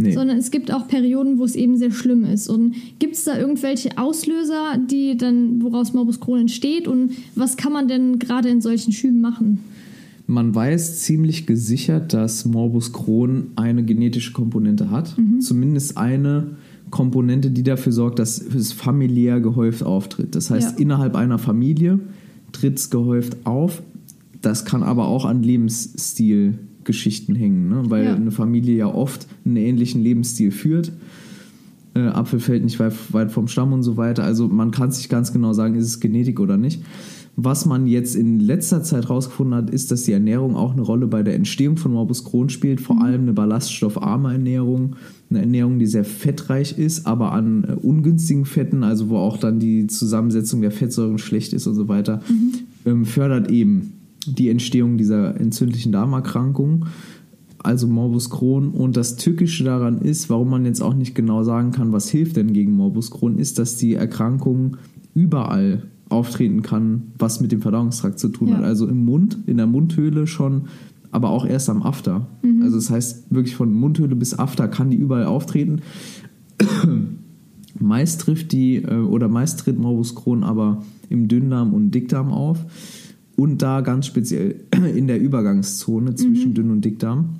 Nee. 0.03 0.13
sondern 0.13 0.37
es 0.37 0.51
gibt 0.51 0.71
auch 0.73 0.87
Perioden, 0.87 1.37
wo 1.39 1.45
es 1.45 1.55
eben 1.55 1.77
sehr 1.77 1.91
schlimm 1.91 2.23
ist. 2.25 2.47
Und 2.49 2.75
gibt 2.99 3.15
es 3.15 3.23
da 3.23 3.37
irgendwelche 3.37 3.97
Auslöser, 3.97 4.77
die 4.89 5.17
dann, 5.17 5.61
woraus 5.61 5.93
Morbus 5.93 6.19
Crohn 6.19 6.41
entsteht? 6.41 6.87
Und 6.87 7.11
was 7.35 7.57
kann 7.57 7.73
man 7.73 7.87
denn 7.87 8.19
gerade 8.19 8.49
in 8.49 8.61
solchen 8.61 8.91
Schüben 8.91 9.21
machen? 9.21 9.59
Man 10.25 10.55
weiß 10.55 11.01
ziemlich 11.01 11.45
gesichert, 11.47 12.13
dass 12.13 12.45
Morbus 12.45 12.93
Crohn 12.93 13.47
eine 13.57 13.83
genetische 13.83 14.31
Komponente 14.31 14.89
hat. 14.89 15.15
Zumindest 15.39 15.97
eine 15.97 16.55
Komponente, 16.91 17.51
die 17.51 17.63
dafür 17.63 17.91
sorgt, 17.91 18.19
dass 18.19 18.39
es 18.39 18.71
familiär 18.71 19.39
gehäuft 19.41 19.83
auftritt. 19.83 20.35
Das 20.35 20.49
heißt, 20.49 20.73
Ja. 20.73 20.77
innerhalb 20.77 21.15
einer 21.15 21.39
Familie 21.39 21.99
tritt 22.51 22.77
es 22.77 22.89
gehäuft 22.89 23.45
auf. 23.45 23.81
Das 24.41 24.63
kann 24.63 24.83
aber 24.83 25.07
auch 25.07 25.25
an 25.25 25.41
Lebensstilgeschichten 26.83 27.35
hängen, 27.35 27.69
ne? 27.69 27.83
weil 27.87 28.05
Ja. 28.05 28.15
eine 28.15 28.31
Familie 28.31 28.75
ja 28.77 28.87
oft 28.87 29.27
einen 29.45 29.57
ähnlichen 29.57 30.01
Lebensstil 30.01 30.51
führt. 30.51 30.91
Äh, 31.95 31.99
Apfel 31.99 32.39
fällt 32.39 32.63
nicht 32.63 32.79
weit, 32.79 32.93
weit 33.11 33.31
vom 33.31 33.47
Stamm 33.47 33.71
und 33.73 33.83
so 33.83 33.97
weiter. 33.97 34.23
Also 34.23 34.47
man 34.47 34.71
kann 34.71 34.89
es 34.89 34.97
nicht 34.97 35.09
ganz 35.09 35.31
genau 35.31 35.53
sagen, 35.53 35.75
ist 35.75 35.85
es 35.85 35.99
Genetik 35.99 36.39
oder 36.39 36.57
nicht. 36.57 36.81
Was 37.35 37.65
man 37.65 37.87
jetzt 37.87 38.15
in 38.15 38.39
letzter 38.39 38.83
Zeit 38.83 39.05
herausgefunden 39.05 39.55
hat, 39.55 39.69
ist, 39.71 39.89
dass 39.89 40.03
die 40.03 40.11
Ernährung 40.11 40.55
auch 40.55 40.73
eine 40.73 40.83
Rolle 40.83 41.07
bei 41.07 41.23
der 41.23 41.33
Entstehung 41.33 41.77
von 41.77 41.91
Morbus 41.93 42.23
Crohn 42.23 42.49
spielt. 42.49 42.79
Vor 42.79 43.01
allem 43.01 43.23
eine 43.23 43.33
ballaststoffarme 43.33 44.33
Ernährung, 44.33 44.95
eine 45.31 45.39
Ernährung, 45.39 45.79
die 45.79 45.87
sehr 45.87 46.05
fettreich 46.05 46.77
ist, 46.77 47.07
aber 47.07 47.31
an 47.31 47.63
äh, 47.63 47.73
ungünstigen 47.73 48.45
Fetten, 48.45 48.83
also 48.83 49.09
wo 49.09 49.17
auch 49.17 49.37
dann 49.37 49.59
die 49.59 49.87
Zusammensetzung 49.87 50.61
der 50.61 50.71
Fettsäuren 50.71 51.17
schlecht 51.17 51.53
ist 51.53 51.65
und 51.65 51.73
so 51.73 51.87
weiter, 51.87 52.21
ähm, 52.85 53.05
fördert 53.05 53.49
eben 53.49 53.93
die 54.27 54.49
Entstehung 54.49 54.97
dieser 54.97 55.39
entzündlichen 55.39 55.91
Darmerkrankung 55.91 56.85
also 57.63 57.87
Morbus 57.87 58.29
Crohn. 58.29 58.71
Und 58.71 58.97
das 58.97 59.15
Tückische 59.15 59.63
daran 59.63 59.99
ist, 59.99 60.29
warum 60.29 60.49
man 60.49 60.65
jetzt 60.65 60.81
auch 60.81 60.93
nicht 60.93 61.15
genau 61.15 61.43
sagen 61.43 61.71
kann, 61.71 61.93
was 61.93 62.09
hilft 62.09 62.35
denn 62.35 62.53
gegen 62.53 62.73
Morbus 62.73 63.09
Crohn, 63.09 63.37
ist, 63.37 63.57
dass 63.57 63.77
die 63.77 63.95
Erkrankung 63.95 64.77
überall 65.15 65.83
auftreten 66.09 66.61
kann, 66.61 67.13
was 67.17 67.39
mit 67.39 67.51
dem 67.51 67.61
Verdauungstrakt 67.61 68.19
zu 68.19 68.27
tun 68.27 68.49
Ja. 68.49 68.57
hat. 68.57 68.63
Also 68.65 68.87
im 68.87 69.05
Mund, 69.05 69.37
in 69.47 69.57
der 69.57 69.67
Mundhöhle 69.67 70.27
schon 70.27 70.63
aber 71.11 71.29
auch 71.29 71.45
erst 71.45 71.69
am 71.69 71.83
After. 71.83 72.27
Also 72.63 72.75
das 72.77 72.89
heißt, 72.89 73.25
wirklich 73.29 73.55
von 73.55 73.71
Mundhöhle 73.71 74.15
bis 74.15 74.37
After 74.37 74.67
kann 74.67 74.89
die 74.89 74.97
überall 74.97 75.25
auftreten. 75.25 75.81
meist 77.79 78.21
trifft 78.21 78.51
die, 78.51 78.77
äh, 78.77 78.95
oder 78.95 79.27
meist 79.27 79.59
tritt 79.59 79.79
Morbus 79.79 80.15
Crohn 80.15 80.43
aber 80.43 80.83
im 81.09 81.27
Dünndarm 81.27 81.73
und 81.73 81.91
Dickdarm 81.91 82.31
auf. 82.31 82.65
Und 83.35 83.61
da 83.61 83.81
ganz 83.81 84.05
speziell 84.05 84.63
in 84.95 85.07
der 85.07 85.19
Übergangszone 85.19 86.15
zwischen 86.15 86.53
Dünn- 86.53 86.71
und 86.71 86.85
Dickdarm. 86.85 87.39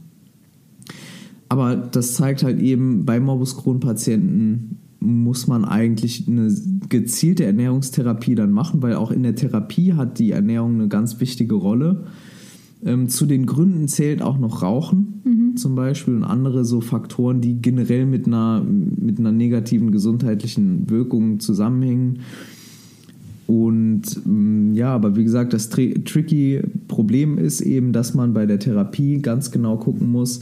Aber 1.49 1.75
das 1.75 2.15
zeigt 2.15 2.43
halt 2.43 2.59
eben, 2.59 3.05
bei 3.05 3.19
Morbus 3.19 3.57
Crohn-Patienten 3.57 4.79
muss 4.99 5.47
man 5.47 5.65
eigentlich 5.65 6.27
eine 6.27 6.55
gezielte 6.89 7.45
Ernährungstherapie 7.45 8.35
dann 8.35 8.51
machen, 8.51 8.81
weil 8.81 8.95
auch 8.95 9.11
in 9.11 9.23
der 9.23 9.35
Therapie 9.35 9.93
hat 9.93 10.17
die 10.17 10.31
Ernährung 10.31 10.75
eine 10.75 10.87
ganz 10.87 11.19
wichtige 11.19 11.55
Rolle. 11.55 12.05
Ähm, 12.85 13.09
zu 13.09 13.25
den 13.25 13.45
Gründen 13.45 13.87
zählt 13.87 14.21
auch 14.21 14.39
noch 14.39 14.61
Rauchen 14.61 15.21
zum 15.55 15.75
Beispiel 15.75 16.15
und 16.15 16.23
andere 16.23 16.65
so 16.65 16.81
Faktoren, 16.81 17.41
die 17.41 17.61
generell 17.61 18.05
mit 18.05 18.27
einer, 18.27 18.63
mit 18.63 19.19
einer 19.19 19.31
negativen 19.31 19.91
gesundheitlichen 19.91 20.89
Wirkung 20.89 21.39
zusammenhängen. 21.39 22.19
Und 23.47 24.03
ähm, 24.25 24.73
ja, 24.73 24.93
aber 24.93 25.15
wie 25.15 25.23
gesagt, 25.23 25.53
das 25.53 25.69
tri 25.69 25.93
tricky 26.05 26.61
Problem 26.87 27.37
ist 27.37 27.61
eben, 27.61 27.91
dass 27.91 28.13
man 28.13 28.33
bei 28.33 28.45
der 28.45 28.59
Therapie 28.59 29.21
ganz 29.21 29.51
genau 29.51 29.77
gucken 29.77 30.11
muss, 30.11 30.39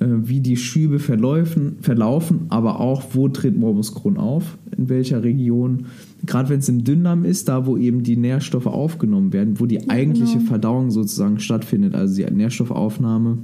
äh, 0.00 0.06
wie 0.08 0.40
die 0.40 0.56
Schübe 0.56 0.98
verläufen, 0.98 1.76
verlaufen, 1.80 2.46
aber 2.48 2.80
auch, 2.80 3.02
wo 3.12 3.28
tritt 3.28 3.56
Morbus 3.56 3.94
Crohn 3.94 4.16
auf, 4.16 4.56
in 4.76 4.88
welcher 4.88 5.22
Region. 5.22 5.86
Gerade 6.24 6.48
wenn 6.48 6.60
es 6.60 6.68
im 6.68 6.84
Dünndarm 6.84 7.24
ist, 7.24 7.48
da 7.48 7.66
wo 7.66 7.76
eben 7.76 8.02
die 8.02 8.16
Nährstoffe 8.16 8.66
aufgenommen 8.66 9.32
werden, 9.32 9.60
wo 9.60 9.66
die 9.66 9.90
eigentliche 9.90 10.38
genau. 10.38 10.48
Verdauung 10.48 10.90
sozusagen 10.90 11.38
stattfindet, 11.38 11.94
also 11.94 12.16
die 12.16 12.30
Nährstoffaufnahme, 12.30 13.38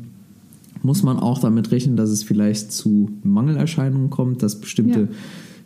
muss 0.83 1.03
man 1.03 1.19
auch 1.19 1.39
damit 1.39 1.71
rechnen, 1.73 1.97
dass 1.97 2.09
es 2.09 2.23
vielleicht 2.23 2.73
zu 2.73 3.11
Mangelerscheinungen 3.23 4.09
kommt, 4.09 4.43
dass 4.43 4.59
bestimmte 4.59 5.01
äh, 5.01 5.07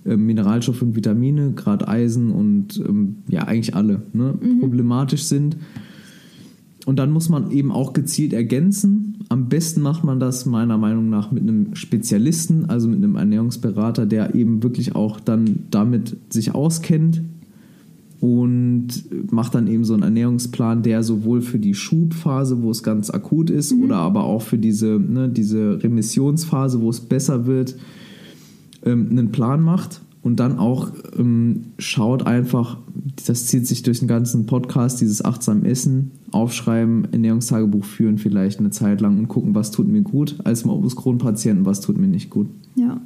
Mineralstoffe 0.04 0.82
und 0.82 0.96
Vitamine, 0.96 1.52
gerade 1.52 1.88
Eisen 1.88 2.30
und 2.30 2.78
ähm, 2.86 3.16
ja 3.28 3.42
eigentlich 3.44 3.74
alle, 3.74 4.02
ne, 4.12 4.34
problematisch 4.60 5.24
sind. 5.24 5.56
Und 6.86 6.98
dann 6.98 7.10
muss 7.10 7.30
man 7.30 7.50
eben 7.50 7.72
auch 7.72 7.94
gezielt 7.94 8.34
ergänzen. 8.34 9.24
Am 9.30 9.48
besten 9.48 9.80
macht 9.80 10.04
man 10.04 10.20
das 10.20 10.44
meiner 10.44 10.76
Meinung 10.76 11.08
nach 11.08 11.32
mit 11.32 11.42
einem 11.42 11.74
Spezialisten, 11.74 12.66
also 12.68 12.88
mit 12.88 12.98
einem 12.98 13.16
Ernährungsberater, 13.16 14.04
der 14.04 14.34
eben 14.34 14.62
wirklich 14.62 14.94
auch 14.94 15.18
dann 15.18 15.60
damit 15.70 16.16
sich 16.28 16.54
auskennt 16.54 17.22
und 18.20 18.88
macht 19.30 19.54
dann 19.54 19.66
eben 19.66 19.84
so 19.84 19.94
einen 19.94 20.02
Ernährungsplan, 20.02 20.82
der 20.82 21.02
sowohl 21.02 21.42
für 21.42 21.58
die 21.58 21.74
Schubphase, 21.74 22.62
wo 22.62 22.70
es 22.70 22.82
ganz 22.82 23.10
akut 23.10 23.50
ist, 23.50 23.72
oder 23.72 23.96
aber 23.96 24.24
auch 24.24 24.42
für 24.42 24.58
diese, 24.58 24.98
ne, 24.98 25.28
diese 25.28 25.82
Remissionsphase, 25.82 26.80
wo 26.80 26.90
es 26.90 27.00
besser 27.00 27.46
wird, 27.46 27.76
ähm, 28.84 29.08
einen 29.10 29.32
Plan 29.32 29.60
macht 29.60 30.00
und 30.22 30.40
dann 30.40 30.58
auch 30.58 30.90
ähm, 31.18 31.66
schaut 31.78 32.26
einfach, 32.26 32.78
das 33.26 33.46
zieht 33.46 33.66
sich 33.66 33.82
durch 33.82 33.98
den 33.98 34.08
ganzen 34.08 34.46
Podcast, 34.46 35.00
dieses 35.00 35.24
achtsam 35.24 35.64
Essen, 35.64 36.12
aufschreiben, 36.32 37.08
Ernährungstagebuch 37.12 37.84
führen 37.84 38.18
vielleicht 38.18 38.58
eine 38.58 38.70
Zeit 38.70 39.00
lang 39.00 39.18
und 39.18 39.28
gucken, 39.28 39.54
was 39.54 39.70
tut 39.70 39.86
mir 39.86 40.02
gut 40.02 40.36
als 40.44 40.64
Morbus 40.64 40.96
Crohn-Patienten, 40.96 41.66
was 41.66 41.80
tut 41.80 41.98
mir 41.98 42.08
nicht 42.08 42.30
gut. 42.30 42.48
Ja. 42.74 43.00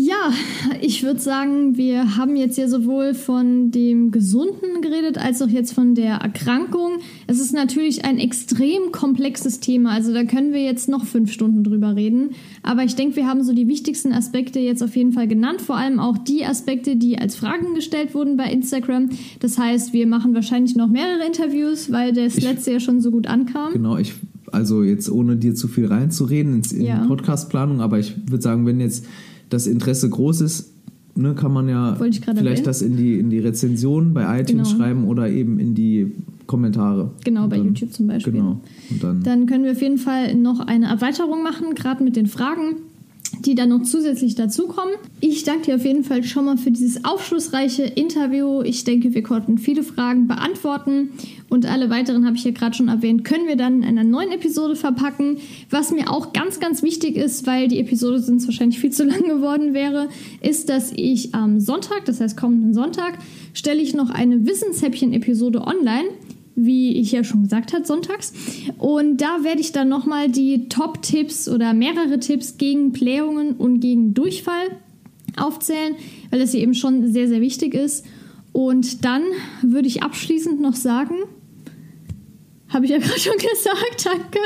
Ja, 0.00 0.32
ich 0.80 1.02
würde 1.02 1.18
sagen, 1.18 1.76
wir 1.76 2.16
haben 2.16 2.36
jetzt 2.36 2.56
ja 2.56 2.68
sowohl 2.68 3.14
von 3.14 3.72
dem 3.72 4.12
Gesunden 4.12 4.80
geredet, 4.80 5.18
als 5.18 5.42
auch 5.42 5.48
jetzt 5.48 5.72
von 5.72 5.96
der 5.96 6.18
Erkrankung. 6.18 6.98
Es 7.26 7.40
ist 7.40 7.52
natürlich 7.52 8.04
ein 8.04 8.18
extrem 8.18 8.92
komplexes 8.92 9.58
Thema, 9.58 9.90
also 9.90 10.14
da 10.14 10.22
können 10.22 10.52
wir 10.52 10.62
jetzt 10.62 10.88
noch 10.88 11.04
fünf 11.04 11.32
Stunden 11.32 11.64
drüber 11.64 11.96
reden. 11.96 12.30
Aber 12.62 12.84
ich 12.84 12.94
denke, 12.94 13.16
wir 13.16 13.26
haben 13.26 13.42
so 13.42 13.52
die 13.52 13.66
wichtigsten 13.66 14.12
Aspekte 14.12 14.60
jetzt 14.60 14.84
auf 14.84 14.94
jeden 14.94 15.10
Fall 15.12 15.26
genannt, 15.26 15.60
vor 15.62 15.76
allem 15.76 15.98
auch 15.98 16.16
die 16.16 16.44
Aspekte, 16.44 16.94
die 16.94 17.18
als 17.18 17.34
Fragen 17.34 17.74
gestellt 17.74 18.14
wurden 18.14 18.36
bei 18.36 18.52
Instagram. 18.52 19.08
Das 19.40 19.58
heißt, 19.58 19.92
wir 19.92 20.06
machen 20.06 20.32
wahrscheinlich 20.32 20.76
noch 20.76 20.88
mehrere 20.88 21.26
Interviews, 21.26 21.90
weil 21.90 22.12
das 22.12 22.36
Ich- 22.36 22.44
letzte 22.44 22.70
ja 22.70 22.78
schon 22.78 23.00
so 23.00 23.10
gut 23.10 23.26
ankam. 23.26 23.72
Genau, 23.72 23.96
ich, 23.96 24.12
also 24.52 24.84
jetzt 24.84 25.10
ohne 25.10 25.34
dir 25.36 25.56
zu 25.56 25.66
viel 25.66 25.86
reinzureden 25.86 26.62
in 26.72 26.82
Ja. 26.82 27.00
die 27.02 27.08
Podcastplanung, 27.08 27.80
aber 27.80 27.98
ich 27.98 28.14
würde 28.30 28.42
sagen, 28.42 28.64
wenn 28.64 28.78
jetzt 28.78 29.04
das 29.50 29.66
Interesse 29.66 30.08
groß 30.08 30.40
ist, 30.42 30.72
ne, 31.14 31.34
kann 31.34 31.52
man 31.52 31.68
ja 31.68 31.94
vielleicht 31.96 32.26
erwähnen. 32.28 32.64
das 32.64 32.82
in 32.82 32.96
die, 32.96 33.18
in 33.18 33.30
die 33.30 33.38
Rezension 33.40 34.14
bei 34.14 34.40
iTunes 34.40 34.68
Genau. 34.72 34.78
schreiben 34.82 35.04
oder 35.06 35.28
eben 35.28 35.58
in 35.58 35.74
die 35.74 36.12
Kommentare. 36.46 37.10
Genau, 37.24 37.44
Und 37.44 37.50
bei 37.50 37.56
dann, 37.58 37.66
YouTube 37.66 37.92
zum 37.92 38.06
Beispiel. 38.06 38.32
Genau. 38.32 38.60
Und 38.90 39.02
dann, 39.02 39.22
Dann 39.22 39.46
können 39.46 39.64
wir 39.64 39.72
auf 39.72 39.82
jeden 39.82 39.98
Fall 39.98 40.34
noch 40.34 40.60
eine 40.60 40.86
Erweiterung 40.86 41.42
machen, 41.42 41.74
gerade 41.74 42.02
mit 42.02 42.16
den 42.16 42.26
Fragen, 42.26 42.76
die 43.44 43.54
dann 43.54 43.70
noch 43.70 43.82
zusätzlich 43.82 44.34
dazukommen. 44.34 44.94
Ich 45.20 45.44
danke 45.44 45.66
dir 45.66 45.76
auf 45.76 45.84
jeden 45.84 46.04
Fall 46.04 46.24
schon 46.24 46.44
mal 46.44 46.56
für 46.56 46.70
dieses 46.70 47.04
aufschlussreiche 47.04 47.84
Interview. 47.84 48.62
Ich 48.62 48.84
denke, 48.84 49.14
wir 49.14 49.22
konnten 49.22 49.58
viele 49.58 49.82
Fragen 49.82 50.26
beantworten 50.26 51.10
und 51.48 51.66
alle 51.66 51.90
weiteren 51.90 52.26
habe 52.26 52.36
ich 52.36 52.44
ja 52.44 52.50
gerade 52.50 52.76
schon 52.76 52.88
erwähnt, 52.88 53.24
können 53.24 53.46
wir 53.46 53.56
dann 53.56 53.82
in 53.82 53.88
einer 53.88 54.04
neuen 54.04 54.32
Episode 54.32 54.76
verpacken. 54.76 55.38
Was 55.70 55.92
mir 55.92 56.10
auch 56.10 56.32
ganz, 56.32 56.60
ganz 56.60 56.82
wichtig 56.82 57.16
ist, 57.16 57.46
weil 57.46 57.68
die 57.68 57.80
Episode 57.80 58.20
sonst 58.20 58.46
wahrscheinlich 58.46 58.78
viel 58.78 58.90
zu 58.90 59.04
lang 59.04 59.22
geworden 59.22 59.74
wäre, 59.74 60.08
ist, 60.40 60.68
dass 60.68 60.92
ich 60.94 61.34
am 61.34 61.60
Sonntag, 61.60 62.04
das 62.04 62.20
heißt 62.20 62.36
kommenden 62.36 62.74
Sonntag, 62.74 63.18
stelle 63.54 63.80
ich 63.80 63.94
noch 63.94 64.10
eine 64.10 64.46
Wissenshäppchen-Episode 64.46 65.62
online 65.62 66.08
wie 66.60 66.96
ich 66.96 67.12
ja 67.12 67.22
schon 67.22 67.44
gesagt 67.44 67.72
habe, 67.72 67.86
sonntags. 67.86 68.32
Und 68.78 69.20
da 69.20 69.44
werde 69.44 69.60
ich 69.60 69.72
dann 69.72 69.88
nochmal 69.88 70.28
die 70.28 70.68
Top-Tipps 70.68 71.48
oder 71.48 71.72
mehrere 71.72 72.18
Tipps 72.18 72.58
gegen 72.58 72.92
Blähungen 72.92 73.54
und 73.54 73.80
gegen 73.80 74.12
Durchfall 74.14 74.68
aufzählen, 75.36 75.94
weil 76.30 76.40
das 76.40 76.52
hier 76.52 76.60
eben 76.60 76.74
schon 76.74 77.12
sehr, 77.12 77.28
sehr 77.28 77.40
wichtig 77.40 77.74
ist. 77.74 78.04
Und 78.52 79.04
dann 79.04 79.22
würde 79.62 79.86
ich 79.86 80.02
abschließend 80.02 80.60
noch 80.60 80.74
sagen, 80.74 81.14
habe 82.68 82.86
ich 82.86 82.90
ja 82.90 82.98
gerade 82.98 83.20
schon 83.20 83.36
gesagt, 83.36 84.04
danke. 84.04 84.40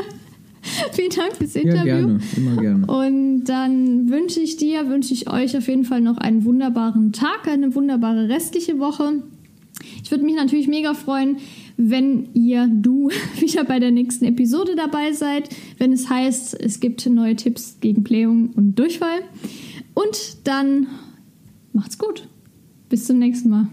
Vielen 0.92 1.10
Dank 1.10 1.36
fürs 1.36 1.56
Interview. 1.56 1.86
ja, 1.86 1.96
gerne, 1.96 2.20
immer 2.36 2.56
gerne. 2.56 2.86
Und 2.86 3.44
dann 3.44 4.10
wünsche 4.10 4.40
ich 4.40 4.58
dir, 4.58 4.88
wünsche 4.88 5.12
ich 5.12 5.28
euch 5.28 5.56
auf 5.56 5.66
jeden 5.66 5.84
Fall 5.84 6.00
noch 6.00 6.18
einen 6.18 6.44
wunderbaren 6.44 7.12
Tag, 7.12 7.48
eine 7.48 7.74
wunderbare 7.74 8.28
restliche 8.28 8.78
Woche. 8.78 9.22
Ich 10.04 10.10
würde 10.10 10.24
mich 10.24 10.36
natürlich 10.36 10.68
mega 10.68 10.94
freuen, 10.94 11.38
wenn 11.90 12.28
ihr, 12.34 12.68
du, 12.68 13.10
wieder 13.38 13.64
bei 13.64 13.78
der 13.78 13.90
nächsten 13.90 14.24
Episode 14.24 14.76
dabei 14.76 15.12
seid, 15.12 15.48
wenn 15.78 15.92
es 15.92 16.08
heißt, 16.08 16.58
es 16.60 16.80
gibt 16.80 17.04
neue 17.06 17.36
Tipps 17.36 17.78
gegen 17.80 18.02
Blähung 18.02 18.50
und 18.54 18.78
Durchfall. 18.78 19.22
Und 19.94 20.38
dann 20.44 20.86
macht's 21.72 21.98
gut. 21.98 22.28
Bis 22.88 23.06
zum 23.06 23.18
nächsten 23.18 23.50
Mal. 23.50 23.68